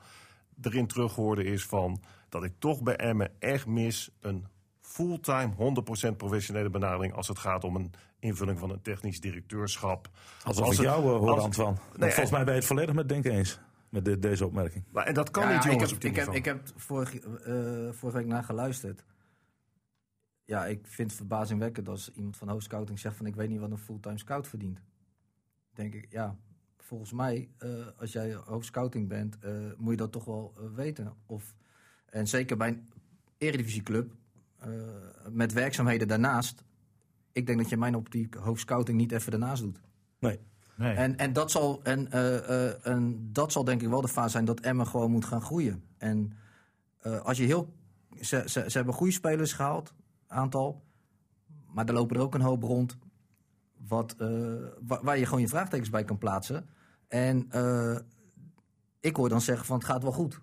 erin 0.62 0.88
terug 0.88 1.16
hoorde 1.16 1.44
is 1.44 1.66
van... 1.66 2.02
dat 2.30 2.44
ik 2.44 2.54
toch 2.60 2.84
bij 2.84 2.96
Emmen 2.96 3.32
echt 3.40 3.66
mis 3.66 4.12
een 4.20 4.46
fulltime 4.82 5.54
100% 6.12 6.16
professionele 6.18 6.70
benadering... 6.70 7.14
als 7.14 7.28
het 7.28 7.40
gaat 7.40 7.64
om 7.64 7.76
een 7.76 7.92
invulling 8.20 8.60
van 8.60 8.70
een 8.70 8.82
technisch 8.82 9.20
directeurschap. 9.20 10.10
Alsof 10.44 10.66
Als 10.66 10.72
ik 10.74 10.82
het- 10.82 10.88
jou 10.94 11.04
uh, 11.04 11.10
hoor, 11.20 11.30
als- 11.32 11.44
Antoine. 11.44 11.74
Maar 11.90 12.00
Nee, 12.00 12.10
volgens 12.10 12.32
mij 12.32 12.44
ben 12.44 12.54
je 12.54 12.60
het 12.60 12.68
volledig 12.68 12.96
met 12.96 13.10
Denk 13.10 13.26
eens. 13.26 13.60
Met 13.90 14.22
deze 14.22 14.46
opmerking. 14.46 14.84
Maar, 14.92 15.06
en 15.06 15.14
dat 15.14 15.32
kan 15.32 15.44
Ja, 15.44 15.50
niet, 15.56 15.66
ik 15.66 15.72
jongens. 15.72 15.84
heb, 15.92 15.96
op 15.96 16.02
dit 16.02 16.12
ik, 16.12 16.18
heb, 16.26 16.34
ik 16.36 16.46
heb 16.46 16.62
vorige, 16.76 17.20
eh, 17.20 17.94
vorige 17.94 18.18
week 18.18 18.28
naar 18.28 18.44
geluisterd. 18.44 19.04
Ja, 20.46 20.66
ik 20.66 20.88
vind 20.88 21.08
het 21.10 21.18
verbazingwekkend 21.18 21.90
als 21.90 22.12
iemand 22.14 22.38
van 22.38 22.50
hoofdscouting 22.50 23.00
zegt 23.00 23.16
van 23.18 23.26
ik 23.26 23.36
weet 23.36 23.50
niet 23.50 23.60
wat 23.60 23.72
een 23.72 23.78
fulltime 23.78 24.18
scout 24.18 24.48
verdient. 24.48 24.82
Denk 25.74 25.94
ik, 25.94 26.08
ja, 26.10 26.36
volgens 26.78 27.12
mij, 27.12 27.50
eh, 27.58 27.70
als 27.98 28.12
jij 28.12 28.34
hoofdscouting 28.34 29.08
bent, 29.08 29.38
eh, 29.40 29.52
moet 29.78 29.92
je 29.92 29.98
dat 29.98 30.12
toch 30.12 30.26
wel 30.26 30.54
eh, 30.58 30.64
weten. 30.76 31.14
Of, 31.26 31.56
en 32.10 32.28
zeker 32.28 32.58
bij 32.58 32.68
een 32.68 32.88
eredivisieclub, 33.38 34.14
eh 34.60 34.70
met 35.32 35.54
werkzaamheden 35.54 36.08
daarnaast. 36.08 36.64
Ik 37.32 37.46
denk 37.46 37.58
dat 37.58 37.68
je 37.68 37.74
in 37.74 37.80
mijn 37.80 37.96
optiek 37.96 38.34
hoofdscouting 38.36 38.98
niet 38.98 39.12
even 39.12 39.32
daarnaast 39.32 39.62
doet. 39.62 39.82
Nee. 40.20 40.40
Nee. 40.76 40.94
En, 40.96 41.18
en, 41.18 41.34
dat 41.34 41.52
zal, 41.52 41.80
en, 41.84 42.12
eh, 42.12 42.68
eh, 42.68 42.86
en 42.86 43.30
dat 43.32 43.52
zal 43.52 43.64
denk 43.64 43.82
ik 43.82 43.88
wel 43.90 44.02
de 44.02 44.08
fase 44.08 44.30
zijn 44.30 44.46
dat 44.46 44.60
Emmen 44.60 44.88
gewoon 44.88 45.12
moet 45.12 45.26
gaan 45.26 45.42
groeien. 45.42 45.84
En 45.98 46.34
eh, 46.98 47.20
als 47.22 47.38
je 47.38 47.44
heel. 47.44 47.74
Ze, 48.22 48.44
ze, 48.46 48.64
ze 48.68 48.78
hebben 48.78 48.94
goede 48.94 49.12
spelers 49.14 49.54
gehaald, 49.54 49.94
aantal. 50.28 50.84
Maar 51.74 51.86
er 51.86 51.94
lopen 51.94 52.16
er 52.16 52.22
ook 52.22 52.36
een 52.36 52.42
hoop 52.42 52.64
rond. 52.64 52.98
Wat, 53.88 54.16
eh, 54.18 54.28
wa- 54.88 55.04
waar 55.04 55.18
je 55.18 55.26
gewoon 55.26 55.42
je 55.42 55.48
vraagtekens 55.48 55.90
bij 55.90 56.04
kan 56.04 56.18
plaatsen. 56.18 56.70
En 57.08 57.46
eh, 57.50 57.98
ik 59.00 59.16
hoor 59.16 59.30
dan 59.30 59.42
zeggen 59.42 59.66
van 59.66 59.78
het 59.78 59.86
gaat 59.86 60.04
wel 60.04 60.12
goed. 60.12 60.40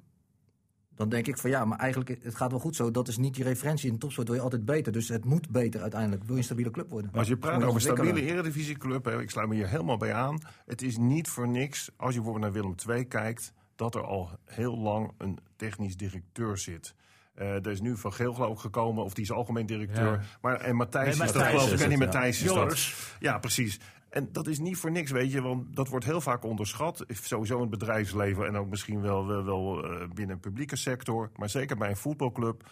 Dan 0.97 1.09
denk 1.09 1.27
ik 1.27 1.39
van 1.39 1.51
ja, 1.51 1.65
maar 1.65 1.79
eigenlijk 1.79 2.19
het 2.23 2.35
gaat 2.35 2.51
wel 2.51 2.61
goed 2.61 2.77
zo. 2.77 2.91
Dat 2.91 3.09
is 3.09 3.17
niet 3.17 3.37
je 3.37 3.45
referentie. 3.45 3.91
In 3.91 3.99
topsport 3.99 4.27
wil 4.27 4.37
je 4.37 4.43
altijd 4.43 4.65
beter. 4.65 4.93
Dus 4.93 5.09
het 5.09 5.25
moet 5.25 5.49
beter 5.49 5.81
uiteindelijk. 5.81 6.23
Wil 6.23 6.33
je 6.33 6.39
een 6.39 6.45
stabiele 6.45 6.71
club 6.71 6.91
worden. 6.91 7.11
Als 7.15 7.29
je 7.29 7.37
praat 7.37 7.57
over 7.57 7.69
ontwikkelen. 7.69 8.07
stabiele 8.07 8.33
eredivisieclub, 8.33 9.05
hè, 9.05 9.21
ik 9.21 9.31
sluit 9.31 9.49
me 9.49 9.55
hier 9.55 9.69
helemaal 9.69 9.97
bij 9.97 10.15
aan. 10.15 10.39
Het 10.67 10.83
is 10.83 10.97
niet 10.97 11.29
voor 11.29 11.49
niks, 11.49 11.91
als 11.97 12.15
je 12.15 12.21
bijvoorbeeld 12.21 12.53
naar 12.53 12.63
Willem 12.63 12.75
II 12.89 13.05
kijkt, 13.05 13.53
dat 13.77 13.95
er 13.95 14.05
al 14.05 14.31
heel 14.45 14.79
lang 14.79 15.13
een 15.19 15.39
technisch 15.57 15.97
directeur 15.97 16.59
zit. 16.59 16.95
Eh, 17.35 17.55
er 17.55 17.71
is 17.71 17.81
nu 17.81 17.97
Van 17.97 18.13
Geel 18.13 18.35
geloof 18.35 18.55
ik 18.55 18.59
gekomen, 18.59 19.05
of 19.05 19.15
die 19.15 19.25
is 19.25 19.33
algemeen 19.33 19.67
directeur. 19.67 20.13
Ja. 20.13 20.21
Maar, 20.41 20.61
en 20.61 20.77
Matthijs 20.77 21.19
Nee, 21.19 21.27
is 21.27 21.33
dat 21.33 21.43
geloof 21.43 21.73
ik, 21.73 21.81
en 21.81 21.89
die. 21.89 21.99
Matthijs 21.99 22.43
is 22.43 22.53
dat. 22.53 22.95
Ja, 23.21 23.39
precies. 23.39 23.81
En 24.15 24.29
dat 24.33 24.47
is 24.47 24.59
niet 24.59 24.77
voor 24.77 24.91
niks, 24.91 25.11
weet 25.11 25.33
je, 25.33 25.43
want 25.43 25.77
dat 25.77 25.89
wordt 25.89 26.05
heel 26.05 26.21
vaak 26.21 26.45
onderschat. 26.45 27.05
Sowieso 27.09 27.55
in 27.55 27.61
het 27.61 27.71
bedrijfsleven 27.71 28.47
en 28.47 28.57
ook 28.57 28.69
misschien 28.69 29.01
wel, 29.01 29.45
wel, 29.45 29.85
eh, 29.85 30.09
binnen 30.09 30.35
een 30.35 30.41
publieke 30.41 30.77
sector. 30.77 31.31
Maar 31.37 31.49
zeker 31.51 31.77
bij 31.77 31.89
een 31.89 31.97
voetbalclub 31.97 32.65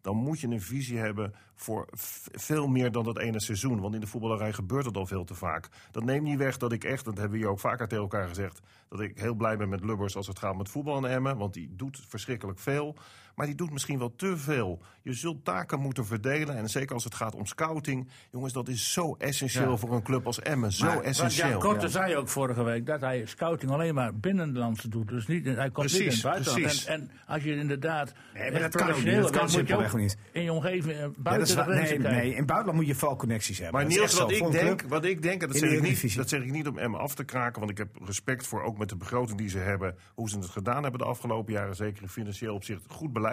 dan 0.00 0.16
moet 0.16 0.40
je 0.40 0.46
een 0.46 0.60
visie 0.60 0.98
hebben 0.98 1.34
voor 1.54 1.88
veel 2.32 2.66
meer 2.66 2.92
dan 2.92 3.04
dat 3.04 3.18
ene 3.18 3.40
seizoen. 3.40 3.80
Want 3.80 3.94
in 3.94 4.00
de 4.00 4.06
voetballerij 4.06 4.52
gebeurt 4.52 4.84
het 4.84 4.96
al 4.96 5.06
veel 5.06 5.24
te 5.24 5.34
vaak. 5.34 5.68
Dat 5.90 6.04
neemt 6.04 6.24
niet 6.24 6.38
weg 6.38 6.56
dat 6.56 6.72
ik 6.72 6.84
echt, 6.84 7.04
dat 7.04 7.14
hebben 7.14 7.32
we 7.32 7.38
hier 7.38 7.52
ook 7.52 7.60
vaker 7.60 7.88
tegen 7.88 8.02
elkaar 8.02 8.28
gezegd... 8.28 8.60
dat 8.88 9.00
ik 9.00 9.18
heel 9.18 9.34
blij 9.34 9.56
ben 9.56 9.68
met 9.68 9.84
Lubbers 9.84 10.16
als 10.16 10.26
het 10.26 10.38
gaat 10.38 10.52
om 10.52 10.58
het 10.58 10.68
voetbal 10.68 10.96
in 10.96 11.04
Emmen. 11.04 11.36
Want 11.36 11.54
die 11.54 11.76
doet 11.76 12.00
verschrikkelijk 12.08 12.58
veel. 12.58 12.96
Maar 13.38 13.46
die 13.46 13.54
doet 13.54 13.72
misschien 13.72 13.98
wel 13.98 14.14
te 14.16 14.36
veel. 14.36 14.82
Je 15.02 15.12
zult 15.12 15.44
taken 15.44 15.80
moeten 15.80 16.06
verdelen. 16.06 16.56
En 16.56 16.68
zeker 16.68 16.94
als 16.94 17.04
het 17.04 17.14
gaat 17.14 17.34
om 17.34 17.46
scouting. 17.46 18.08
Jongens, 18.30 18.52
dat 18.52 18.68
is 18.68 18.92
zo 18.92 19.14
essentieel 19.18 19.70
Ja. 19.70 19.76
voor 19.76 19.92
een 19.94 20.02
club 20.02 20.26
als 20.26 20.40
Emmen. 20.40 20.72
Zo 20.72 20.86
Maar- 20.86 21.00
essentieel. 21.02 21.48
Jan 21.48 21.60
Korte 21.60 21.88
zei 21.88 22.16
ook 22.16 22.28
vorige 22.28 22.62
week 22.62 22.86
dat 22.86 23.00
hij 23.00 23.26
scouting 23.26 23.70
alleen 23.70 23.94
maar 23.94 24.14
binnenlands 24.14 24.82
doet. 24.82 25.08
Dus 25.08 25.26
niet, 25.26 25.44
hij 25.44 25.70
komt 25.70 25.92
niet 25.92 26.00
in 26.00 26.08
het 26.08 26.22
buitenland. 26.22 26.60
precies. 26.62 26.84
En, 26.86 27.00
en 27.00 27.10
als 27.26 27.42
je 27.42 27.56
inderdaad 27.56 28.12
Nee, 28.34 28.50
maar 28.50 28.60
dat 28.60 28.70
kan 28.76 28.80
ook 28.88 28.94
niet. 28.94 29.04
professioneel 29.04 29.22
Dat 29.22 29.30
kan 29.30 29.50
simpelweg 29.50 29.94
niet. 29.94 30.16
in 30.32 30.42
je 30.42 30.52
omgeving 30.52 30.94
eh, 30.94 30.98
Ja, 31.00 31.10
buiten 31.16 31.56
de 31.56 31.64
nee, 31.74 31.78
kijken. 31.86 32.02
nee, 32.10 32.30
in 32.30 32.36
het 32.36 32.46
buitenland 32.46 32.78
moet 32.78 32.86
je 32.86 32.94
vooral 32.94 33.16
connecties 33.16 33.58
hebben. 33.58 33.80
Maar 33.80 33.90
Niels, 33.90 34.18
wat 34.18 34.30
ik, 34.30 34.50
denk, 34.50 34.82
wat 34.82 35.04
ik 35.04 35.22
denk, 35.22 35.42
en 35.42 35.48
dat 35.48 35.56
zeg, 35.56 35.70
ik 35.70 35.82
niet, 35.82 36.16
dat 36.16 36.28
zeg 36.28 36.42
ik 36.42 36.50
niet 36.50 36.66
om 36.68 36.78
Emmen 36.78 37.00
af 37.00 37.14
te 37.14 37.24
kraken... 37.24 37.58
want 37.58 37.70
ik 37.70 37.78
heb 37.78 37.88
respect 38.04 38.46
voor, 38.46 38.62
ook 38.62 38.78
met 38.78 38.88
de 38.88 38.96
begroting 38.96 39.38
die 39.38 39.48
ze 39.48 39.58
hebben... 39.58 39.96
hoe 40.14 40.28
ze 40.28 40.36
het 40.36 40.46
gedaan 40.46 40.82
hebben 40.82 41.00
de 41.00 41.06
afgelopen 41.06 41.52
jaren... 41.52 41.76
zeker 41.76 42.02
in 42.02 42.08
financieel 42.08 42.54
opzicht, 42.54 42.82
goed 42.88 43.12
beleid 43.12 43.27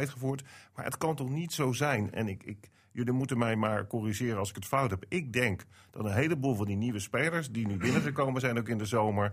Maar 0.75 0.86
het 0.86 0.97
kan 0.97 1.15
toch 1.15 1.29
niet 1.29 1.53
zo 1.53 1.71
zijn... 1.71 2.12
en 2.13 2.27
ik, 2.27 2.43
ik, 2.43 2.69
jullie 2.91 3.13
moeten 3.13 3.38
mij 3.38 3.55
maar 3.55 3.88
corrigeren 3.88 4.38
als 4.38 4.49
ik 4.49 4.55
het 4.55 4.65
fout 4.65 4.89
heb. 4.89 5.05
Ik 5.10 5.34
denk 5.34 5.65
dat 5.91 6.05
een 6.05 6.13
heleboel 6.13 6.55
van 6.55 6.65
die 6.65 6.75
nieuwe 6.75 6.99
spelers... 6.99 7.51
die 7.51 7.67
nu 7.67 7.77
binnengekomen 7.77 8.41
zijn, 8.41 8.58
ook 8.58 8.69
in 8.69 8.77
de 8.77 8.86
zomer... 8.86 9.31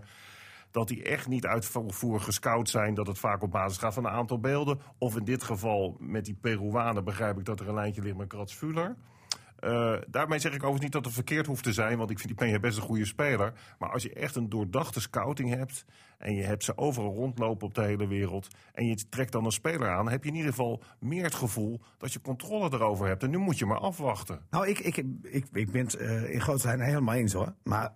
dat 0.71 0.87
die 0.87 1.03
echt 1.03 1.27
niet 1.27 1.45
uitvoerig 1.45 2.23
gescout 2.23 2.69
zijn. 2.69 2.93
Dat 2.93 3.07
het 3.07 3.19
vaak 3.19 3.41
op 3.41 3.51
basis 3.51 3.77
gaat 3.77 3.93
van 3.93 4.05
een 4.05 4.11
aantal 4.11 4.39
beelden. 4.39 4.79
Of 4.97 5.15
in 5.17 5.25
dit 5.25 5.43
geval 5.43 5.97
met 5.99 6.25
die 6.25 6.37
Peruanen 6.41 7.03
begrijp 7.03 7.37
ik 7.37 7.45
dat 7.45 7.59
er 7.59 7.67
een 7.67 7.73
lijntje 7.73 8.01
ligt 8.01 8.17
met 8.17 8.27
Kratz 8.27 8.53
Fuller. 8.53 8.95
Eh, 9.63 9.93
daarmee 10.07 10.39
zeg 10.39 10.51
ik 10.51 10.57
overigens 10.57 10.83
niet 10.83 10.91
dat 10.91 11.05
het 11.05 11.13
verkeerd 11.13 11.45
hoeft 11.45 11.63
te 11.63 11.73
zijn, 11.73 11.97
want 11.97 12.09
ik 12.09 12.19
vind 12.19 12.37
die 12.37 12.47
Peña 12.47 12.59
best 12.59 12.77
een 12.77 12.83
goede 12.83 13.05
speler. 13.05 13.53
Maar 13.79 13.91
als 13.91 14.03
je 14.03 14.13
echt 14.13 14.35
een 14.35 14.49
doordachte 14.49 15.01
scouting 15.01 15.49
hebt 15.49 15.85
en 16.17 16.35
je 16.35 16.43
hebt 16.43 16.63
ze 16.63 16.77
overal 16.77 17.13
rondlopen 17.13 17.67
op 17.67 17.73
de 17.73 17.81
hele 17.81 18.07
wereld 18.07 18.47
en 18.73 18.87
je 18.87 19.09
trekt 19.09 19.31
dan 19.31 19.45
een 19.45 19.51
speler 19.51 19.89
aan, 19.89 20.09
heb 20.09 20.23
je 20.23 20.29
in 20.29 20.35
ieder 20.35 20.49
geval 20.49 20.83
meer 20.99 21.23
het 21.23 21.35
gevoel 21.35 21.81
dat 21.97 22.13
je 22.13 22.21
controle 22.21 22.73
erover 22.73 23.07
hebt. 23.07 23.23
En 23.23 23.29
nu 23.29 23.37
moet 23.37 23.57
je 23.57 23.65
maar 23.65 23.77
afwachten. 23.77 24.39
Nou, 24.49 24.67
ik, 24.67 24.79
ik, 24.79 24.97
ik, 25.21 25.45
ik 25.53 25.71
ben 25.71 25.85
het 25.85 25.95
eh, 25.95 26.33
in 26.33 26.41
grote 26.41 26.67
lijnen 26.67 26.85
helemaal 26.85 27.15
eens 27.15 27.33
hoor. 27.33 27.53
Maar 27.63 27.93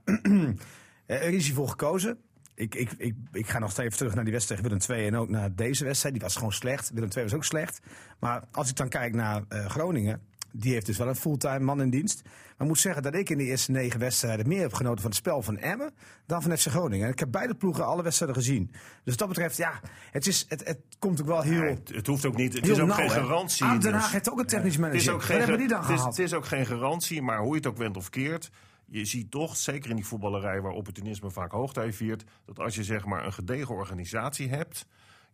er 1.06 1.34
is 1.34 1.46
hiervoor 1.46 1.70
gekozen. 1.70 2.18
Ik, 2.56 2.76
ik, 2.76 2.92
ik, 2.98 3.16
ik 3.32 3.48
ga 3.48 3.60
nog 3.60 3.78
even 3.78 3.98
terug 3.98 4.16
naar 4.16 4.24
die 4.24 4.34
wedstrijd 4.34 4.62
Willem 4.62 4.80
II 4.90 5.08
en 5.08 5.16
ook 5.16 5.30
naar 5.30 5.56
deze 5.56 5.86
wedstrijd. 5.86 6.14
Die 6.14 6.24
was 6.24 6.36
gewoon 6.36 6.52
slecht. 6.52 6.92
Willem 6.94 7.10
II 7.16 7.24
was 7.24 7.34
ook 7.34 7.44
slecht. 7.44 7.80
Maar 8.20 8.44
als 8.52 8.70
ik 8.70 8.76
dan 8.76 8.90
kijk 8.90 9.14
naar 9.14 9.44
eh, 9.48 9.66
Groningen, 9.66 10.22
die 10.52 10.74
heeft 10.74 10.86
dus 10.86 10.98
wel 10.98 11.08
een 11.08 11.16
fulltime 11.16 11.60
man 11.60 11.82
in 11.82 11.90
dienst. 11.90 12.22
Maar 12.24 12.68
ik 12.68 12.74
moet 12.74 12.80
zeggen 12.80 13.04
dat 13.04 13.16
ik 13.16 13.30
in 13.30 13.38
de 13.38 13.44
eerste 13.44 13.72
negen 13.72 14.00
wedstrijden 14.00 14.48
meer 14.48 14.62
heb 14.62 14.74
genoten 14.74 15.02
van 15.02 15.10
het 15.10 15.20
spel 15.20 15.42
van 15.42 15.58
Emmen 15.58 15.94
dan 16.26 16.42
van 16.42 16.58
FC 16.58 16.68
Groningen. 16.68 17.06
En 17.06 17.12
ik 17.12 17.20
heb 17.20 17.32
beide 17.32 17.56
ploegen 17.56 17.86
alle 17.86 18.04
wedstrijden 18.04 18.38
gezien. 18.38 18.70
Dus 18.72 18.80
wat 19.04 19.18
dat 19.18 19.28
betreft, 19.28 19.58
ja, 19.58 19.80
het, 20.12 20.28
is, 20.28 20.46
het, 20.50 20.68
het 20.68 20.80
komt 21.00 21.22
ook 21.22 21.28
wel 21.28 21.42
heel... 21.42 21.62
Het, 21.62 21.90
het 21.94 22.08
hoeft 22.08 22.26
ook 22.26 22.36
niet. 22.36 22.54
Het 22.54 22.68
is 22.68 22.80
ook 22.80 22.88
nauw, 22.88 22.98
geen 22.98 23.10
garantie. 23.10 23.66
Ah, 23.66 23.72
Den 23.72 23.80
dus- 23.80 23.92
Haag 23.92 24.12
heeft 24.12 24.32
ook 24.32 24.40
een 24.40 24.46
technisch 24.46 24.72
Het 24.72 24.82
manager. 24.82 25.02
is 25.02 25.10
ook 25.10 25.24
geen, 25.24 25.38
hebben 25.38 25.58
die 25.58 25.68
dan 25.68 25.82
het 25.82 25.90
is, 25.90 26.04
het 26.04 26.20
is 26.20 26.34
ook 26.34 26.46
geen 26.46 26.66
garantie, 26.66 27.22
maar 27.22 27.40
hoe 27.40 27.50
je 27.50 27.56
het 27.56 27.68
ook 27.68 27.78
went 27.78 27.98
of 27.98 28.10
keert. 28.10 28.50
Je 28.86 29.06
ziet 29.06 29.32
toch, 29.32 29.58
zeker 29.58 29.90
in 29.90 29.96
die 29.96 30.06
voetballerij 30.06 30.62
waar 30.62 30.72
opportunisme 30.72 31.32
vaak 31.32 31.52
hoogtij 31.52 31.94
viert, 31.94 32.24
dat 32.46 32.60
als 32.60 32.76
je 32.76 32.84
zeg 32.84 33.06
maar 33.06 33.26
een 33.26 33.34
gedegen 33.34 33.76
organisatie 33.76 34.50
hebt, 34.50 34.86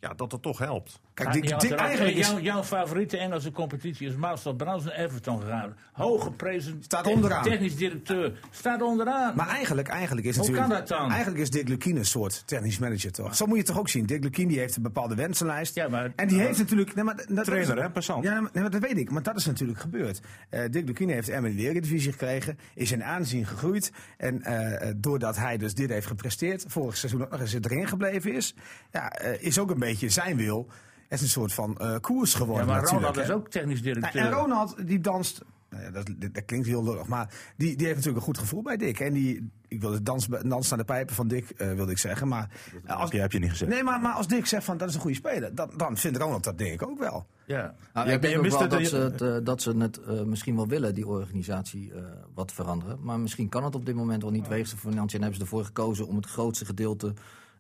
ja, 0.03 0.13
dat 0.13 0.29
dat 0.29 0.41
toch 0.41 0.57
helpt. 0.57 0.99
Kijk, 1.13 1.31
Dick- 1.33 1.49
er- 1.49 1.73
eigenlijk 1.77 2.17
is, 2.17 2.27
jouw, 2.29 2.39
jouw 2.39 2.63
favoriete 2.63 3.17
Engelse 3.17 3.51
competitie 3.51 4.07
is 4.07 4.15
Master 4.15 4.55
Browns 4.55 4.85
en 4.85 5.03
Everton 5.03 5.41
gegaan. 5.41 5.75
Hoge 5.93 6.31
prezen. 6.31 6.77
Staat 6.83 7.07
onderaan. 7.07 7.43
Technisch 7.43 7.75
directeur. 7.75 8.39
Staat 8.51 8.81
onderaan. 8.81 9.35
Maar 9.35 9.47
eigenlijk, 9.47 9.87
eigenlijk 9.87 10.27
is 10.27 10.35
Hoe 10.35 10.45
natuurlijk, 10.49 10.69
kan 10.73 10.79
dat 10.79 10.87
dan? 10.99 11.09
Eigenlijk 11.11 11.41
is 11.41 11.49
Dick 11.49 11.67
Lukien 11.67 11.95
een 11.95 12.05
soort 12.05 12.43
technisch 12.45 12.79
manager, 12.79 13.11
toch? 13.11 13.35
Zo 13.35 13.45
moet 13.45 13.53
je 13.53 13.59
het 13.61 13.69
toch 13.71 13.79
ook 13.79 13.89
zien. 13.89 14.05
Dick 14.05 14.23
Lukien 14.23 14.47
die 14.47 14.59
heeft 14.59 14.75
een 14.75 14.81
bepaalde 14.81 15.15
wensenlijst. 15.15 15.75
Ja, 15.75 15.87
maar- 15.89 16.11
en 16.15 16.27
die 16.27 16.39
heeft 16.39 16.57
natuurlijk... 16.59 16.95
Nee, 16.95 17.03
maar, 17.03 17.25
dat- 17.29 17.45
Trainer, 17.45 17.81
hè, 17.81 17.89
passant. 17.89 18.23
Ja, 18.23 18.31
maar, 18.41 18.49
nee, 18.53 18.61
maar 18.63 18.71
dat 18.71 18.81
weet 18.81 18.97
ik. 18.97 19.11
Maar 19.11 19.23
dat 19.23 19.35
is 19.37 19.45
natuurlijk 19.45 19.79
gebeurd. 19.79 20.19
Eh 20.49 20.61
Dick 20.71 20.87
Lukien 20.87 21.09
heeft 21.09 21.29
Emmen 21.29 21.51
in 21.51 21.57
de 21.57 21.63
Eredivisie 21.69 22.11
gekregen. 22.11 22.57
Is 22.75 22.91
in 22.91 23.03
aanzien 23.03 23.45
gegroeid. 23.45 23.91
En 24.17 24.41
eh, 24.41 24.89
eh, 24.89 24.95
doordat 24.97 25.37
hij 25.37 25.57
dus 25.57 25.73
dit 25.73 25.89
heeft 25.89 26.07
gepresteerd... 26.07 26.65
vorig 26.67 26.97
seizoen 26.97 27.21
ook 27.23 27.31
nog 27.31 27.39
eens 27.39 27.53
erin 27.53 27.87
gebleven 27.87 28.33
is... 28.33 28.55
Ja, 28.91 29.19
is 29.39 29.59
ook 29.59 29.69
een 29.71 29.79
beetje 29.79 29.92
zijn 30.01 30.37
wil... 30.37 30.67
Het 31.07 31.21
is 31.21 31.27
een 31.27 31.31
soort 31.33 31.53
van 31.53 31.77
eh, 31.77 31.95
koers 32.01 32.33
geworden 32.33 32.65
ja, 32.65 32.71
maar 32.71 32.81
natuurlijk. 32.81 33.07
Ronald 33.15 33.29
is 33.29 33.35
ook 33.35 33.49
technisch 33.49 33.81
directeur. 33.81 34.21
Nou, 34.21 34.33
en 34.33 34.39
Ronald, 34.39 34.87
die 34.87 34.99
danst. 34.99 35.41
Nou 35.69 35.83
ja, 35.83 35.91
dat, 35.91 36.09
dat 36.31 36.45
klinkt 36.45 36.67
heel 36.67 36.83
lullig, 36.83 37.07
maar 37.07 37.29
die, 37.57 37.67
die 37.75 37.85
heeft 37.85 37.97
natuurlijk 37.97 38.15
een 38.17 38.33
goed 38.33 38.37
gevoel 38.37 38.61
bij 38.61 38.77
Dick. 38.77 38.99
En 38.99 39.13
die, 39.13 39.49
ik 39.67 39.81
wilde 39.81 40.03
dans, 40.03 40.27
dans 40.45 40.69
naar 40.69 40.77
de 40.79 40.85
pijpen 40.85 41.15
van 41.15 41.27
Dick, 41.27 41.49
eh, 41.49 41.73
wilde 41.73 41.91
ik 41.91 41.97
zeggen. 41.97 42.27
Maar 42.27 42.49
als, 42.87 43.11
Ja, 43.11 43.19
heb 43.21 43.31
je 43.31 43.39
niet 43.39 43.49
gezegd. 43.49 43.71
nee, 43.71 43.83
maar, 43.83 44.01
maar 44.01 44.13
als 44.13 44.27
Dick 44.27 44.45
zegt 44.45 44.63
van 44.65 44.77
dat 44.77 44.89
is 44.89 44.95
een 44.95 45.01
goede 45.01 45.15
speler, 45.15 45.55
dan, 45.55 45.71
dan 45.77 45.97
vindt 45.97 46.17
Ronald 46.17 46.43
dat 46.43 46.57
denk 46.57 46.73
ik 46.81 46.87
ook 46.89 46.99
wel. 46.99 47.25
ja. 47.45 47.75
Nou, 47.93 48.07
Ja, 48.07 48.13
ik 48.13 48.21
denk 48.21 48.33
je 48.33 48.39
ook 48.39 48.59
wel 48.59 48.67
dat 48.69 48.79
je- 48.79 48.85
ze 48.85 48.95
het, 48.97 49.21
eh, 49.21 49.35
dat 49.43 49.61
ze 49.61 49.77
het 49.77 50.01
eh, 50.01 50.21
misschien 50.21 50.55
wel 50.55 50.67
willen, 50.67 50.93
die 50.93 51.07
organisatie, 51.07 51.93
eh, 51.93 52.01
wat 52.33 52.51
veranderen. 52.51 52.97
Maar 53.01 53.19
misschien 53.19 53.49
kan 53.49 53.63
het 53.63 53.75
op 53.75 53.85
dit 53.85 53.95
moment 53.95 54.21
wel 54.21 54.31
niet 54.31 54.47
wegens 54.47 54.69
de 54.71 54.77
financiën. 54.77 55.15
En 55.17 55.21
hebben 55.21 55.35
ze 55.35 55.41
ervoor 55.41 55.65
gekozen 55.65 56.07
om 56.07 56.15
het 56.15 56.25
grootste 56.25 56.65
gedeelte 56.65 57.13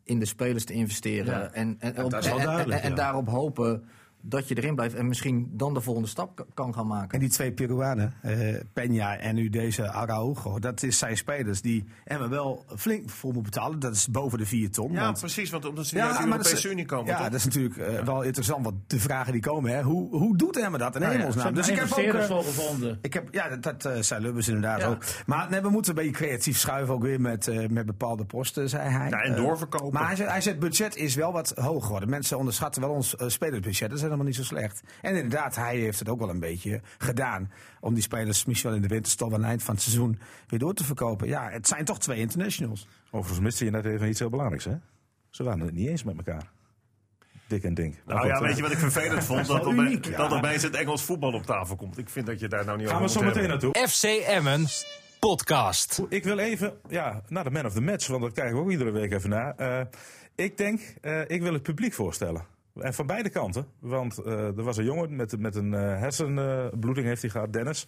in 0.03 0.19
de 0.19 0.25
spelers 0.25 0.65
te 0.65 0.73
investeren. 0.73 1.39
Ja. 1.39 1.49
En, 1.51 1.75
en, 1.79 2.03
op- 2.03 2.11
dat 2.11 2.23
is 2.23 2.29
wel 2.29 2.39
en- 2.39 2.45
en- 2.45 2.51
duidelijk, 2.51 2.81
en 2.81 2.89
ja. 2.89 2.95
daarop 2.95 3.29
hopen 3.29 3.83
dat 4.25 4.47
je 4.47 4.55
erin 4.57 4.75
blijft. 4.75 4.95
En 4.95 5.07
misschien 5.07 5.49
dan 5.53 5.73
de 5.73 5.81
volgende 5.81 6.07
stap 6.09 6.45
kan 6.53 6.73
gaan 6.73 6.87
maken. 6.87 7.09
En 7.13 7.19
die 7.19 7.29
twee 7.29 7.51
Peruanen, 7.51 8.13
eh 8.21 8.55
Peña 8.79 9.19
en 9.19 9.35
nu 9.35 9.49
deze 9.49 9.91
Araujo, 9.91 10.59
dat 10.59 10.83
is 10.83 10.97
zijn 10.97 11.17
spelers 11.17 11.61
die 11.61 11.83
Emma 12.05 12.29
wel 12.29 12.65
flink 12.75 13.09
voor 13.09 13.33
moet 13.33 13.43
betalen. 13.43 13.79
Dat 13.79 13.95
is 13.95 14.07
boven 14.07 14.37
de 14.37 14.45
4 14.45 14.71
ton. 14.71 14.91
Ja, 14.91 15.03
want- 15.03 15.19
precies, 15.19 15.49
want 15.49 15.65
omdat 15.65 15.85
ze 15.85 15.95
niet 15.95 16.03
uit 16.03 16.17
de 16.17 16.23
Europese 16.25 16.55
is- 16.55 16.65
Unie 16.65 16.85
komen, 16.85 17.05
Ja, 17.05 17.15
toch? 17.17 17.25
dat 17.25 17.33
is 17.33 17.45
natuurlijk 17.45 17.77
eh, 17.77 18.03
wel 18.03 18.21
interessant, 18.21 18.63
wat 18.65 18.73
de 18.87 18.99
vragen 18.99 19.31
die 19.31 19.41
komen. 19.41 19.71
Hè. 19.71 19.81
Hoe, 19.81 20.17
hoe 20.17 20.37
doet 20.37 20.57
Emma 20.57 20.77
dat 20.77 20.95
in 20.95 21.01
Nou 21.01 21.13
ja, 21.13 21.17
hemelsnaam? 21.19 21.53
dus 21.53 21.69
ik 21.69 21.75
heb 21.75 21.91
ook... 21.91 22.23
voor 22.23 22.43
gevonden. 22.43 22.97
Ik 23.01 23.13
heb, 23.13 23.27
ja, 23.33 23.49
dat, 23.49 23.63
dat 23.63 23.85
eh, 23.85 24.01
zei 24.01 24.21
Lubbers 24.21 24.47
inderdaad 24.47 24.79
Ja. 24.81 24.87
ook. 24.87 25.03
Maar 25.25 25.49
nee, 25.49 25.61
we 25.61 25.69
moeten 25.69 25.91
een 25.97 26.03
beetje 26.05 26.25
creatief 26.25 26.57
schuiven 26.57 26.93
ook 26.93 27.01
weer 27.01 27.21
met, 27.21 27.47
eh, 27.47 27.67
met 27.69 27.85
bepaalde 27.85 28.25
posten, 28.25 28.69
zei 28.69 28.89
hij. 28.89 29.09
Ja, 29.09 29.21
en 29.21 29.35
doorverkopen. 29.35 29.93
maar 29.93 30.07
hij 30.07 30.15
zei, 30.15 30.29
hij 30.29 30.41
zei, 30.41 30.55
het 30.55 30.63
budget 30.63 30.95
is 30.95 31.15
wel 31.15 31.31
wat 31.31 31.49
hoog 31.55 31.83
geworden. 31.85 32.09
Mensen 32.09 32.37
onderschatten 32.37 32.81
wel 32.81 32.91
ons 32.91 33.15
spelersbudget. 33.27 33.89
Dat 33.89 33.97
is 33.97 34.03
helemaal 34.13 34.25
niet 34.25 34.35
zo 34.35 34.43
slecht. 34.43 34.81
En 35.01 35.15
inderdaad, 35.15 35.55
hij 35.55 35.77
heeft 35.77 35.99
het 35.99 36.09
ook 36.09 36.19
wel 36.19 36.29
een 36.29 36.39
beetje 36.39 36.81
gedaan. 36.97 37.51
Om 37.79 37.93
die 37.93 38.03
spelers 38.03 38.45
misschien 38.45 38.69
wel 38.69 38.79
in 38.79 38.85
de 38.87 38.93
winterstop 38.93 39.33
aan 39.33 39.39
het 39.39 39.49
eind 39.49 39.63
van 39.63 39.73
het 39.73 39.83
seizoen 39.83 40.19
weer 40.47 40.59
door 40.59 40.73
te 40.73 40.83
verkopen. 40.83 41.27
Ja, 41.27 41.49
het 41.49 41.67
zijn 41.67 41.85
toch 41.85 41.99
twee 41.99 42.19
internationals. 42.19 42.87
Overigens 43.11 43.39
miste 43.39 43.65
je 43.65 43.71
net 43.71 43.85
even 43.85 44.07
iets 44.09 44.19
heel 44.19 44.29
belangrijks, 44.29 44.65
hè? 44.65 44.75
Ze 45.29 45.43
waren 45.43 45.59
het 45.59 45.73
niet 45.73 45.87
eens 45.87 46.03
met 46.03 46.15
elkaar. 46.17 46.51
Dik 47.47 47.63
en 47.63 47.73
Dink. 47.73 47.95
Nou 48.05 48.27
ja, 48.27 48.41
weet 48.41 48.55
je 48.55 48.61
wat 48.61 48.71
ik 48.71 48.77
vervelend 48.77 49.23
vond? 49.23 49.47
Dat, 49.47 49.65
opbe- 49.65 49.81
uniek, 49.81 50.05
ja. 50.05 50.17
dat 50.17 50.31
opeens 50.33 50.63
het 50.63 50.75
Engels 50.75 51.03
voetbal 51.03 51.33
op 51.33 51.45
tafel 51.45 51.75
komt. 51.75 51.97
Ik 51.97 52.09
vind 52.09 52.25
dat 52.25 52.39
je 52.39 52.47
daar 52.47 52.65
nou 52.65 52.77
niet 52.77 52.87
Gaan 52.87 52.97
we 52.97 53.03
over 53.03 53.19
zo 53.19 53.25
meteen 53.25 53.49
hebben. 53.49 53.69
naartoe. 53.73 53.87
FC 53.87 54.27
Emmen 54.27 54.65
podcast. 55.19 56.01
Ik 56.09 56.23
wil 56.23 56.37
even 56.37 56.73
ja, 56.89 57.21
naar 57.27 57.43
de 57.43 57.49
man 57.49 57.65
of 57.65 57.73
the 57.73 57.81
match, 57.81 58.07
want 58.07 58.21
dat 58.21 58.31
kijken 58.33 58.55
we 58.55 58.61
ook 58.61 58.71
iedere 58.71 58.91
week 58.91 59.11
even 59.11 59.29
naar. 59.29 59.55
Eh, 59.55 59.81
ik 60.35 60.57
denk, 60.57 60.81
eh, 61.01 61.21
ik 61.27 61.41
wil 61.41 61.53
het 61.53 61.63
publiek 61.63 61.93
voorstellen. 61.93 62.45
En 62.75 62.93
van 62.93 63.07
beide 63.07 63.29
kanten. 63.29 63.65
Want 63.79 64.17
eh, 64.17 64.57
er 64.57 64.63
was 64.63 64.77
een 64.77 64.85
jongen 64.85 65.15
met, 65.15 65.39
met 65.39 65.55
een 65.55 65.73
eh, 65.73 65.79
hersenbloeding, 65.79 67.07
heeft 67.07 67.21
hij 67.21 67.31
gehad, 67.31 67.53
Dennis. 67.53 67.87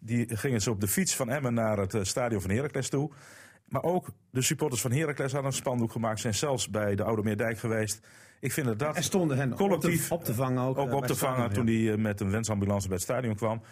Die 0.00 0.36
ging 0.36 0.54
eens 0.54 0.68
op 0.68 0.80
de 0.80 0.88
fiets 0.88 1.16
van 1.16 1.30
Emmen 1.30 1.54
naar 1.54 1.78
het 1.78 1.94
eh, 1.94 2.02
stadion 2.02 2.40
van 2.40 2.50
Heracles 2.50 2.88
toe. 2.88 3.10
Maar 3.68 3.82
ook 3.82 4.08
de 4.30 4.42
supporters 4.42 4.80
van 4.80 4.92
Heracles 4.92 5.32
hadden 5.32 5.50
een 5.50 5.56
spandoek 5.56 5.92
gemaakt. 5.92 6.20
Zijn 6.20 6.34
zelfs 6.34 6.70
bij 6.70 6.94
de 6.94 7.02
Oude 7.02 7.22
Meerdijk 7.22 7.58
geweest. 7.58 8.00
Ik 8.40 8.52
vind 8.52 8.66
dat 8.66 8.78
dat 8.78 8.96
En 8.96 9.02
stonden 9.02 9.36
hen 9.36 9.54
collectief 9.54 10.02
op 10.02 10.08
te, 10.08 10.14
op 10.14 10.24
te 10.24 10.34
vangen 10.34 10.62
ook. 10.62 10.78
ook 10.78 10.88
eh, 10.88 10.94
op 10.94 11.06
te 11.06 11.16
vangen 11.16 11.52
toen 11.52 11.66
hij 11.66 11.92
eh, 11.92 11.98
met 11.98 12.20
een 12.20 12.30
wensambulance 12.30 12.86
bij 12.88 12.96
het 12.96 13.04
stadion 13.04 13.34
kwam. 13.34 13.62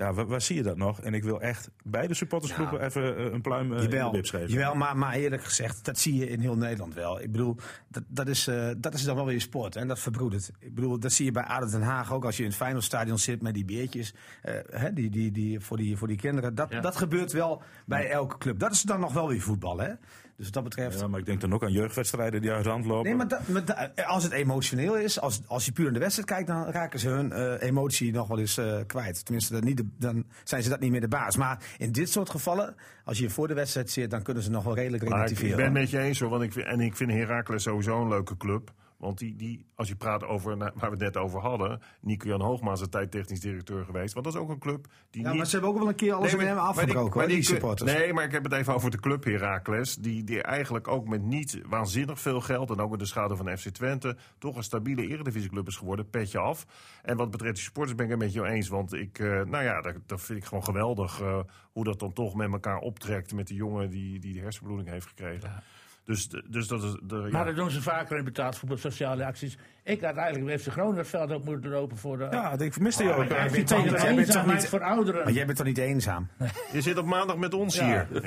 Ja, 0.00 0.12
waar, 0.12 0.26
waar 0.26 0.40
zie 0.40 0.56
je 0.56 0.62
dat 0.62 0.76
nog? 0.76 1.00
En 1.00 1.14
ik 1.14 1.22
wil 1.24 1.40
echt 1.40 1.70
beide 1.84 2.14
supportersgroepen 2.14 2.84
even 2.84 3.16
eh, 3.16 3.24
een 3.32 3.40
pluim 3.40 3.72
eh, 3.72 3.82
in 3.82 3.90
de 3.90 3.96
Jawel, 3.96 4.12
geven. 4.22 4.48
jawel 4.48 4.74
maar, 4.74 4.96
maar 4.96 5.14
eerlijk 5.14 5.44
gezegd, 5.44 5.84
dat 5.84 5.98
zie 5.98 6.14
je 6.16 6.28
in 6.28 6.40
heel 6.40 6.56
Nederland 6.56 6.94
wel. 6.94 7.20
Ik 7.20 7.32
bedoel, 7.32 7.56
dat, 7.88 8.02
dat, 8.08 8.28
is, 8.28 8.46
eh, 8.46 8.68
dat 8.76 8.94
is 8.94 9.02
dan 9.04 9.16
wel 9.16 9.24
weer 9.26 9.40
sport 9.40 9.76
en 9.76 9.88
dat 9.88 9.98
verbroedert. 9.98 10.50
Ik 10.58 10.74
bedoel, 10.74 10.98
dat 10.98 11.12
zie 11.12 11.24
je 11.24 11.32
bij 11.32 11.42
ADO 11.42 11.70
Den 11.70 11.82
Haag 11.82 12.12
ook 12.12 12.24
als 12.24 12.36
je 12.36 12.42
in 12.42 12.48
het 12.48 12.58
Feyenoordstadion 12.58 13.18
zit 13.18 13.42
met 13.42 13.54
die 13.54 13.64
beertjes 13.64 14.14
eh, 14.42 14.54
hè, 14.70 14.92
die, 14.92 15.10
die, 15.10 15.30
die, 15.32 15.60
voor, 15.60 15.76
die, 15.76 15.96
voor 15.96 16.08
die 16.08 16.16
kinderen. 16.16 16.54
Dat, 16.54 16.70
Ja. 16.70 16.80
dat 16.80 16.96
gebeurt 16.96 17.32
wel 17.32 17.62
bij 17.86 18.10
elke 18.10 18.38
club. 18.38 18.58
Dat 18.58 18.72
is 18.72 18.82
dan 18.82 19.00
nog 19.00 19.12
wel 19.12 19.28
weer 19.28 19.40
voetbal, 19.40 19.78
hè? 19.78 19.92
Dus 20.40 20.48
wat 20.48 20.54
dat 20.54 20.64
betreft... 20.74 21.00
Ja, 21.00 21.06
maar 21.08 21.20
ik 21.20 21.26
denk 21.26 21.40
dan 21.40 21.52
ook 21.54 21.62
aan 21.62 21.72
jeugdwedstrijden 21.72 22.40
die 22.40 22.50
uit 22.50 22.64
de 22.64 22.70
hand 22.70 22.84
lopen. 22.84 23.16
Nee, 23.16 23.26
maar, 23.54 23.90
als 24.06 24.22
het 24.22 24.32
emotioneel 24.32 24.96
is, 24.96 25.20
als, 25.20 25.40
als 25.46 25.64
je 25.64 25.72
puur 25.72 25.84
naar 25.84 25.92
de 25.92 25.98
wedstrijd 25.98 26.28
kijkt, 26.28 26.46
dan 26.46 26.64
raken 26.64 26.98
ze 26.98 27.08
hun 27.08 27.32
eh, 27.32 27.68
emotie 27.68 28.12
nog 28.12 28.28
wel 28.28 28.38
eens 28.38 28.56
eh, 28.58 28.76
kwijt. 28.86 29.24
Tenminste, 29.24 29.52
dat 29.52 29.62
niet 29.64 29.76
de- 29.76 29.86
dan 29.98 30.24
zijn 30.44 30.62
ze 30.62 30.68
dat 30.68 30.80
niet 30.80 30.90
meer 30.90 31.00
de 31.00 31.08
baas. 31.08 31.36
Maar 31.36 31.62
in 31.78 31.92
dit 31.92 32.10
soort 32.10 32.30
gevallen, 32.30 32.74
als 33.04 33.18
je 33.18 33.30
voor 33.30 33.48
de 33.48 33.54
wedstrijd 33.54 33.90
zit, 33.90 34.10
dan 34.10 34.22
kunnen 34.22 34.42
ze 34.42 34.50
nog 34.50 34.64
wel 34.64 34.74
redelijk 34.74 35.08
Maar 35.08 35.12
ik, 35.24 35.30
ik 35.30 35.38
relativeren. 35.38 35.56
ben 35.56 35.64
het 35.64 35.74
met 35.74 35.90
je 36.02 36.08
eens 36.08 36.20
hoor, 36.20 36.30
want 36.30 36.42
ik 36.42 36.52
vind, 36.52 36.66
en 36.66 36.80
ik 36.80 36.96
vind 36.96 37.10
Heracles 37.10 37.62
sowieso 37.62 38.02
een 38.02 38.08
leuke 38.08 38.36
club. 38.36 38.72
Want 39.00 39.18
die, 39.18 39.36
die, 39.36 39.66
als 39.74 39.88
je 39.88 39.96
praat 39.96 40.24
over 40.24 40.56
nou, 40.56 40.70
waar 40.74 40.90
we 40.90 41.04
het 41.04 41.14
net 41.14 41.16
over 41.16 41.40
hadden. 41.40 41.80
Nico-Jan 42.00 42.40
Hoogma 42.40 42.72
is 42.72 42.80
een 42.80 42.88
tijd 42.90 43.10
technisch 43.10 43.40
directeur 43.40 43.84
geweest. 43.84 44.12
Want 44.14 44.24
dat 44.26 44.34
is 44.34 44.40
ook 44.40 44.48
een 44.48 44.58
club 44.58 44.86
die 45.10 45.22
Ja, 45.22 45.28
niet... 45.28 45.36
maar 45.36 45.46
ze 45.46 45.52
hebben 45.52 45.70
ook 45.70 45.78
wel 45.78 45.88
een 45.88 45.94
keer 45.94 46.12
alles 46.12 46.26
Nee, 46.28 46.36
met 46.36 46.46
hem 46.46 46.56
maar- 46.56 46.64
maar 46.64 46.74
die- 46.74 46.82
afgebroken, 46.82 47.18
hoor, 47.20 47.28
die 47.28 47.36
die- 47.36 47.44
supporters. 47.44 47.92
Nee, 47.92 48.12
maar 48.12 48.24
ik 48.24 48.32
heb 48.32 48.44
het 48.44 48.52
even 48.52 48.74
over 48.74 48.90
de 48.90 49.00
club 49.00 49.24
Heracles. 49.24 49.94
Die, 49.96 50.24
die 50.24 50.42
eigenlijk 50.42 50.88
ook 50.88 51.08
met 51.08 51.22
niet 51.22 51.60
waanzinnig 51.66 52.20
veel 52.20 52.40
geld... 52.40 52.70
en 52.70 52.80
ook 52.80 52.90
met 52.90 52.98
de 52.98 53.06
schade 53.06 53.36
van 53.36 53.58
FC 53.58 53.68
Twente... 53.68 54.16
toch 54.38 54.56
een 54.56 54.62
stabiele 54.62 55.06
eredivisieclub 55.08 55.66
is 55.66 55.76
geworden. 55.76 56.10
Petje 56.10 56.38
af. 56.38 56.66
En 57.02 57.16
wat 57.16 57.30
betreft 57.30 57.54
die 57.54 57.64
supporters 57.64 57.96
ben 57.96 58.04
ik 58.06 58.10
het 58.12 58.20
met 58.20 58.32
je 58.32 58.44
eens. 58.46 58.68
Want 58.68 58.92
ik, 58.92 59.18
eh, 59.18 59.26
nou 59.26 59.64
ja, 59.64 59.80
dat, 59.80 59.94
dat 60.06 60.20
vind 60.20 60.38
ik 60.38 60.44
gewoon 60.44 60.64
geweldig... 60.64 61.20
eh, 61.20 61.38
hoe 61.72 61.84
dat 61.84 61.98
dan 61.98 62.12
toch 62.12 62.34
met 62.34 62.52
elkaar 62.52 62.78
optrekt... 62.78 63.32
met 63.34 63.46
die 63.46 63.56
jongen 63.56 63.90
die 63.90 64.18
die 64.18 64.32
de 64.34 64.40
hersenbloeding 64.40 64.88
heeft 64.88 65.06
gekregen. 65.06 65.62
Dus, 66.04 66.28
dus 66.48 66.66
dat 66.68 66.82
is... 66.82 66.96
De, 67.02 67.16
ja. 67.16 67.28
Maar 67.30 67.44
dat 67.44 67.56
doen 67.56 67.70
ze 67.70 67.82
vaker 67.82 68.18
in 68.18 68.24
betaald 68.24 68.56
voetbal, 68.56 68.78
sociale 68.78 69.24
acties. 69.24 69.58
Ik 69.84 70.00
had 70.00 70.16
eigenlijk 70.16 70.46
bij 70.46 70.58
FC 70.58 70.66
Groningen 70.68 70.98
het 70.98 71.08
veld 71.08 71.32
ook 71.32 71.44
moeten 71.44 71.70
lopen 71.70 71.96
voor 71.96 72.18
de... 72.18 72.26
Ja, 72.30 72.58
ik 72.58 72.72
vermiste 72.72 73.02
je 73.04 73.12
ook. 73.12 73.18
Niet- 73.18 73.28
de 73.28 73.34
jij 73.34 74.14
bent 74.14 74.32
toch 74.32 74.46
niet- 74.46 74.68
voor 74.68 74.82
ouderen. 74.82 75.24
Maar 75.24 75.32
jij 75.32 75.44
bent 75.46 75.56
toch 75.56 75.66
niet 75.66 75.78
eenzaam? 75.78 76.28
Je 76.72 76.80
zit 76.80 76.98
op 76.98 77.06
maandag 77.06 77.36
met 77.36 77.54
ons 77.54 77.74
Ja. 77.76 77.84
hier. 77.84 78.22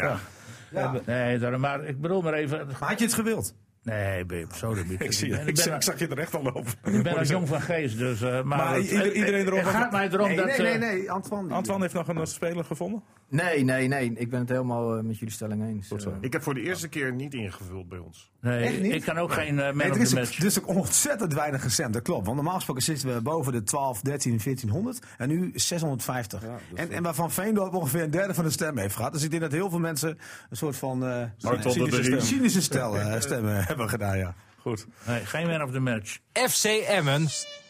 Ja. 0.72 0.94
Nee, 1.06 1.40
daarom, 1.40 1.60
maar 1.62 1.84
ik 1.84 2.02
bedoel 2.02 2.22
maar 2.22 2.34
even... 2.34 2.68
Maar 2.80 2.90
had 2.90 3.00
je 3.00 3.06
het 3.06 3.14
gewild? 3.14 3.56
Nee, 3.84 4.26
babe, 4.26 4.48
zo 4.56 4.74
de 4.74 4.84
Ik, 5.00 5.14
zie, 5.14 5.34
En 5.38 5.48
ik, 5.48 5.56
ben, 5.56 5.64
zag- 5.64 5.76
ik 5.76 5.82
zag 5.82 6.00
je 6.00 6.08
er 6.08 6.20
echt 6.20 6.36
al 6.36 6.44
lopen. 6.44 6.66
ik 6.84 7.04
ben 7.04 7.18
ook 7.20 7.24
jong 7.24 7.48
van 7.48 7.62
geest, 7.62 7.98
dus... 7.98 8.22
eh, 8.22 8.30
maar 8.32 8.44
Maar 8.46 8.76
het- 8.76 8.84
ieder- 8.92 9.06
het- 9.06 9.14
iedereen 9.14 9.46
Het 9.56 9.66
gaat 9.68 9.92
mij 9.92 10.10
erom 10.10 10.28
Nee, 10.28 10.36
dat... 10.36 10.46
nee, 10.46 10.56
eh, 10.56 10.64
nee, 10.64 10.78
nee, 10.78 11.12
Antoine. 11.12 11.80
heeft 11.82 11.94
nog 11.94 12.08
een 12.08 12.18
eh, 12.18 12.26
speler 12.26 12.64
gevonden. 12.66 13.04
Nee, 13.30 13.64
nee, 13.64 13.88
nee. 13.88 14.14
Ik 14.16 14.30
ben 14.30 14.40
het 14.40 14.50
helemaal 14.50 15.02
met 15.04 15.18
jullie 15.20 15.34
stelling 15.34 15.64
eens. 15.68 15.88
Goed 15.88 16.02
zo. 16.02 16.18
Ik 16.22 16.34
heb 16.34 16.44
voor 16.44 16.54
de 16.54 16.62
eerste 16.62 16.88
keer 16.88 17.14
niet 17.14 17.34
ingevuld 17.34 17.90
bij 17.90 17.98
ons. 18.00 18.32
Nee, 18.42 18.64
Echt 18.64 18.82
niet? 18.82 18.94
ik 18.94 19.02
kan 19.02 19.18
ook 19.18 19.32
geen 19.34 19.56
man 19.56 19.76
Nee, 19.78 19.90
er 19.92 20.02
is 20.02 20.36
dus 20.38 20.60
ook 20.62 20.68
ontzettend 20.68 21.34
weinig 21.34 21.62
gestemd, 21.62 21.94
dat 21.94 22.02
klopt. 22.02 22.24
Want 22.26 22.36
normaal 22.36 22.56
gesproken 22.56 22.84
zitten 22.84 23.14
we 23.14 23.22
boven 23.22 23.52
de 23.54 23.64
12, 23.64 24.02
13, 24.02 24.40
1400 24.44 25.00
en 25.18 25.28
nu 25.30 25.52
650. 25.56 26.44
en, 26.76 26.92
en 26.92 27.04
waarvan 27.04 27.32
Veendorp 27.32 27.74
ongeveer 27.74 28.02
een 28.04 28.12
derde 28.12 28.34
van 28.34 28.44
de 28.44 28.50
stem 28.50 28.78
heeft 28.78 28.96
gehad. 28.96 29.14
Dus 29.14 29.24
ik 29.24 29.30
denk 29.30 29.42
dat 29.42 29.52
heel 29.52 29.70
veel 29.70 29.80
mensen 29.80 30.18
een 30.50 30.58
soort 30.58 30.76
van 30.76 31.06
eh 31.06 31.24
cynische 31.38 32.02
riem. 32.02 32.04
stem. 32.04 32.20
cynische 32.20 32.62
stel, 32.62 32.96
stemmen 33.20 33.66
hebben 33.78 34.00
gedaan, 34.00 34.18
ja. 34.18 34.36
Goed. 34.58 34.86
Nee, 35.06 35.26
geen 35.26 35.48
man 35.48 35.62
of 35.64 35.72
the 35.72 35.80
match. 35.80 36.18
FC 36.34 36.64
Emmen 36.88 37.28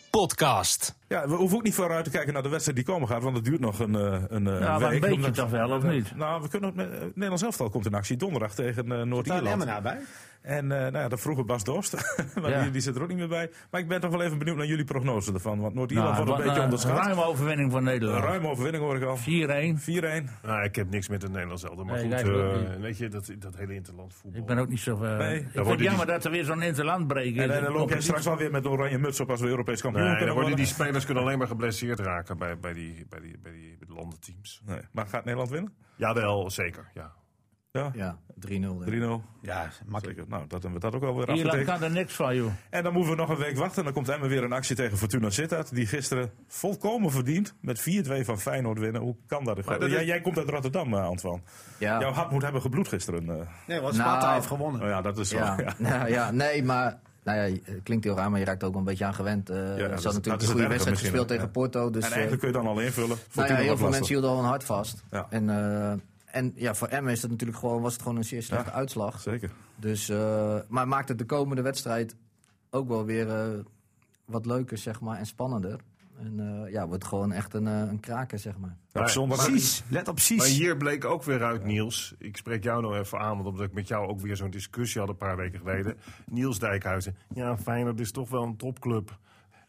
podcast. 0.09 0.95
Ja, 1.13 1.27
we 1.27 1.35
hoeven 1.35 1.57
ook 1.57 1.63
niet 1.63 1.73
vooruit 1.75 2.03
te 2.03 2.09
kijken 2.09 2.33
naar 2.33 2.43
de 2.43 2.49
wedstrijd 2.49 2.77
die 2.77 2.85
komen 2.87 3.07
gaat, 3.07 3.23
want 3.23 3.35
het 3.35 3.45
duurt 3.45 3.59
nog 3.59 3.79
een, 3.79 3.95
eh, 3.95 4.21
een, 4.27 4.47
eh, 4.47 4.59
Ja, 4.59 4.59
maar 4.59 4.81
een 4.81 4.89
week. 4.89 4.99
beetje 5.01 5.15
Omdat- 5.15 5.35
toch 5.35 5.49
wel, 5.49 5.69
of 5.71 5.83
niet? 5.83 6.15
Nou, 6.15 6.41
we 6.41 6.47
kunnen, 6.49 6.73
het 6.77 6.91
het 6.91 7.01
Nederlands 7.05 7.43
elftal 7.43 7.69
komt 7.69 7.85
in 7.85 7.93
actie 7.93 8.17
donderdag 8.17 8.53
tegen 8.55 8.83
eh, 8.83 8.89
Daar 8.89 9.07
Noord-Ierland. 9.07 9.47
Emmen 9.47 9.67
nabij. 9.67 9.97
En 10.41 10.71
eh 10.71 10.79
nou 10.79 10.97
ja, 10.97 11.07
dat 11.07 11.19
vroeger 11.21 11.45
Bas 11.45 11.63
Dorst, 11.63 11.93
maar 12.41 12.49
Ja. 12.49 12.61
die, 12.61 12.71
die 12.71 12.81
zit 12.81 12.95
er 12.95 13.01
ook 13.01 13.07
niet 13.07 13.17
meer 13.17 13.27
bij. 13.27 13.49
Maar 13.71 13.81
ik 13.81 13.87
ben 13.87 14.01
toch 14.01 14.11
wel 14.11 14.21
even 14.21 14.37
benieuwd 14.37 14.57
naar 14.57 14.65
jullie 14.65 14.83
prognose 14.85 15.33
ervan, 15.33 15.59
want 15.59 15.73
Noord-Ierland 15.73 16.15
wordt 16.15 16.29
een 16.29 16.35
wat 16.35 16.43
beetje 16.45 16.57
een 16.59 16.63
onderschat. 16.65 16.97
ruime 17.05 17.23
overwinning 17.25 17.69
van 17.71 17.79
Een 17.79 17.85
Nederland. 17.85 18.23
ruime 18.23 18.47
overwinning 18.47 18.83
hoor 18.83 18.95
ik 18.95 19.03
al. 19.03 19.17
4-1. 19.17 19.77
4-1. 19.79 20.29
Nou, 20.43 20.63
ik 20.63 20.75
heb 20.75 20.89
niks 20.89 21.09
met 21.09 21.21
het 21.21 21.31
Nederlands 21.31 21.63
elftal. 21.63 21.85
Maar 21.85 22.05
Nee, 22.07 22.23
goed, 22.25 22.33
eh, 22.33 22.79
weet 22.79 22.97
je, 22.97 23.07
dat, 23.09 23.31
dat 23.39 23.55
hele 23.55 23.73
interland 23.73 24.13
voetbal. 24.13 24.41
Ik 24.41 24.47
ben 24.47 24.57
ook 24.57 24.69
niet 24.69 24.79
zo... 24.79 25.03
eh, 25.03 25.17
Nee, 25.17 25.35
ik 25.35 25.41
dan 25.43 25.51
vind 25.53 25.67
het 25.67 25.77
die- 25.77 25.87
jammer 25.87 26.05
dat 26.05 26.25
er 26.25 26.31
weer 26.31 26.43
zo'n 26.45 26.61
interland 26.61 27.07
breek 27.07 27.35
is. 27.35 27.41
En, 27.41 27.47
dan 27.47 27.57
De 27.57 27.63
loop 27.63 27.73
competitie- 27.77 28.03
straks 28.03 28.25
wel 28.25 28.37
weer 28.37 28.51
met 28.51 28.65
oranje 28.67 28.97
muts 28.97 29.19
op 29.19 29.29
als 29.29 29.41
we 29.41 29.47
Europees 29.47 29.81
kampioen 29.81 30.05
Nee, 30.05 30.15
kunnen 30.17 30.35
dan 30.35 30.43
worden 30.43 30.57
worden. 30.57 30.75
die 30.77 30.85
spelers 30.85 31.02
kunnen 31.05 31.23
alleen 31.23 31.37
maar 31.37 31.47
geblesseerd 31.47 31.99
raken 31.99 32.37
bij, 32.37 32.59
bij, 32.59 32.73
die, 32.73 33.05
bij, 33.09 33.19
die, 33.19 33.37
bij, 33.41 33.51
die, 33.51 33.75
bij 33.77 33.87
de 33.87 33.93
landenteams. 33.93 34.61
Nee. 34.65 34.79
Maar 34.91 35.07
gaat 35.07 35.23
Nederland 35.23 35.49
winnen? 35.51 35.73
Jawel, 35.95 36.49
zeker. 36.51 36.89
Ja. 36.93 37.11
Ja, 37.71 37.91
ja, 37.95 38.17
3-0. 38.35 38.49
denk 38.49 38.83
ik. 38.85 39.01
3-0. 39.01 39.21
Ja, 39.41 39.69
makkelijk. 39.85 40.17
Zeker. 40.19 40.31
Nou, 40.31 40.47
dat 40.47 40.61
hebben 40.63 40.73
we 40.73 40.79
dat 40.79 40.95
ook 40.95 41.03
alweer 41.03 41.27
Ierland 41.29 41.45
afgetekend. 41.45 41.79
kan 41.79 41.87
er 41.87 41.93
niks 41.93 42.13
van, 42.13 42.35
joh. 42.35 42.51
En 42.69 42.83
dan 42.83 42.93
moeten 42.93 43.11
we 43.11 43.17
nog 43.17 43.29
een 43.29 43.37
week 43.37 43.57
wachten. 43.57 43.77
En 43.77 43.83
dan 43.83 43.93
komt 43.93 44.09
Emmen 44.09 44.29
weer 44.29 44.43
in 44.43 44.51
actie 44.53 44.75
tegen 44.75 44.97
Fortuna 44.97 45.29
Sittard. 45.29 45.75
Die 45.75 45.85
gisteren 45.85 46.31
volkomen 46.47 47.11
verdiend 47.11 47.55
met 47.61 47.79
4-2 47.81 48.25
van 48.25 48.39
Feyenoord 48.39 48.79
winnen. 48.79 49.01
Hoe 49.01 49.15
kan 49.27 49.43
dat? 49.43 49.57
Is- 49.57 49.91
jij, 50.05 50.21
komt 50.21 50.37
uit 50.37 50.49
Rotterdam, 50.49 50.93
eh, 50.93 51.03
Antoine. 51.03 51.41
Ja. 51.79 51.99
Jouw 51.99 52.11
hart 52.11 52.31
moet 52.31 52.41
hebben 52.43 52.61
gebloed 52.61 52.87
gisteren. 52.87 53.29
eh. 53.29 53.47
Nee, 53.67 53.79
want 53.79 53.97
Nou, 53.97 54.09
Sparta 54.09 54.33
heeft 54.33 54.47
gewonnen. 54.47 54.79
Nou 54.79 54.91
ja, 54.91 55.01
dat 55.01 55.17
is 55.17 55.31
wel... 55.31 55.41
Ja, 55.43 55.57
Ja. 55.63 55.73
nou, 55.77 56.09
ja, 56.09 56.31
nee, 56.31 56.63
maar 56.63 56.99
nou 57.23 57.37
ja, 57.37 57.57
het 57.63 57.83
klinkt 57.83 58.03
heel 58.03 58.15
raar, 58.15 58.29
maar 58.31 58.39
je 58.39 58.45
raakt 58.45 58.63
ook 58.63 58.71
wel 58.71 58.79
een 58.79 58.87
beetje 58.87 59.05
aan 59.05 59.13
gewend. 59.13 59.49
Eh, 59.49 59.57
dat 59.57 59.77
ze 59.77 59.77
dat 59.77 59.97
is 59.97 60.03
natuurlijk 60.03 60.41
een 60.41 60.47
goede 60.47 60.67
wedstrijd 60.67 60.97
gespeeld 60.97 61.29
ja. 61.29 61.35
tegen 61.35 61.51
Porto. 61.51 61.89
Dus, 61.89 62.03
En 62.03 62.09
eh, 62.09 62.13
eigenlijk 62.13 62.41
kun 62.41 62.51
je 62.51 62.57
dan 62.57 62.67
al 62.67 62.79
invullen. 62.79 63.17
nou 63.33 63.47
ja, 63.47 63.55
heel 63.55 63.77
veel 63.77 63.89
mensen 63.89 64.07
hielden 64.13 64.29
al 64.29 64.39
een 64.39 64.45
hart 64.45 64.63
vast. 64.63 65.03
Ja. 65.11 65.27
En, 65.29 65.49
eh, 65.49 65.91
en 66.25 66.53
ja, 66.55 66.75
voor 66.75 66.87
Emmen 66.87 67.11
is 67.11 67.21
het 67.21 67.31
natuurlijk 67.31 67.59
gewoon, 67.59 67.81
was 67.81 67.93
het 67.93 68.01
gewoon 68.01 68.17
een 68.17 68.23
zeer 68.23 68.43
slechte 68.43 68.71
uitslag. 68.71 69.21
Zeker. 69.21 69.51
Dus, 69.75 70.09
eh, 70.09 70.55
maar 70.67 70.87
maakt 70.87 71.09
het 71.09 71.17
de 71.17 71.25
komende 71.25 71.61
wedstrijd 71.61 72.15
ook 72.69 72.87
wel 72.87 73.05
weer 73.05 73.29
eh, 73.29 73.59
wat 74.25 74.45
leuker, 74.45 74.77
zeg 74.77 75.01
maar, 75.01 75.17
en 75.17 75.25
spannender. 75.25 75.79
En 76.19 76.63
eh, 76.65 76.71
ja, 76.71 76.87
wordt 76.87 77.05
gewoon 77.05 77.31
echt 77.31 77.53
een, 77.53 77.67
eh, 77.67 77.79
een 77.79 77.99
kraker, 77.99 78.39
zeg 78.39 78.57
maar. 78.57 78.77
Maar- 78.91 79.09
zondag... 79.09 79.45
Precies, 79.45 79.83
let 79.89 79.99
op 79.99 80.05
Maar 80.05 80.13
precies. 80.13 80.57
hier 80.57 80.77
bleek 80.77 81.05
ook 81.05 81.23
weer 81.23 81.43
uit, 81.43 81.63
Niels. 81.63 82.15
Ik 82.17 82.37
spreek 82.37 82.63
jou 82.63 82.81
nog 82.81 82.95
even 82.95 83.19
aan, 83.19 83.35
want 83.35 83.47
omdat 83.47 83.65
ik 83.65 83.73
met 83.73 83.87
jou 83.87 84.07
ook 84.07 84.19
weer 84.21 84.35
zo'n 84.35 84.49
discussie 84.49 85.01
had 85.01 85.09
een 85.09 85.17
paar 85.17 85.37
weken 85.37 85.59
geleden. 85.59 85.97
Niels 86.25 86.59
Dijkhuizen. 86.59 87.15
Ja, 87.33 87.57
Feyenoord 87.57 87.99
is 87.99 88.11
toch 88.11 88.29
wel 88.29 88.43
een 88.43 88.57
topclub. 88.57 89.17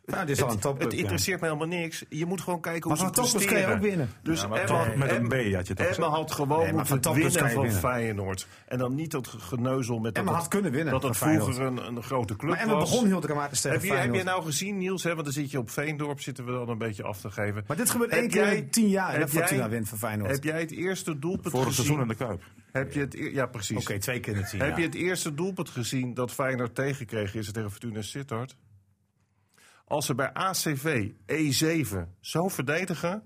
Ja, 0.07 0.25
dit 0.25 0.37
is 0.37 0.43
al 0.43 0.51
een 0.51 0.59
topclub, 0.59 0.83
Het 0.83 0.93
ja. 0.93 0.99
interesseert 0.99 1.41
me 1.41 1.47
helemaal 1.47 1.69
niks. 1.69 2.05
Je 2.09 2.27
moet 2.27 2.41
gewoon 2.41 2.61
kijken 2.61 2.83
hoe 2.83 2.89
Maar 2.91 2.99
ze 2.99 3.05
van 3.05 3.13
topclubs 3.13 3.45
kan 3.45 3.57
je 3.57 3.65
presteren. 3.65 3.77
ook 3.77 3.89
winnen. 3.91 4.11
Dus 4.23 4.41
Ja, 4.41 4.47
maar 4.47 4.61
Emma- 4.61 4.97
met 4.97 5.11
een 5.11 5.29
B 5.29 5.55
had 5.55 5.67
je 5.67 5.75
toch 5.75 5.87
Emma 5.87 6.09
had 6.09 6.33
gewoon 6.33 6.49
Nee, 6.59 6.73
maar 6.73 6.87
van 6.87 6.97
moeten 6.97 7.01
topclubs 7.01 7.35
winnen 7.35 7.53
van 7.53 7.63
winnen. 7.63 7.81
Feyenoord. 7.81 8.47
En 8.67 8.79
dan 8.79 8.95
niet 8.95 9.11
dat 9.11 9.27
geneuzel 9.29 9.99
met 9.99 10.17
Emma 10.17 10.31
dat 10.31 10.41
had 10.41 10.49
kunnen 10.49 10.71
winnen 10.73 10.93
dat 10.93 11.03
het 11.03 11.17
van 11.17 11.29
Feyenoord. 11.29 11.55
vroeger 11.55 11.85
een, 11.87 11.97
een 11.97 12.03
grote 12.03 12.37
club 12.37 12.51
Maar 12.51 12.61
Emma 12.61 12.73
was. 12.75 12.91
begon 12.91 13.07
heel 13.07 13.21
dramatisch 13.21 13.61
tegen 13.61 13.79
heb 13.79 13.87
je, 13.87 13.93
heb 13.95 13.99
je 14.05 14.09
Feyenoord. 14.11 14.35
nou 14.37 14.45
gezien, 14.51 14.79
Niels? 14.79 15.03
Hè? 15.03 15.11
Want 15.13 15.25
dan 15.25 15.33
zit 15.33 15.51
je 15.51 15.59
op 15.59 15.71
Veendorp, 15.71 16.21
zitten 16.21 16.45
we 16.45 16.53
dan 16.53 16.69
een 16.69 16.79
beetje 16.79 17.03
af 17.03 17.21
te 17.21 17.31
geven. 17.31 17.65
Maar 17.67 17.77
dit 17.77 17.91
gebeurt 17.91 18.11
Heb 18.11 18.21
één 18.21 18.29
keer 18.31 18.45
jij- 18.45 18.57
in 18.57 18.71
tien 18.71 18.89
jaar. 18.89 19.15
En 19.15 19.29
Fortuna 19.29 19.61
jij- 19.61 19.69
wint 19.69 19.89
van 19.89 19.99
Feyenoord. 19.99 20.31
Heb 20.31 20.45
jij 20.45 20.61
het 20.61 20.71
eerste 20.71 21.19
doelpunt 21.19 21.51
Vorig 21.51 21.67
gezien? 21.67 21.85
seizoen 21.85 22.03
in 22.03 22.09
de 22.09 22.15
Kuip. 22.25 22.43
Heb 22.73 22.93
je 22.93 23.01
het, 23.01 23.15
e- 23.15 23.31
ja, 23.33 23.47
precies. 23.47 23.77
Oké, 23.89 23.99
twee 23.99 24.21
keer 24.21 24.37
in 24.37 24.45
tien 24.45 24.61
Heb 24.61 24.77
je 24.77 24.83
het 24.83 24.95
eerste 24.95 25.35
doelpunt 25.35 25.69
gezien 25.69 26.15
dat 26.15 26.33
Feyenoord 26.33 26.75
tegenkreeg 26.75 27.35
is 27.35 27.47
het 27.47 27.55
tegen 27.55 27.71
Fortuna 27.71 28.03
Sittard? 28.03 28.57
Als 29.85 30.07
ze 30.07 30.15
bij 30.15 30.33
ACV 30.33 31.09
E7 31.33 31.97
zo 32.21 32.49
verdedigen, 32.49 33.23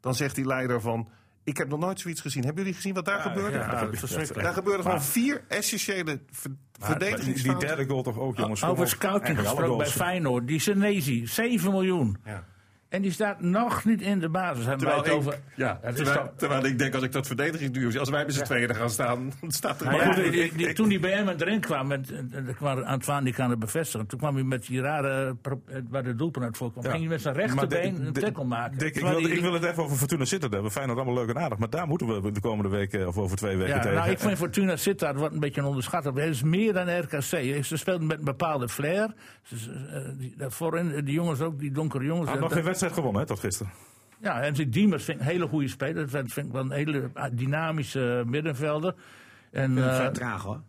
dan 0.00 0.14
zegt 0.14 0.34
die 0.34 0.46
leider 0.46 0.80
van... 0.80 1.08
Ik 1.44 1.56
heb 1.56 1.68
nog 1.68 1.78
nooit 1.80 2.00
zoiets 2.00 2.20
gezien. 2.20 2.44
Hebben 2.44 2.62
jullie 2.62 2.76
gezien 2.78 2.94
wat 2.94 3.04
daar 3.04 3.20
gebeurde? 3.20 3.58
ja, 3.58 3.66
Nou, 3.72 3.90
dat 3.90 4.34
daar 4.34 4.52
gebeurden 4.52 4.84
gewoon 4.84 5.02
vier 5.02 5.44
essentiële 5.48 6.20
ver- 6.30 6.50
Maar 6.50 6.98
die, 6.98 6.98
die 6.98 7.08
verdedigingsfouten. 7.08 7.68
derde 7.68 7.86
goal 7.86 8.02
toch 8.02 8.18
ook, 8.18 8.36
jongens. 8.36 8.64
Over 8.64 8.88
scouting 8.88 9.38
gesproken 9.38 9.76
bij. 9.76 9.86
Feyenoord. 9.86 10.46
Die 10.46 10.58
Senezi, 10.60 11.26
7 11.26 11.70
miljoen. 11.70 12.16
Ja. 12.24 12.44
En 12.90 13.02
die 13.02 13.10
staat 13.12 13.40
nog 13.40 13.84
niet 13.84 14.00
in 14.02 14.18
de 14.18 14.28
basis. 14.28 14.64
Hebben 14.64 14.86
wij 14.86 14.94
Terwijl, 14.96 15.20
ik, 15.20 15.26
over... 15.26 15.38
ja, 15.56 15.80
Dat 15.82 15.96
terwijl, 15.96 16.32
terwijl 16.36 16.64
ik 16.64 16.78
denk, 16.78 16.94
als 16.94 17.02
ik 17.02 17.12
dat 17.12 17.26
verdedigingsduo 17.26 17.90
zie... 17.90 18.00
als 18.00 18.10
wij 18.10 18.24
met 18.24 18.34
z'n 18.34 18.42
tweeën 18.42 18.68
er 18.68 18.74
gaan 18.74 18.90
staan, 18.90 19.32
dan 19.40 19.50
staat 19.50 19.80
er... 19.80 19.86
Maar 19.86 19.96
maar 20.06 20.14
goed, 20.14 20.32
die- 20.32 20.52
die- 20.56 20.72
toen 20.72 20.88
die 20.88 20.98
bij 21.00 21.10
hem 21.12 21.28
erin 21.28 21.60
kwam, 21.60 21.86
met, 21.86 22.10
en 22.12 22.54
kwam 22.56 22.78
Antoine 22.78 23.24
die 23.24 23.34
kan 23.34 23.50
het 23.50 23.58
bevestigen. 23.58 24.06
Toen 24.06 24.18
kwam 24.18 24.34
hij 24.34 24.44
met 24.44 24.66
die 24.66 24.80
rare, 24.80 25.36
waar 25.90 26.02
de 26.02 26.14
doelpunt 26.14 26.44
uit 26.44 26.56
voorkwam. 26.56 26.84
Ja. 26.84 26.90
Ging 26.90 27.02
hij 27.02 27.12
met 27.12 27.20
zijn 27.22 27.34
rechterbeen 27.34 28.06
een 28.06 28.12
tackle 28.12 28.44
maken. 28.44 28.86
Ik, 28.86 29.00
wil, 29.00 29.18
die- 29.18 29.32
ik 29.32 29.40
wil 29.40 29.52
het 29.52 29.64
even 29.64 29.82
over 29.82 29.96
Fortuna 29.96 30.24
Sittard 30.24 30.52
hebben. 30.52 30.70
Feyenoord 30.70 30.98
allemaal 30.98 31.14
leuk 31.26 31.28
en 31.36 31.42
aardig. 31.42 31.58
Maar 31.58 31.70
daar 31.70 31.86
moeten 31.86 32.22
we 32.22 32.32
de 32.32 32.40
komende 32.40 32.70
week 32.70 32.92
eh, 32.92 33.06
of 33.06 33.18
over 33.18 33.36
twee 33.36 33.56
weken 33.56 33.74
Ja, 33.74 33.80
tegen. 33.80 33.96
nou, 33.96 34.10
ik 34.10 34.18
vind 34.18 34.36
Fortuna 34.38 34.76
Sittard 34.76 35.18
wat 35.18 35.32
een 35.32 35.40
beetje 35.40 35.64
onderschat. 35.66 36.04
Het 36.04 36.16
is 36.18 36.42
meer 36.42 36.72
dan 36.72 36.98
RKC. 37.00 37.20
Ze 37.64 37.76
speelden 37.76 38.06
met 38.06 38.18
een 38.18 38.24
bepaalde 38.24 38.68
flair. 38.68 39.14
Ze, 39.42 39.56
eh, 39.92 40.18
die, 40.18 40.34
daar 40.36 40.50
voorin, 40.52 41.04
die 41.04 41.14
jongens 41.14 41.40
ook, 41.40 41.58
die 41.58 41.70
donkere 41.72 42.04
jongens. 42.04 42.30
Nog 42.38 42.52
geen 42.52 42.62
wedstrijd 42.80 42.92
gewonnen, 42.92 43.20
hè, 43.20 43.26
tot 43.26 43.40
gisteren. 43.40 43.72
Ja, 44.20 44.40
en 44.40 44.52
die 44.54 44.68
Diemers 44.68 45.04
vind 45.04 45.20
ik 45.20 45.26
een 45.26 45.30
hele 45.32 45.48
goede 45.48 45.68
speler. 45.68 46.10
Dat 46.10 46.32
vind 46.32 46.46
ik 46.46 46.52
wel 46.52 46.62
een 46.62 46.70
hele 46.70 47.10
ah, 47.14 47.30
dynamische 47.32 48.22
middenvelder. 48.26 48.94
En, 49.50 49.78
Ik 49.78 49.84
vind 49.84 49.98
eh, 49.98 50.06
traag 50.06 50.42
hoor. 50.42 50.62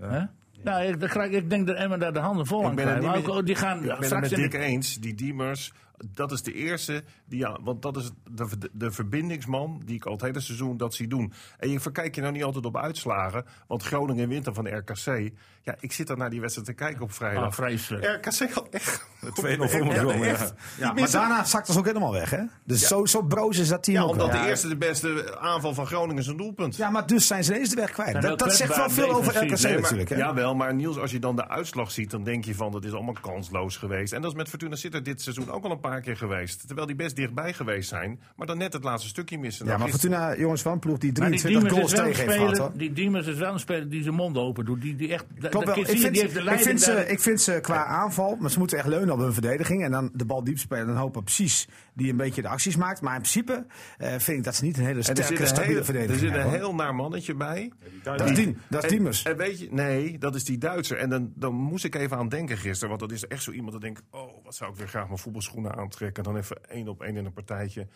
hè? 0.00 0.22
Nou, 0.62 0.84
ik, 0.84 1.14
ik 1.32 1.50
denk 1.50 1.66
dat 1.66 1.76
Emmen 1.76 1.98
daar 1.98 2.12
de 2.12 2.18
handen 2.18 2.46
vol 2.46 2.64
aan 2.64 3.16
ook, 3.16 3.28
oh, 3.28 3.44
die 3.44 3.54
gaan 3.54 3.78
Ik 3.78 3.82
ben 3.84 3.96
het 3.96 4.04
straks 4.04 4.30
met 4.30 4.54
in 4.54 4.60
eens. 4.60 4.94
Die 4.94 5.14
Diemers, 5.14 5.72
dat 6.14 6.32
is 6.32 6.42
de 6.42 6.52
eerste. 6.54 7.04
Die, 7.24 7.38
ja, 7.38 7.58
want 7.62 7.82
dat 7.82 7.96
is 7.96 8.10
de, 8.30 8.46
de 8.72 8.90
verbindingsman 8.90 9.82
die 9.84 9.94
ik 9.96 10.04
al 10.04 10.12
het 10.12 10.20
hele 10.22 10.40
seizoen 10.40 10.76
dat 10.76 10.94
zie 10.94 11.08
doen. 11.08 11.32
En 11.58 11.70
je 11.70 11.80
verkijk 11.80 12.14
je 12.14 12.20
nou 12.20 12.32
niet 12.32 12.44
altijd 12.44 12.64
op 12.66 12.76
uitslagen. 12.76 13.44
Want 13.66 13.82
Groningen 13.82 14.28
wint 14.28 14.44
dan 14.44 14.54
van 14.54 14.76
RKC. 14.76 15.30
Ja, 15.62 15.74
ik 15.80 15.92
zit 15.92 16.06
dan 16.06 16.18
naar 16.18 16.30
die 16.30 16.40
wedstrijd 16.40 16.68
te 16.68 16.74
kijken 16.74 17.02
op 17.02 17.08
Ah, 17.08 17.14
vrijdag. 17.14 17.54
vreselijk. 17.54 18.04
RKC 18.26 18.52
had 18.52 18.68
echt... 18.70 19.06
2-0 19.24 19.30
voor 19.30 19.84
Ja, 19.84 20.14
ja. 20.14 20.36
Ja, 20.78 20.92
maar 20.92 21.10
daarna 21.10 21.44
zakt 21.44 21.68
het 21.68 21.76
ook 21.76 21.86
helemaal 21.86 22.12
weg 22.12 22.30
hè. 22.30 22.42
Dus 22.64 22.86
zo, 22.88 23.04
zo 23.06 23.22
broos 23.22 23.58
is 23.58 23.68
dat 23.68 23.82
team 23.82 23.96
Ja, 23.96 24.02
ook 24.02 24.10
omdat 24.10 24.32
wel. 24.32 24.42
de 24.42 24.48
eerste 24.48 24.68
de 24.68 24.76
beste 24.76 25.38
aanval 25.38 25.74
van 25.74 25.86
Groningen 25.86 26.22
is 26.22 26.26
een 26.26 26.36
doelpunt. 26.36 26.76
Ja, 26.76 26.90
maar 26.90 27.06
dus 27.06 27.26
zijn 27.26 27.44
ze 27.44 27.52
ineens 27.54 27.68
de 27.70 27.76
weg 27.76 27.90
kwijt. 27.90 28.22
Dat, 28.22 28.52
zegt 28.54 28.76
wel 28.76 28.90
veel 28.90 29.10
over 29.10 29.36
RKC. 29.44 29.60
Nee, 29.62 29.72
maar- 29.72 29.80
natuurlijk. 29.82 30.08
Hè? 30.08 30.16
Jawel, 30.16 30.54
maar 30.54 30.74
Niels, 30.74 30.98
als 30.98 31.10
je 31.10 31.18
dan 31.18 31.36
de 31.36 31.48
uitslag 31.48 31.90
ziet, 31.90 32.10
dan 32.10 32.24
denk 32.24 32.44
je 32.44 32.54
van 32.54 32.72
dat 32.72 32.84
is 32.84 32.92
allemaal 32.92 33.16
kansloos 33.20 33.76
geweest. 33.76 34.12
En 34.12 34.22
dat 34.22 34.30
is 34.30 34.36
met 34.36 34.48
Fortuna 34.48 34.76
Sittard 34.76 35.04
dit 35.04 35.22
seizoen 35.22 35.50
ook 35.50 35.64
al 35.64 35.70
een 35.70 35.80
paar 35.90 36.00
keer 36.00 36.16
geweest. 36.16 36.66
Terwijl 36.66 36.86
die 36.86 36.96
best 36.96 37.16
dichtbij 37.16 37.52
geweest 37.52 37.88
zijn, 37.88 38.20
maar 38.36 38.46
dan 38.46 38.58
net 38.58 38.72
het 38.72 38.84
laatste 38.84 39.08
stukje 39.08 39.38
missen. 39.38 39.66
Ja, 39.66 39.76
maar 39.78 39.88
Fortuna, 39.88 40.36
jongens 40.36 40.62
van 40.62 40.78
ploeg 40.78 40.98
die 40.98 41.18
Maar 41.18 41.30
die 41.30 41.40
23 41.40 41.72
Diemers 41.72 41.92
goals 41.92 42.14
tegen 42.14 42.32
heeft 42.32 42.42
gehad. 42.42 42.58
hoor. 42.58 42.78
die 42.78 42.92
Diemers 42.92 43.26
is 43.26 43.36
wel 43.36 43.52
een 43.52 43.58
speler 43.58 43.88
die 43.88 44.02
zijn 44.02 44.14
mond 44.14 44.36
open 44.36 44.64
doet. 44.64 44.80
Die, 44.80 44.96
die 44.96 45.12
echt, 45.12 45.24
Klopt 45.50 45.66
wel. 45.66 45.78
Ik 45.78 45.86
je, 45.86 45.98
vind, 45.98 46.12
die 46.12 46.22
heeft 46.22 46.34
de 46.34 46.40
ik, 46.40 46.58
vind 46.60 46.80
ze, 46.80 47.04
ik 47.08 47.20
vind 47.20 47.40
ze 47.40 47.58
qua 47.62 47.84
aanval, 47.84 48.36
maar 48.36 48.50
ze 48.50 48.58
moeten 48.58 48.78
echt 48.78 48.86
leunen 48.86 49.14
op 49.14 49.20
hun 49.20 49.32
verdediging. 49.32 49.84
En 49.84 49.90
dan 49.90 50.10
de 50.14 50.24
bal 50.24 50.44
diep 50.44 50.58
spelen 50.58 50.88
en 50.88 50.96
hopen 50.96 51.22
precies 51.24 51.68
die 51.94 52.10
een 52.10 52.16
beetje 52.16 52.42
de 52.42 52.48
acties 52.48 52.76
maakt. 52.76 53.00
Maar 53.00 53.14
in 53.14 53.20
principe 53.20 53.66
eh, 53.98 54.08
vind 54.08 54.38
ik 54.38 54.44
dat 54.44 54.54
ze 54.54 54.64
niet 54.64 54.76
een 54.76 54.84
hele 54.84 54.98
er 54.98 55.02
sterke, 55.04 55.22
zit 55.22 55.40
een, 55.40 55.46
stabiele 55.46 55.74
heel, 55.74 55.84
verdediging 55.84 56.20
er 56.20 56.36
zit 56.36 56.44
een 56.44 56.50
heel 56.50 56.74
naar 56.74 56.94
mannetje 56.94 57.34
bij. 57.34 57.72
Dat 58.02 58.30
is, 58.30 58.36
Diem, 58.36 58.58
dat 58.68 58.84
is 58.84 58.90
En- 58.90 58.96
Diemers. 58.96 59.22
En, 59.22 59.36
weet 59.36 59.58
je, 59.60 59.68
nee, 59.70 60.18
dat 60.18 60.34
is 60.34 60.44
die 60.44 60.58
Duitser. 60.58 60.96
En 60.98 61.08
dan, 61.10 61.32
dan 61.34 61.54
moest 61.54 61.84
ik 61.84 61.94
even 61.94 62.16
aan 62.16 62.28
denken 62.28 62.56
gisteren. 62.56 62.88
Want 62.88 63.00
dat 63.00 63.12
is 63.12 63.26
echt 63.26 63.42
zo 63.42 63.50
iemand 63.50 63.72
dat 63.72 63.80
denkt... 63.80 64.02
oh, 64.10 64.44
wat 64.44 64.54
zou 64.54 64.70
ik 64.70 64.76
weer 64.76 64.88
graag 64.88 65.06
mijn 65.06 65.18
voetbalschoenen 65.18 65.73
aantrekken. 65.76 66.24
Dan 66.24 66.36
even 66.36 66.70
één 66.70 66.88
op 66.88 67.02
één 67.02 67.16
in 67.16 67.24
een 67.24 67.32
partijtje. 67.32 67.86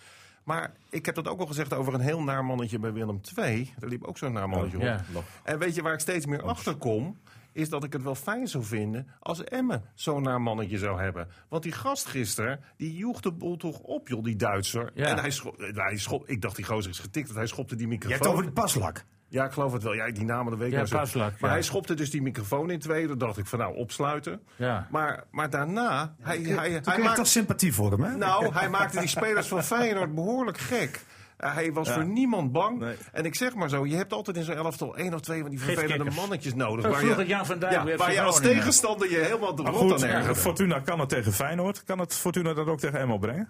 Maar 0.45 0.73
ik 0.91 1.07
heb 1.07 1.15
dat 1.15 1.29
ook 1.29 1.41
al 1.41 1.47
gezegd 1.47 1.75
over 1.75 1.95
een 1.95 2.01
heel 2.01 2.23
naar 2.23 2.45
mannetje 2.45 2.79
bij 2.79 2.93
Willem 2.93 3.21
II. 3.37 3.75
Daar 3.79 3.89
liep 3.91 4.05
ook 4.05 4.19
zo'n 4.19 4.33
naar 4.33 4.49
mannetje 4.49 4.77
op. 4.77 4.83
Ja. 4.83 5.05
En 5.45 5.59
weet 5.59 5.75
je 5.75 5.83
waar 5.83 5.93
ik 5.93 6.01
steeds 6.01 6.27
meer 6.27 6.43
achter 6.43 6.75
kom? 6.77 7.19
Is 7.53 7.69
dat 7.69 7.85
ik 7.85 7.93
het 7.93 8.03
wel 8.03 8.15
fijn 8.15 8.49
zou 8.49 8.65
vinden 8.65 9.07
als 9.21 9.45
Emmen 9.45 9.85
zo'n 9.95 10.23
naar 10.23 10.41
mannetje 10.41 10.79
zou 10.79 11.01
hebben. 11.01 11.29
Want 11.49 11.63
die 11.63 11.73
gast 11.73 12.07
gisteren, 12.07 12.61
die 12.77 12.97
joeg 12.97 13.21
de 13.21 13.33
boel 13.33 13.57
toch 13.57 13.79
op, 13.79 14.09
joh, 14.09 14.25
die 14.25 14.37
Duitser. 14.37 14.91
Ja. 14.95 15.07
En 15.07 15.19
hij 15.19 15.31
schop, 15.31 15.59
hij 15.59 15.99
schop, 15.99 16.29
ik 16.29 16.43
dacht 16.43 16.57
die 16.57 16.65
gozer 16.65 16.91
is 16.91 16.99
getikt, 16.99 17.27
want 17.27 17.39
hij 17.39 17.47
schopte 17.47 17.75
die 17.75 17.87
Je 17.87 17.93
microfoon. 17.93 18.13
hebt 18.13 18.25
het 18.25 18.35
over 18.35 18.45
die 18.45 18.63
paslak. 18.63 19.05
Ja, 19.29 19.45
ik 19.45 19.53
geloof 19.53 19.73
het 19.73 19.83
wel. 19.83 19.95
Ja, 19.95 20.11
die 20.11 20.25
namen 20.25 20.53
de 20.53 20.59
week 20.59 20.71
Ja, 20.71 20.77
nou. 20.77 20.89
Paslak, 20.91 21.31
Maar 21.31 21.51
ja. 21.51 21.57
hij 21.57 21.63
schopte 21.63 21.95
dus 21.95 22.11
die 22.11 22.23
microfoon 22.23 22.71
in 22.71 22.79
twee. 22.79 23.07
Dan 23.07 23.19
dacht 23.19 23.39
ik 23.39 23.47
van 23.47 23.59
nou, 23.59 23.77
opsluiten. 23.77 24.41
Ja. 24.57 24.87
Maar, 24.91 25.25
maar 25.31 25.51
daarna, 25.51 26.15
hij, 26.21 26.37
hij, 26.37 26.45
Toen 26.45 26.55
hij, 26.57 26.81
kreeg 26.81 26.97
je 26.97 27.03
maakt- 27.03 27.17
toch 27.17 27.27
sympathie 27.27 27.75
voor 27.75 27.91
hem, 27.91 28.03
hè? 28.03 28.17
nou, 28.17 28.53
hij 28.53 28.69
maakte 28.69 28.99
die 28.99 29.09
spelers 29.09 29.47
van 29.49 29.63
Feyenoord 29.63 30.15
behoorlijk 30.15 30.59
gek. 30.59 31.05
Uh, 31.41 31.55
hij 31.55 31.73
was 31.73 31.91
voor 31.91 32.05
niemand 32.05 32.53
bang. 32.53 32.79
Nee. 32.79 32.97
En 33.13 33.25
ik 33.25 33.35
zeg 33.35 33.55
maar 33.55 33.69
zo, 33.69 33.87
je 33.87 33.97
hebt 33.97 34.13
altijd 34.13 34.37
in 34.37 34.43
zo'n 34.43 34.55
elftal 34.55 34.97
één 34.97 35.15
of 35.15 35.21
twee 35.21 35.41
van 35.41 35.51
die 35.51 35.61
vervelende 35.61 36.11
mannetjes 36.11 36.55
nodig. 36.55 36.87
Waar 36.89 37.05
je, 37.05 37.27
Jan 37.27 37.47
van 37.47 37.59
Dijk 37.59 37.73
ja, 37.73 37.97
waar 37.97 38.13
je 38.13 38.21
als 38.21 38.41
tegenstander 38.41 39.11
je 39.11 39.17
helemaal 39.19 39.55
de 39.55 39.63
rot 39.63 40.03
aan 40.03 40.09
ergerde. 40.09 40.35
Fortuna 40.41 40.81
kan 40.81 41.01
het 41.01 41.09
tegen 41.09 41.33
Feyenoord. 41.33 41.85
Kan 41.85 41.99
het 41.99 42.15
Fortuna 42.15 42.55
dat 42.55 42.67
ook 42.67 42.79
tegen 42.79 42.99
Emmen 43.01 43.21
brengen? 43.21 43.49